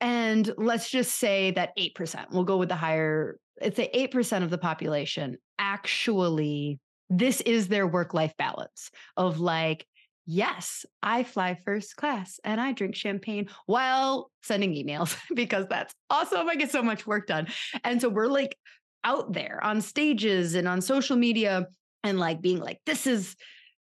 and 0.00 0.50
let's 0.56 0.90
just 0.90 1.16
say 1.16 1.50
that 1.52 1.76
8%, 1.78 2.26
we'll 2.32 2.44
go 2.44 2.56
with 2.56 2.70
the 2.70 2.76
higher, 2.76 3.38
it's 3.60 3.78
a 3.78 4.08
8% 4.08 4.42
of 4.42 4.50
the 4.50 4.58
population 4.58 5.36
actually, 5.58 6.80
this 7.10 7.40
is 7.40 7.68
their 7.68 7.86
work 7.86 8.14
life 8.14 8.32
balance 8.38 8.90
of 9.16 9.40
like, 9.40 9.84
yes, 10.26 10.86
I 11.02 11.24
fly 11.24 11.58
first 11.64 11.96
class 11.96 12.38
and 12.44 12.60
I 12.60 12.72
drink 12.72 12.94
champagne 12.94 13.48
while 13.66 14.30
sending 14.42 14.72
emails 14.72 15.18
because 15.34 15.66
that's 15.68 15.92
awesome. 16.08 16.48
I 16.48 16.54
get 16.54 16.70
so 16.70 16.82
much 16.82 17.06
work 17.06 17.26
done. 17.26 17.48
And 17.82 18.00
so 18.00 18.08
we're 18.08 18.28
like 18.28 18.56
out 19.02 19.32
there 19.32 19.58
on 19.62 19.80
stages 19.80 20.54
and 20.54 20.68
on 20.68 20.80
social 20.80 21.16
media 21.16 21.66
and 22.04 22.18
like 22.18 22.40
being 22.40 22.60
like, 22.60 22.78
this 22.86 23.06
is, 23.06 23.34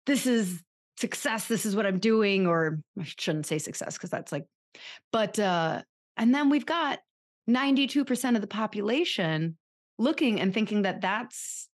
this 0.08 0.26
is 0.26 0.62
success. 0.98 1.48
This 1.48 1.66
is 1.66 1.76
what 1.76 1.86
I'm 1.86 2.00
doing. 2.00 2.48
Or 2.48 2.80
I 3.00 3.04
shouldn't 3.04 3.46
say 3.46 3.60
success 3.60 3.96
because 3.96 4.10
that's 4.10 4.32
like, 4.32 4.46
but, 5.12 5.38
uh, 5.38 5.84
and 6.18 6.34
then 6.34 6.50
we've 6.50 6.66
got 6.66 7.00
92% 7.50 8.36
of 8.36 8.42
the 8.42 8.48
population 8.48 9.58
looking 9.98 10.40
and 10.40 10.54
thinking 10.54 10.84
that 10.84 11.02
that's 11.02 11.68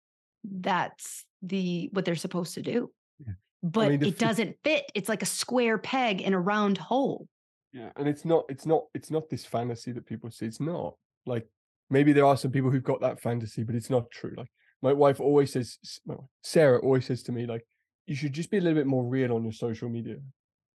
that's 0.44 1.25
the 1.46 1.90
what 1.94 2.06
they're 2.06 2.16
supposed 2.16 2.54
to 2.56 2.62
do. 2.62 2.92
Yeah. 3.20 3.34
But 3.64 3.90
mean, 3.90 4.04
it 4.04 4.14
f- 4.14 4.18
doesn't 4.18 4.58
fit. 4.64 4.86
It's 4.94 5.10
like 5.10 5.22
a 5.22 5.28
square 5.28 5.78
peg 5.78 6.22
in 6.22 6.34
a 6.34 6.40
round 6.40 6.78
hole. 6.78 7.28
Yeah. 7.74 7.90
And 7.96 8.08
it's 8.08 8.26
not, 8.26 8.46
it's 8.50 8.66
not, 8.66 8.84
it's 8.94 9.12
not 9.12 9.30
this 9.30 9.46
fantasy 9.46 9.92
that 9.92 10.06
people 10.06 10.32
see. 10.32 10.46
It's 10.46 10.62
not 10.62 10.96
like 11.26 11.48
maybe 11.90 12.14
there 12.14 12.26
are 12.26 12.38
some 12.38 12.52
people 12.52 12.72
who've 12.72 12.84
got 12.84 13.02
that 13.02 13.22
fantasy, 13.22 13.64
but 13.64 13.76
it's 13.76 13.90
not 13.90 14.10
true. 14.12 14.34
Like 14.38 14.50
my 14.82 14.94
wife 14.94 15.20
always 15.20 15.54
says, 15.54 15.78
wife, 16.06 16.30
Sarah 16.44 16.80
always 16.80 17.06
says 17.06 17.24
to 17.24 17.32
me, 17.32 17.46
like, 17.46 17.66
you 18.08 18.16
should 18.16 18.34
just 18.34 18.52
be 18.52 18.58
a 18.58 18.62
little 18.62 18.78
bit 18.78 18.88
more 18.88 19.04
real 19.04 19.34
on 19.34 19.44
your 19.44 19.52
social 19.52 19.90
media. 19.90 20.18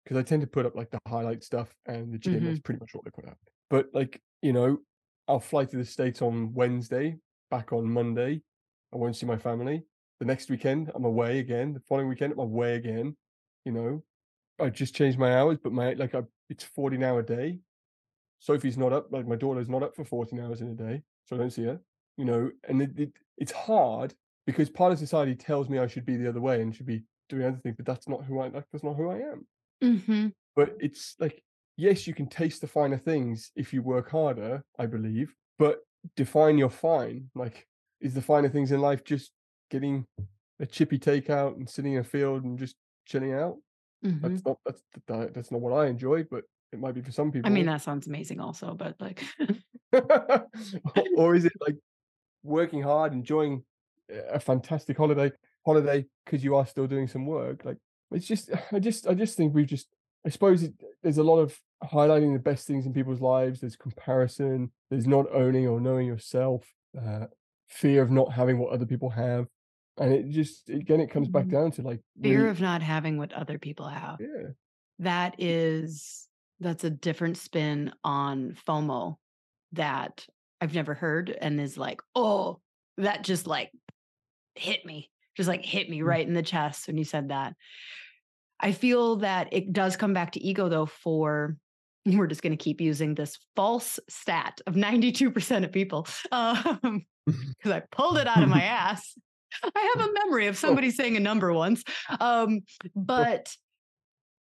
Because 0.04 0.16
I 0.16 0.22
tend 0.22 0.40
to 0.40 0.48
put 0.48 0.66
up 0.66 0.74
like 0.74 0.90
the 0.90 0.98
highlight 1.06 1.44
stuff 1.44 1.68
and 1.86 2.12
the 2.12 2.18
gym, 2.18 2.34
is 2.34 2.58
mm-hmm. 2.58 2.62
pretty 2.62 2.80
much 2.80 2.90
what 2.92 3.04
they 3.04 3.10
put 3.10 3.28
up. 3.28 3.38
But 3.68 3.86
like, 3.94 4.20
you 4.42 4.52
know, 4.52 4.78
I'll 5.28 5.40
fly 5.40 5.64
to 5.66 5.76
the 5.76 5.84
States 5.84 6.22
on 6.22 6.52
Wednesday, 6.52 7.18
back 7.50 7.72
on 7.72 7.88
Monday. 7.88 8.42
I 8.92 8.96
won't 8.96 9.14
see 9.14 9.26
my 9.26 9.36
family. 9.36 9.84
The 10.20 10.26
next 10.26 10.50
weekend, 10.50 10.92
I'm 10.94 11.04
away 11.04 11.38
again. 11.38 11.72
The 11.72 11.80
following 11.80 12.08
weekend, 12.08 12.34
I'm 12.34 12.38
away 12.38 12.76
again. 12.76 13.16
You 13.64 13.72
know, 13.72 14.02
I 14.60 14.68
just 14.68 14.94
changed 14.94 15.18
my 15.18 15.36
hours, 15.36 15.58
but 15.62 15.72
my 15.72 15.94
like 15.94 16.14
I, 16.14 16.22
it's 16.50 16.62
14 16.62 17.02
hour 17.02 17.22
day. 17.22 17.58
Sophie's 18.38 18.76
not 18.76 18.92
up, 18.92 19.10
like 19.10 19.26
my 19.26 19.36
daughter's 19.36 19.68
not 19.68 19.82
up 19.82 19.96
for 19.96 20.04
14 20.04 20.38
hours 20.40 20.60
in 20.60 20.68
a 20.68 20.74
day, 20.74 21.02
so 21.26 21.36
I 21.36 21.38
don't 21.38 21.50
see 21.50 21.64
her. 21.64 21.80
You 22.18 22.26
know, 22.26 22.50
and 22.68 22.82
it, 22.82 22.98
it 22.98 23.12
it's 23.38 23.52
hard 23.52 24.14
because 24.46 24.68
part 24.68 24.92
of 24.92 24.98
society 24.98 25.34
tells 25.34 25.70
me 25.70 25.78
I 25.78 25.86
should 25.86 26.04
be 26.04 26.16
the 26.16 26.28
other 26.28 26.40
way 26.40 26.60
and 26.60 26.74
should 26.74 26.86
be 26.86 27.02
doing 27.30 27.46
other 27.46 27.60
things, 27.62 27.76
but 27.76 27.86
that's 27.86 28.08
not 28.08 28.24
who 28.24 28.40
I 28.40 28.48
like. 28.48 28.66
That's 28.72 28.84
not 28.84 28.96
who 28.96 29.08
I 29.08 29.16
am. 29.16 29.46
Mm-hmm. 29.82 30.28
But 30.54 30.76
it's 30.80 31.14
like, 31.18 31.42
yes, 31.76 32.06
you 32.06 32.12
can 32.12 32.28
taste 32.28 32.60
the 32.60 32.66
finer 32.66 32.98
things 32.98 33.52
if 33.56 33.72
you 33.72 33.80
work 33.80 34.10
harder, 34.10 34.64
I 34.78 34.84
believe, 34.86 35.34
but 35.58 35.78
define 36.16 36.58
your 36.58 36.70
fine. 36.70 37.30
Like, 37.34 37.66
is 38.00 38.14
the 38.14 38.22
finer 38.22 38.48
things 38.48 38.72
in 38.72 38.80
life 38.80 39.04
just 39.04 39.30
getting 39.70 40.06
a 40.60 40.66
chippy 40.66 40.98
takeout 40.98 41.56
and 41.56 41.68
sitting 41.68 41.94
in 41.94 42.00
a 42.00 42.04
field 42.04 42.44
and 42.44 42.58
just 42.58 42.76
chilling 43.06 43.32
out? 43.32 43.56
Mm-hmm. 44.04 44.28
That's 44.28 44.44
not 44.44 44.58
that's 44.64 44.82
that, 45.06 45.34
that's 45.34 45.50
not 45.50 45.60
what 45.60 45.72
I 45.72 45.86
enjoy, 45.86 46.24
but 46.30 46.44
it 46.72 46.78
might 46.78 46.94
be 46.94 47.02
for 47.02 47.12
some 47.12 47.32
people. 47.32 47.50
I 47.50 47.54
mean, 47.54 47.66
that 47.66 47.82
sounds 47.82 48.06
amazing 48.06 48.40
also, 48.40 48.74
but 48.74 48.96
like 49.00 49.24
or 51.16 51.34
is 51.34 51.44
it 51.44 51.52
like 51.60 51.76
working 52.42 52.82
hard, 52.82 53.12
enjoying 53.12 53.64
a 54.30 54.40
fantastic 54.40 54.96
holiday, 54.96 55.32
holiday 55.64 56.04
because 56.24 56.42
you 56.42 56.56
are 56.56 56.66
still 56.66 56.86
doing 56.86 57.08
some 57.08 57.26
work? 57.26 57.64
Like 57.64 57.76
it's 58.12 58.26
just, 58.26 58.50
I 58.72 58.78
just, 58.78 59.06
I 59.06 59.14
just 59.14 59.36
think 59.36 59.54
we've 59.54 59.66
just, 59.66 59.88
I 60.24 60.28
suppose 60.28 60.62
it, 60.62 60.74
there's 61.02 61.18
a 61.18 61.22
lot 61.22 61.38
of 61.38 61.58
highlighting 61.82 62.32
the 62.32 62.38
best 62.38 62.66
things 62.66 62.86
in 62.86 62.92
people's 62.92 63.20
lives. 63.20 63.60
There's 63.60 63.76
comparison. 63.76 64.70
There's 64.90 65.06
not 65.06 65.26
owning 65.32 65.66
or 65.66 65.80
knowing 65.80 66.06
yourself. 66.06 66.64
Uh, 66.98 67.26
fear 67.68 68.02
of 68.02 68.10
not 68.10 68.32
having 68.32 68.58
what 68.58 68.72
other 68.72 68.84
people 68.84 69.10
have, 69.10 69.46
and 69.98 70.12
it 70.12 70.28
just 70.30 70.68
again, 70.68 71.00
it 71.00 71.10
comes 71.10 71.28
back 71.28 71.46
Mhm. 71.46 71.50
down 71.50 71.70
to 71.72 71.82
like 71.82 72.00
fear 72.22 72.48
of 72.48 72.60
not 72.60 72.82
having 72.82 73.18
what 73.18 73.32
other 73.32 73.58
people 73.58 73.88
have. 73.88 74.18
yeah, 74.20 74.50
That 75.00 75.34
is 75.38 76.28
that's 76.60 76.84
a 76.84 76.90
different 76.90 77.38
spin 77.38 77.92
on 78.04 78.54
FOMO 78.66 79.16
that 79.72 80.26
I've 80.60 80.74
never 80.74 80.92
heard 80.94 81.30
and 81.30 81.58
is 81.60 81.78
like, 81.78 82.02
oh, 82.14 82.60
that 82.98 83.24
just 83.24 83.46
like 83.46 83.70
hit 84.56 84.84
me, 84.84 85.10
just 85.36 85.48
like 85.48 85.64
hit 85.64 85.88
me 85.88 86.00
Mm. 86.00 86.04
right 86.06 86.26
in 86.26 86.34
the 86.34 86.42
chest 86.42 86.86
when 86.86 86.98
you 86.98 87.04
said 87.04 87.28
that. 87.30 87.54
I 88.60 88.72
feel 88.72 89.16
that 89.16 89.48
it 89.52 89.72
does 89.72 89.96
come 89.96 90.12
back 90.12 90.32
to 90.32 90.40
ego 90.44 90.68
though 90.68 90.84
for 90.86 91.56
we're 92.06 92.26
just 92.26 92.42
going 92.42 92.56
to 92.56 92.62
keep 92.62 92.80
using 92.80 93.14
this 93.14 93.38
false 93.56 93.98
stat 94.08 94.60
of 94.66 94.74
92% 94.74 95.64
of 95.64 95.72
people 95.72 96.06
um 96.32 97.06
because 97.26 97.72
I 97.72 97.80
pulled 97.90 98.18
it 98.18 98.26
out 98.26 98.42
of 98.42 98.48
my 98.48 98.62
ass. 98.62 99.14
I 99.62 99.92
have 99.94 100.08
a 100.08 100.12
memory 100.12 100.46
of 100.46 100.56
somebody 100.56 100.90
saying 100.90 101.16
a 101.16 101.20
number 101.20 101.52
once. 101.52 101.84
Um 102.18 102.60
but 102.94 103.54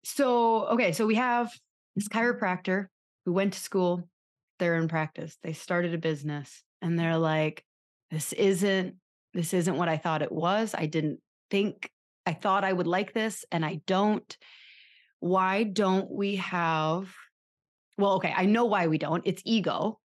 so 0.04 0.66
okay, 0.68 0.92
so 0.92 1.06
we 1.06 1.16
have 1.16 1.50
this 1.96 2.08
chiropractor 2.08 2.86
who 3.24 3.32
went 3.32 3.52
to 3.52 3.60
school, 3.60 4.08
they're 4.58 4.76
in 4.76 4.88
practice. 4.88 5.36
They 5.42 5.52
started 5.52 5.94
a 5.94 5.98
business 5.98 6.62
and 6.80 6.98
they're 6.98 7.18
like 7.18 7.64
this 8.10 8.32
isn't 8.32 8.96
this 9.34 9.54
isn't 9.54 9.76
what 9.76 9.88
I 9.88 9.96
thought 9.96 10.22
it 10.22 10.32
was. 10.32 10.74
I 10.76 10.86
didn't 10.86 11.20
think 11.50 11.90
I 12.26 12.32
thought 12.32 12.64
I 12.64 12.72
would 12.72 12.86
like 12.86 13.12
this 13.12 13.44
and 13.50 13.64
I 13.64 13.80
don't. 13.86 14.36
Why 15.20 15.62
don't 15.62 16.10
we 16.10 16.36
have 16.36 17.14
well, 17.98 18.14
okay, 18.14 18.34
I 18.36 18.46
know 18.46 18.64
why 18.64 18.86
we 18.88 18.98
don't. 18.98 19.22
It's 19.26 19.42
ego. 19.44 20.00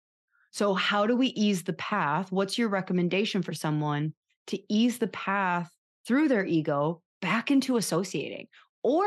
So, 0.50 0.74
how 0.74 1.06
do 1.06 1.16
we 1.16 1.28
ease 1.28 1.62
the 1.62 1.72
path? 1.72 2.30
What's 2.30 2.58
your 2.58 2.68
recommendation 2.68 3.42
for 3.42 3.52
someone 3.52 4.14
to 4.48 4.58
ease 4.68 4.98
the 4.98 5.08
path 5.08 5.70
through 6.06 6.28
their 6.28 6.44
ego 6.44 7.02
back 7.20 7.50
into 7.50 7.76
associating. 7.76 8.48
Or 8.82 9.06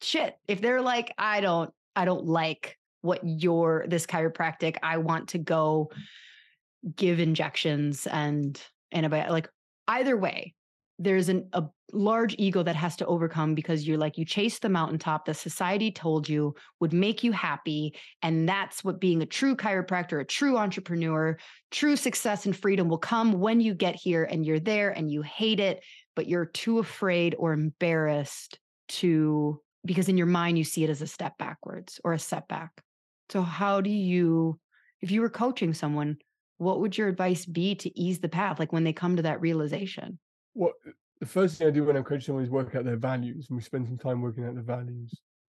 shit, 0.00 0.36
if 0.48 0.60
they're 0.60 0.82
like, 0.82 1.14
I 1.16 1.40
don't, 1.40 1.70
I 1.94 2.04
don't 2.04 2.26
like 2.26 2.76
what 3.02 3.20
your 3.24 3.84
this 3.88 4.06
chiropractic, 4.06 4.76
I 4.82 4.98
want 4.98 5.28
to 5.30 5.38
go 5.38 5.90
give 6.96 7.20
injections 7.20 8.06
and 8.06 8.60
antibiotic. 8.94 9.30
Like 9.30 9.48
either 9.88 10.16
way, 10.16 10.54
there's 10.98 11.28
an, 11.28 11.48
a 11.52 11.64
large 11.92 12.34
ego 12.38 12.62
that 12.62 12.76
has 12.76 12.96
to 12.96 13.06
overcome 13.06 13.54
because 13.54 13.86
you're 13.86 13.98
like 13.98 14.16
you 14.16 14.24
chase 14.24 14.58
the 14.58 14.68
mountaintop 14.68 15.26
that 15.26 15.34
society 15.34 15.90
told 15.90 16.28
you 16.28 16.54
would 16.80 16.92
make 16.92 17.22
you 17.22 17.32
happy 17.32 17.94
and 18.22 18.48
that's 18.48 18.82
what 18.82 19.00
being 19.00 19.20
a 19.20 19.26
true 19.26 19.54
chiropractor 19.54 20.20
a 20.20 20.24
true 20.24 20.56
entrepreneur 20.56 21.36
true 21.70 21.96
success 21.96 22.46
and 22.46 22.56
freedom 22.56 22.88
will 22.88 22.98
come 22.98 23.32
when 23.32 23.60
you 23.60 23.74
get 23.74 23.94
here 23.94 24.24
and 24.24 24.46
you're 24.46 24.60
there 24.60 24.90
and 24.90 25.10
you 25.10 25.20
hate 25.22 25.60
it 25.60 25.82
but 26.16 26.28
you're 26.28 26.46
too 26.46 26.78
afraid 26.78 27.34
or 27.38 27.52
embarrassed 27.52 28.58
to 28.88 29.60
because 29.84 30.08
in 30.08 30.16
your 30.16 30.26
mind 30.26 30.58
you 30.58 30.64
see 30.64 30.84
it 30.84 30.90
as 30.90 31.02
a 31.02 31.06
step 31.06 31.36
backwards 31.38 32.00
or 32.04 32.12
a 32.12 32.18
setback. 32.18 32.70
So 33.30 33.42
how 33.42 33.80
do 33.80 33.90
you 33.90 34.58
if 35.00 35.10
you 35.10 35.20
were 35.20 35.30
coaching 35.30 35.74
someone 35.74 36.18
what 36.58 36.80
would 36.80 36.96
your 36.96 37.08
advice 37.08 37.44
be 37.44 37.74
to 37.74 37.98
ease 37.98 38.20
the 38.20 38.28
path 38.28 38.58
like 38.60 38.72
when 38.72 38.84
they 38.84 38.92
come 38.92 39.16
to 39.16 39.22
that 39.22 39.40
realization 39.40 40.18
what 40.54 40.74
the 41.20 41.26
first 41.26 41.58
thing 41.58 41.68
I 41.68 41.70
do 41.70 41.84
when 41.84 41.96
I'm 41.96 42.04
coaching 42.04 42.26
someone 42.26 42.44
is 42.44 42.50
work 42.50 42.74
out 42.74 42.84
their 42.84 42.96
values, 42.96 43.46
and 43.48 43.56
we 43.56 43.62
spend 43.62 43.86
some 43.86 43.98
time 43.98 44.20
working 44.20 44.44
out 44.44 44.54
the 44.54 44.62
values. 44.62 45.14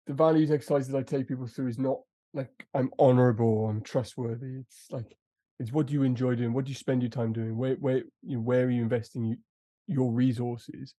The 0.07 0.13
values 0.13 0.51
exercises 0.51 0.93
I 0.93 1.01
take 1.01 1.27
people 1.27 1.47
through 1.47 1.69
is 1.69 1.79
not 1.79 1.97
like 2.33 2.67
I'm 2.73 2.91
honorable, 2.99 3.67
I'm 3.67 3.81
trustworthy. 3.81 4.57
It's 4.59 4.85
like 4.91 5.15
it's 5.59 5.71
what 5.71 5.87
do 5.87 5.93
you 5.93 6.03
enjoy 6.03 6.35
doing? 6.35 6.53
What 6.53 6.65
do 6.65 6.69
you 6.69 6.75
spend 6.75 7.01
your 7.01 7.09
time 7.09 7.33
doing? 7.33 7.57
Where 7.57 7.75
where 7.75 8.03
you 8.21 8.37
know, 8.37 8.41
where 8.41 8.65
are 8.65 8.69
you 8.69 8.83
investing 8.83 9.25
you, 9.25 9.37
your 9.87 10.11
resources? 10.11 10.93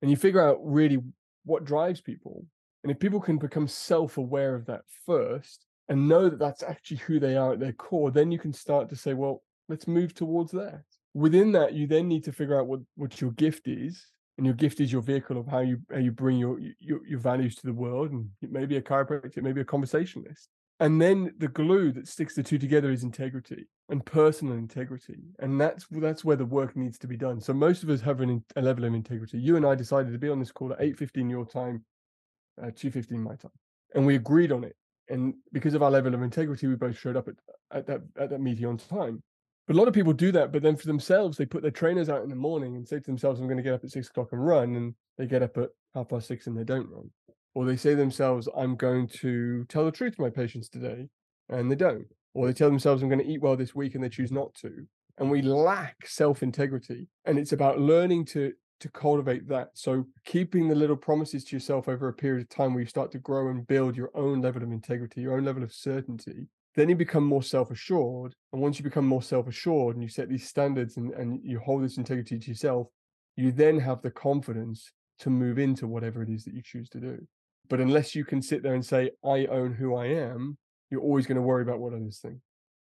And 0.00 0.10
you 0.10 0.16
figure 0.16 0.46
out 0.46 0.58
really 0.62 0.98
what 1.44 1.64
drives 1.64 2.00
people. 2.00 2.46
And 2.84 2.92
if 2.92 3.00
people 3.00 3.20
can 3.20 3.38
become 3.38 3.66
self-aware 3.66 4.54
of 4.54 4.66
that 4.66 4.82
first 5.04 5.66
and 5.88 6.08
know 6.08 6.28
that 6.28 6.38
that's 6.38 6.62
actually 6.62 6.98
who 6.98 7.18
they 7.18 7.36
are 7.36 7.54
at 7.54 7.58
their 7.58 7.72
core, 7.72 8.12
then 8.12 8.30
you 8.30 8.38
can 8.38 8.52
start 8.52 8.88
to 8.90 8.96
say, 8.96 9.14
well, 9.14 9.42
let's 9.68 9.88
move 9.88 10.14
towards 10.14 10.52
that 10.52 10.84
within 11.18 11.52
that 11.52 11.74
you 11.74 11.86
then 11.86 12.06
need 12.06 12.24
to 12.24 12.32
figure 12.32 12.58
out 12.58 12.66
what 12.66 12.80
what 12.96 13.20
your 13.20 13.32
gift 13.32 13.66
is 13.66 14.06
and 14.36 14.46
your 14.46 14.54
gift 14.54 14.80
is 14.80 14.92
your 14.92 15.02
vehicle 15.02 15.36
of 15.38 15.46
how 15.46 15.58
you 15.58 15.78
how 15.90 15.98
you 15.98 16.12
bring 16.12 16.38
your 16.38 16.58
your, 16.78 17.04
your 17.06 17.18
values 17.18 17.56
to 17.56 17.66
the 17.66 17.72
world 17.72 18.12
and 18.12 18.28
it 18.40 18.52
may 18.52 18.66
be 18.66 18.76
a 18.76 18.82
chiropractor 18.82 19.36
it 19.36 19.42
may 19.42 19.52
be 19.52 19.60
a 19.60 19.64
conversationalist. 19.64 20.48
And 20.80 21.02
then 21.02 21.34
the 21.38 21.48
glue 21.48 21.90
that 21.90 22.06
sticks 22.06 22.36
the 22.36 22.42
two 22.44 22.56
together 22.56 22.92
is 22.92 23.02
integrity 23.02 23.66
and 23.88 24.04
personal 24.06 24.54
integrity 24.54 25.16
and 25.40 25.60
that's 25.60 25.86
that's 25.90 26.24
where 26.24 26.36
the 26.36 26.46
work 26.46 26.76
needs 26.76 26.98
to 26.98 27.08
be 27.08 27.16
done. 27.16 27.40
So 27.40 27.52
most 27.52 27.82
of 27.82 27.90
us 27.90 28.00
have 28.02 28.20
an, 28.20 28.44
a 28.54 28.62
level 28.62 28.84
of 28.84 28.94
integrity. 28.94 29.38
You 29.40 29.56
and 29.56 29.66
i 29.66 29.74
decided 29.74 30.12
to 30.12 30.18
be 30.18 30.28
on 30.28 30.38
this 30.38 30.52
call 30.52 30.72
at 30.72 30.78
8.15 30.78 31.30
your 31.30 31.46
time 31.46 31.84
uh, 32.62 32.66
2.15 32.66 33.10
my 33.18 33.34
time 33.34 33.50
and 33.94 34.06
we 34.06 34.14
agreed 34.14 34.52
on 34.52 34.62
it. 34.62 34.76
And 35.10 35.34
because 35.52 35.74
of 35.74 35.82
our 35.82 35.90
level 35.90 36.14
of 36.14 36.22
integrity 36.22 36.68
we 36.68 36.76
both 36.76 36.96
showed 36.96 37.16
up 37.16 37.26
at, 37.26 37.34
at 37.72 37.86
that 37.88 38.02
at 38.16 38.30
that 38.30 38.40
meeting 38.40 38.66
on 38.66 38.76
time 38.76 39.20
but 39.68 39.76
a 39.76 39.78
lot 39.78 39.86
of 39.86 39.92
people 39.92 40.14
do 40.14 40.32
that, 40.32 40.50
but 40.50 40.62
then 40.62 40.76
for 40.76 40.86
themselves, 40.86 41.36
they 41.36 41.44
put 41.44 41.60
their 41.60 41.70
trainers 41.70 42.08
out 42.08 42.22
in 42.22 42.30
the 42.30 42.34
morning 42.34 42.74
and 42.74 42.88
say 42.88 42.96
to 42.96 43.04
themselves, 43.04 43.38
I'm 43.38 43.46
going 43.46 43.58
to 43.58 43.62
get 43.62 43.74
up 43.74 43.84
at 43.84 43.90
six 43.90 44.08
o'clock 44.08 44.30
and 44.32 44.44
run. 44.44 44.74
And 44.76 44.94
they 45.18 45.26
get 45.26 45.42
up 45.42 45.58
at 45.58 45.68
half 45.94 46.08
past 46.08 46.26
six 46.26 46.46
and 46.46 46.56
they 46.56 46.64
don't 46.64 46.88
run. 46.88 47.10
Or 47.54 47.66
they 47.66 47.76
say 47.76 47.90
to 47.90 47.96
themselves, 47.96 48.48
I'm 48.56 48.76
going 48.76 49.08
to 49.20 49.66
tell 49.66 49.84
the 49.84 49.92
truth 49.92 50.16
to 50.16 50.22
my 50.22 50.30
patients 50.30 50.70
today, 50.70 51.08
and 51.50 51.70
they 51.70 51.74
don't. 51.74 52.06
Or 52.32 52.46
they 52.46 52.54
tell 52.54 52.70
themselves, 52.70 53.02
I'm 53.02 53.10
going 53.10 53.20
to 53.20 53.30
eat 53.30 53.42
well 53.42 53.56
this 53.56 53.74
week 53.74 53.94
and 53.94 54.02
they 54.02 54.08
choose 54.08 54.32
not 54.32 54.54
to. 54.62 54.86
And 55.18 55.30
we 55.30 55.42
lack 55.42 56.06
self 56.06 56.42
integrity. 56.42 57.06
And 57.26 57.38
it's 57.38 57.52
about 57.52 57.78
learning 57.78 58.24
to 58.26 58.52
to 58.80 58.88
cultivate 58.90 59.48
that. 59.48 59.70
So 59.74 60.06
keeping 60.24 60.68
the 60.68 60.74
little 60.74 60.96
promises 60.96 61.44
to 61.44 61.56
yourself 61.56 61.88
over 61.88 62.08
a 62.08 62.12
period 62.12 62.42
of 62.42 62.48
time 62.48 62.72
where 62.72 62.82
you 62.82 62.88
start 62.88 63.10
to 63.12 63.18
grow 63.18 63.48
and 63.48 63.66
build 63.66 63.96
your 63.96 64.12
own 64.14 64.40
level 64.40 64.62
of 64.62 64.70
integrity, 64.70 65.20
your 65.20 65.36
own 65.36 65.44
level 65.44 65.62
of 65.62 65.72
certainty, 65.72 66.46
then 66.78 66.88
you 66.88 66.94
become 66.94 67.24
more 67.24 67.42
self-assured 67.42 68.34
and 68.52 68.62
once 68.62 68.78
you 68.78 68.84
become 68.84 69.06
more 69.06 69.22
self-assured 69.22 69.96
and 69.96 70.02
you 70.02 70.08
set 70.08 70.28
these 70.28 70.48
standards 70.48 70.96
and, 70.96 71.12
and 71.14 71.40
you 71.42 71.58
hold 71.58 71.82
this 71.82 71.98
integrity 71.98 72.38
to 72.38 72.48
yourself 72.48 72.86
you 73.36 73.50
then 73.50 73.78
have 73.78 74.00
the 74.02 74.10
confidence 74.10 74.92
to 75.18 75.30
move 75.30 75.58
into 75.58 75.88
whatever 75.88 76.22
it 76.22 76.28
is 76.28 76.44
that 76.44 76.54
you 76.54 76.62
choose 76.62 76.88
to 76.90 77.00
do. 77.00 77.18
But 77.68 77.80
unless 77.80 78.14
you 78.14 78.24
can 78.24 78.40
sit 78.40 78.62
there 78.62 78.74
and 78.74 78.84
say 78.84 79.10
i 79.24 79.46
own 79.46 79.74
who 79.74 79.96
i 79.96 80.06
am 80.06 80.56
you're 80.90 81.02
always 81.02 81.26
going 81.26 81.36
to 81.36 81.42
worry 81.42 81.62
about 81.62 81.80
what 81.80 81.92
others 81.92 82.20
think. 82.20 82.38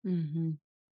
Mm-hmm. 0.06 0.50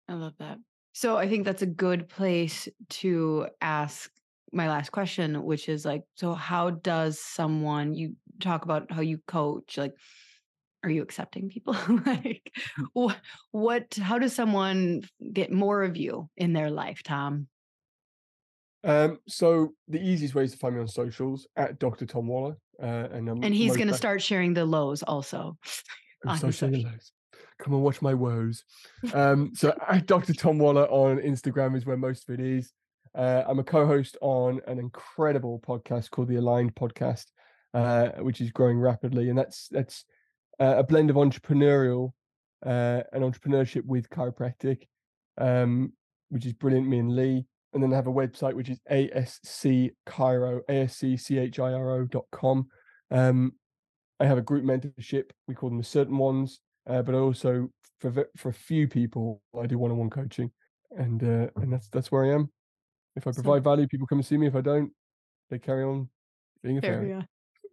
i 0.08 0.14
love 0.14 0.34
that. 0.40 0.58
So 0.92 1.16
i 1.16 1.28
think 1.28 1.44
that's 1.44 1.62
a 1.62 1.66
good 1.66 2.08
place 2.08 2.68
to 3.02 3.46
ask 3.60 4.10
my 4.52 4.68
last 4.68 4.90
question 4.90 5.42
which 5.44 5.68
is 5.68 5.84
like 5.84 6.02
so 6.14 6.34
how 6.34 6.70
does 6.70 7.20
someone 7.20 7.94
you 7.94 8.16
talk 8.40 8.64
about 8.64 8.90
how 8.90 9.02
you 9.02 9.18
coach 9.28 9.76
like 9.76 9.92
are 10.82 10.90
you 10.90 11.02
accepting 11.02 11.48
people? 11.48 11.76
Like 12.06 12.52
what, 12.92 13.16
what 13.50 13.98
how 14.00 14.18
does 14.18 14.34
someone 14.34 15.02
get 15.32 15.52
more 15.52 15.82
of 15.82 15.96
you 15.96 16.28
in 16.36 16.52
their 16.52 16.70
life 16.70 17.02
tom? 17.02 17.48
Um 18.84 19.18
so 19.26 19.74
the 19.88 20.00
easiest 20.00 20.34
way 20.34 20.44
is 20.44 20.52
to 20.52 20.58
find 20.58 20.74
me 20.74 20.80
on 20.80 20.88
socials 20.88 21.46
at 21.56 21.78
dr 21.78 22.04
tom 22.06 22.26
waller 22.28 22.56
uh, 22.80 23.08
and 23.12 23.28
and 23.28 23.54
he's 23.54 23.76
going 23.76 23.88
to 23.88 23.94
start 23.94 24.22
sharing 24.22 24.54
the 24.54 24.64
lows 24.64 25.02
also 25.02 25.58
on 26.26 26.52
sharing 26.52 26.84
lows. 26.84 27.12
Come 27.58 27.74
and 27.74 27.82
watch 27.82 28.00
my 28.00 28.14
woes. 28.14 28.64
Um 29.14 29.52
so 29.54 29.74
at 29.88 30.06
dr 30.06 30.32
tom 30.34 30.58
waller 30.58 30.86
on 30.86 31.18
instagram 31.18 31.76
is 31.76 31.84
where 31.86 31.96
most 31.96 32.28
of 32.28 32.38
it 32.38 32.44
is. 32.44 32.72
Uh, 33.14 33.42
i'm 33.48 33.58
a 33.58 33.64
co-host 33.64 34.16
on 34.20 34.60
an 34.66 34.78
incredible 34.78 35.60
podcast 35.66 36.10
called 36.10 36.28
the 36.28 36.36
aligned 36.36 36.74
podcast 36.74 37.24
uh, 37.74 38.10
which 38.20 38.40
is 38.40 38.50
growing 38.50 38.78
rapidly 38.78 39.28
and 39.28 39.38
that's 39.38 39.68
that's 39.68 40.04
uh, 40.60 40.76
a 40.78 40.82
blend 40.82 41.10
of 41.10 41.16
entrepreneurial 41.16 42.12
uh, 42.64 43.02
and 43.12 43.22
entrepreneurship 43.22 43.84
with 43.84 44.08
chiropractic, 44.10 44.82
um, 45.38 45.92
which 46.28 46.46
is 46.46 46.52
brilliant. 46.52 46.88
Me 46.88 46.98
and 46.98 47.14
Lee, 47.14 47.44
and 47.72 47.82
then 47.82 47.92
I 47.92 47.96
have 47.96 48.06
a 48.06 48.12
website 48.12 48.54
which 48.54 48.68
is 48.68 48.80
ASC 48.90 49.90
Chiro, 50.08 50.60
ASCCHIRO.com. 50.68 52.66
Um, 53.10 53.52
I 54.20 54.26
have 54.26 54.38
a 54.38 54.42
group 54.42 54.64
mentorship. 54.64 55.30
We 55.46 55.54
call 55.54 55.70
them 55.70 55.78
the 55.78 55.84
certain 55.84 56.18
ones, 56.18 56.60
uh, 56.88 57.02
but 57.02 57.14
I 57.14 57.18
also 57.18 57.70
for 58.00 58.28
for 58.36 58.48
a 58.48 58.54
few 58.54 58.88
people 58.88 59.42
I 59.58 59.66
do 59.66 59.78
one 59.78 59.90
on 59.90 59.98
one 59.98 60.10
coaching, 60.10 60.50
and 60.96 61.22
uh, 61.22 61.48
and 61.56 61.72
that's 61.72 61.88
that's 61.88 62.10
where 62.10 62.24
I 62.24 62.34
am. 62.34 62.50
If 63.16 63.26
I 63.26 63.32
provide 63.32 63.64
value, 63.64 63.86
people 63.88 64.06
come 64.06 64.18
and 64.18 64.26
see 64.26 64.36
me. 64.36 64.46
If 64.46 64.54
I 64.54 64.60
don't, 64.60 64.90
they 65.50 65.58
carry 65.58 65.84
on 65.84 66.08
being 66.62 66.78
a 66.78 66.80
carry 66.80 67.08
fairy. 67.08 67.12
On. 67.14 67.28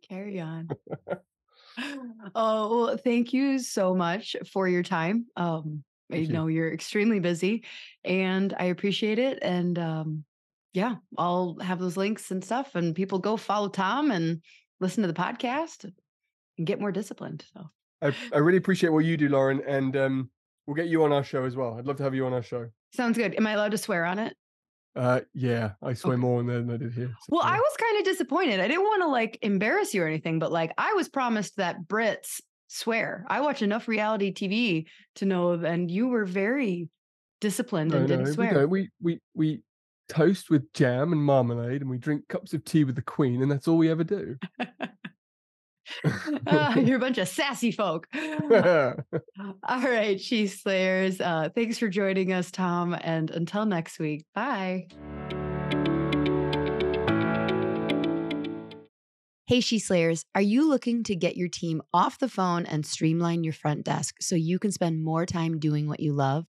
Carry 0.07 0.39
on. 0.39 0.69
Oh, 2.33 2.85
well, 2.85 2.97
thank 2.97 3.33
you 3.33 3.59
so 3.59 3.93
much 3.93 4.35
for 4.51 4.67
your 4.67 4.83
time. 4.83 5.27
Um, 5.37 5.83
I 6.11 6.17
you. 6.17 6.27
know 6.27 6.47
you're 6.47 6.71
extremely 6.71 7.19
busy 7.19 7.63
and 8.03 8.53
I 8.59 8.65
appreciate 8.65 9.19
it. 9.19 9.39
And 9.41 9.77
um, 9.79 10.25
yeah, 10.73 10.95
I'll 11.17 11.57
have 11.61 11.79
those 11.79 11.97
links 11.97 12.31
and 12.31 12.43
stuff, 12.43 12.75
and 12.75 12.93
people 12.93 13.19
go 13.19 13.37
follow 13.37 13.69
Tom 13.69 14.11
and 14.11 14.41
listen 14.79 15.03
to 15.03 15.07
the 15.07 15.13
podcast 15.13 15.89
and 16.57 16.67
get 16.67 16.81
more 16.81 16.91
disciplined. 16.91 17.45
So 17.53 17.69
I, 18.01 18.13
I 18.33 18.39
really 18.39 18.57
appreciate 18.57 18.89
what 18.89 19.05
you 19.05 19.15
do, 19.15 19.29
Lauryn, 19.29 19.63
and 19.65 19.95
um, 19.95 20.29
we'll 20.67 20.75
get 20.75 20.87
you 20.87 21.03
on 21.03 21.13
our 21.13 21.23
show 21.23 21.45
as 21.45 21.55
well. 21.55 21.75
I'd 21.77 21.85
love 21.85 21.97
to 21.97 22.03
have 22.03 22.13
you 22.13 22.25
on 22.25 22.33
our 22.33 22.43
show. 22.43 22.67
Sounds 22.93 23.17
good. 23.17 23.35
Am 23.35 23.47
I 23.47 23.53
allowed 23.53 23.71
to 23.71 23.77
swear 23.77 24.05
on 24.05 24.19
it? 24.19 24.35
Uh, 24.95 25.21
yeah, 25.33 25.71
I 25.83 25.93
swear 25.93 26.13
okay. 26.13 26.21
more 26.21 26.39
on 26.39 26.47
there 26.47 26.59
than 26.61 26.71
I 26.71 26.77
did 26.77 26.93
here. 26.93 27.13
So, 27.21 27.25
well, 27.29 27.45
yeah. 27.45 27.55
I 27.55 27.57
was 27.57 27.77
kind 27.77 27.99
of 27.99 28.05
disappointed. 28.05 28.59
I 28.59 28.67
didn't 28.67 28.83
want 28.83 29.01
to 29.01 29.07
like 29.07 29.37
embarrass 29.41 29.93
you 29.93 30.03
or 30.03 30.07
anything, 30.07 30.39
but 30.39 30.51
like 30.51 30.71
I 30.77 30.93
was 30.93 31.09
promised 31.09 31.57
that 31.57 31.87
Brits 31.87 32.41
swear. 32.67 33.25
I 33.29 33.41
watch 33.41 33.61
enough 33.61 33.87
reality 33.87 34.33
TV 34.33 34.85
to 35.15 35.25
know, 35.25 35.51
and 35.51 35.91
you 35.91 36.07
were 36.07 36.25
very 36.25 36.89
disciplined 37.41 37.91
no, 37.91 37.97
and 37.97 38.07
didn't 38.07 38.33
swear. 38.33 38.67
We, 38.67 38.89
we 39.01 39.13
we 39.13 39.21
we 39.33 39.61
toast 40.07 40.49
with 40.49 40.71
jam 40.73 41.11
and 41.11 41.21
marmalade, 41.21 41.81
and 41.81 41.89
we 41.89 41.97
drink 41.97 42.27
cups 42.29 42.53
of 42.53 42.63
tea 42.63 42.85
with 42.85 42.95
the 42.95 43.01
Queen, 43.01 43.41
and 43.41 43.51
that's 43.51 43.67
all 43.67 43.77
we 43.77 43.89
ever 43.89 44.03
do. 44.03 44.37
uh, 46.47 46.75
you're 46.83 46.97
a 46.97 46.99
bunch 46.99 47.17
of 47.17 47.27
sassy 47.27 47.71
folk. 47.71 48.07
all 48.15 48.95
right, 49.69 50.19
She 50.19 50.47
Slayers. 50.47 51.21
Uh, 51.21 51.49
thanks 51.53 51.77
for 51.77 51.87
joining 51.87 52.33
us, 52.33 52.51
Tom. 52.51 52.95
And 52.99 53.31
until 53.31 53.65
next 53.65 53.99
week, 53.99 54.25
bye. 54.33 54.87
Hey, 59.47 59.59
She 59.59 59.77
Slayers, 59.77 60.25
are 60.33 60.41
you 60.41 60.67
looking 60.67 61.03
to 61.03 61.15
get 61.15 61.37
your 61.37 61.49
team 61.49 61.81
off 61.93 62.17
the 62.17 62.29
phone 62.29 62.65
and 62.65 62.85
streamline 62.85 63.43
your 63.43 63.53
front 63.53 63.83
desk 63.83 64.15
so 64.19 64.35
you 64.35 64.57
can 64.57 64.71
spend 64.71 65.03
more 65.03 65.25
time 65.25 65.59
doing 65.59 65.87
what 65.87 65.99
you 65.99 66.13
love? 66.13 66.45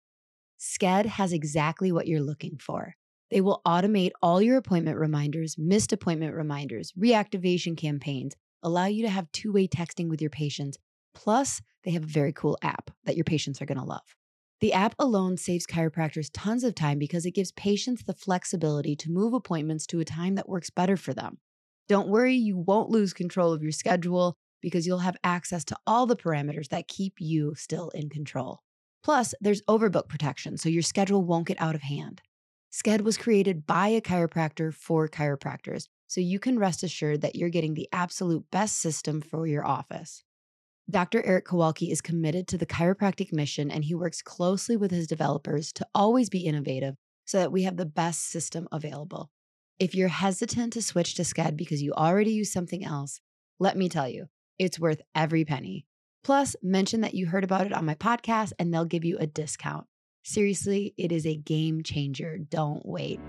Sked 0.58 1.04
has 1.04 1.34
exactly 1.34 1.92
what 1.92 2.06
you're 2.06 2.22
looking 2.22 2.56
for. 2.56 2.94
They 3.30 3.42
will 3.42 3.60
automate 3.66 4.12
all 4.22 4.40
your 4.40 4.56
appointment 4.56 4.96
reminders, 4.96 5.56
missed 5.58 5.92
appointment 5.92 6.34
reminders, 6.34 6.92
reactivation 6.92 7.76
campaigns 7.76 8.34
allow 8.62 8.86
you 8.86 9.02
to 9.02 9.10
have 9.10 9.30
two 9.32 9.52
way 9.52 9.68
texting 9.68 10.08
with 10.08 10.20
your 10.20 10.30
patients. 10.30 10.78
Plus, 11.14 11.62
they 11.84 11.92
have 11.92 12.04
a 12.04 12.06
very 12.06 12.32
cool 12.32 12.58
app 12.62 12.90
that 13.04 13.16
your 13.16 13.24
patients 13.24 13.62
are 13.62 13.66
going 13.66 13.78
to 13.78 13.84
love. 13.84 14.16
The 14.60 14.72
app 14.72 14.94
alone 14.98 15.36
saves 15.36 15.66
chiropractors 15.66 16.30
tons 16.32 16.64
of 16.64 16.74
time 16.74 16.98
because 16.98 17.26
it 17.26 17.32
gives 17.34 17.52
patients 17.52 18.04
the 18.04 18.14
flexibility 18.14 18.96
to 18.96 19.10
move 19.10 19.34
appointments 19.34 19.86
to 19.88 20.00
a 20.00 20.04
time 20.04 20.34
that 20.36 20.48
works 20.48 20.70
better 20.70 20.96
for 20.96 21.12
them. 21.12 21.38
Don't 21.88 22.08
worry, 22.08 22.34
you 22.34 22.56
won't 22.56 22.90
lose 22.90 23.12
control 23.12 23.52
of 23.52 23.62
your 23.62 23.72
schedule 23.72 24.34
because 24.62 24.86
you'll 24.86 24.98
have 24.98 25.16
access 25.22 25.64
to 25.66 25.76
all 25.86 26.06
the 26.06 26.16
parameters 26.16 26.68
that 26.68 26.88
keep 26.88 27.14
you 27.18 27.54
still 27.54 27.90
in 27.90 28.08
control. 28.08 28.60
Plus, 29.04 29.34
there's 29.40 29.62
overbook 29.68 30.08
protection, 30.08 30.56
so 30.56 30.68
your 30.68 30.82
schedule 30.82 31.22
won't 31.22 31.46
get 31.46 31.60
out 31.60 31.74
of 31.74 31.82
hand. 31.82 32.22
Sked 32.72 33.02
was 33.02 33.16
created 33.16 33.66
by 33.66 33.88
a 33.88 34.00
chiropractor 34.00 34.74
for 34.74 35.06
chiropractors, 35.08 35.86
so 36.06 36.20
you 36.20 36.38
can 36.38 36.58
rest 36.58 36.82
assured 36.82 37.20
that 37.22 37.36
you're 37.36 37.48
getting 37.48 37.74
the 37.74 37.88
absolute 37.92 38.44
best 38.50 38.78
system 38.78 39.20
for 39.20 39.46
your 39.46 39.66
office. 39.66 40.22
Dr. 40.88 41.24
Eric 41.26 41.46
Kowalke 41.46 41.90
is 41.90 42.00
committed 42.00 42.46
to 42.48 42.58
the 42.58 42.66
chiropractic 42.66 43.32
mission 43.32 43.70
and 43.70 43.84
he 43.84 43.94
works 43.94 44.22
closely 44.22 44.76
with 44.76 44.92
his 44.92 45.08
developers 45.08 45.72
to 45.72 45.86
always 45.94 46.30
be 46.30 46.46
innovative 46.46 46.94
so 47.24 47.38
that 47.38 47.50
we 47.50 47.64
have 47.64 47.76
the 47.76 47.84
best 47.84 48.28
system 48.28 48.68
available. 48.70 49.30
If 49.80 49.94
you're 49.94 50.08
hesitant 50.08 50.72
to 50.74 50.82
switch 50.82 51.14
to 51.16 51.22
Sked 51.22 51.56
because 51.56 51.82
you 51.82 51.92
already 51.92 52.30
use 52.32 52.52
something 52.52 52.84
else, 52.84 53.20
let 53.58 53.76
me 53.76 53.88
tell 53.88 54.08
you, 54.08 54.28
it's 54.58 54.78
worth 54.78 55.02
every 55.14 55.44
penny. 55.44 55.86
Plus, 56.22 56.56
mention 56.62 57.00
that 57.00 57.14
you 57.14 57.26
heard 57.26 57.44
about 57.44 57.66
it 57.66 57.72
on 57.72 57.84
my 57.84 57.94
podcast 57.94 58.52
and 58.58 58.72
they'll 58.72 58.84
give 58.84 59.04
you 59.04 59.18
a 59.18 59.26
discount. 59.26 59.86
Seriously, 60.22 60.94
it 60.96 61.12
is 61.12 61.26
a 61.26 61.36
game 61.36 61.82
changer. 61.82 62.38
Don't 62.38 62.86
wait. 62.86 63.20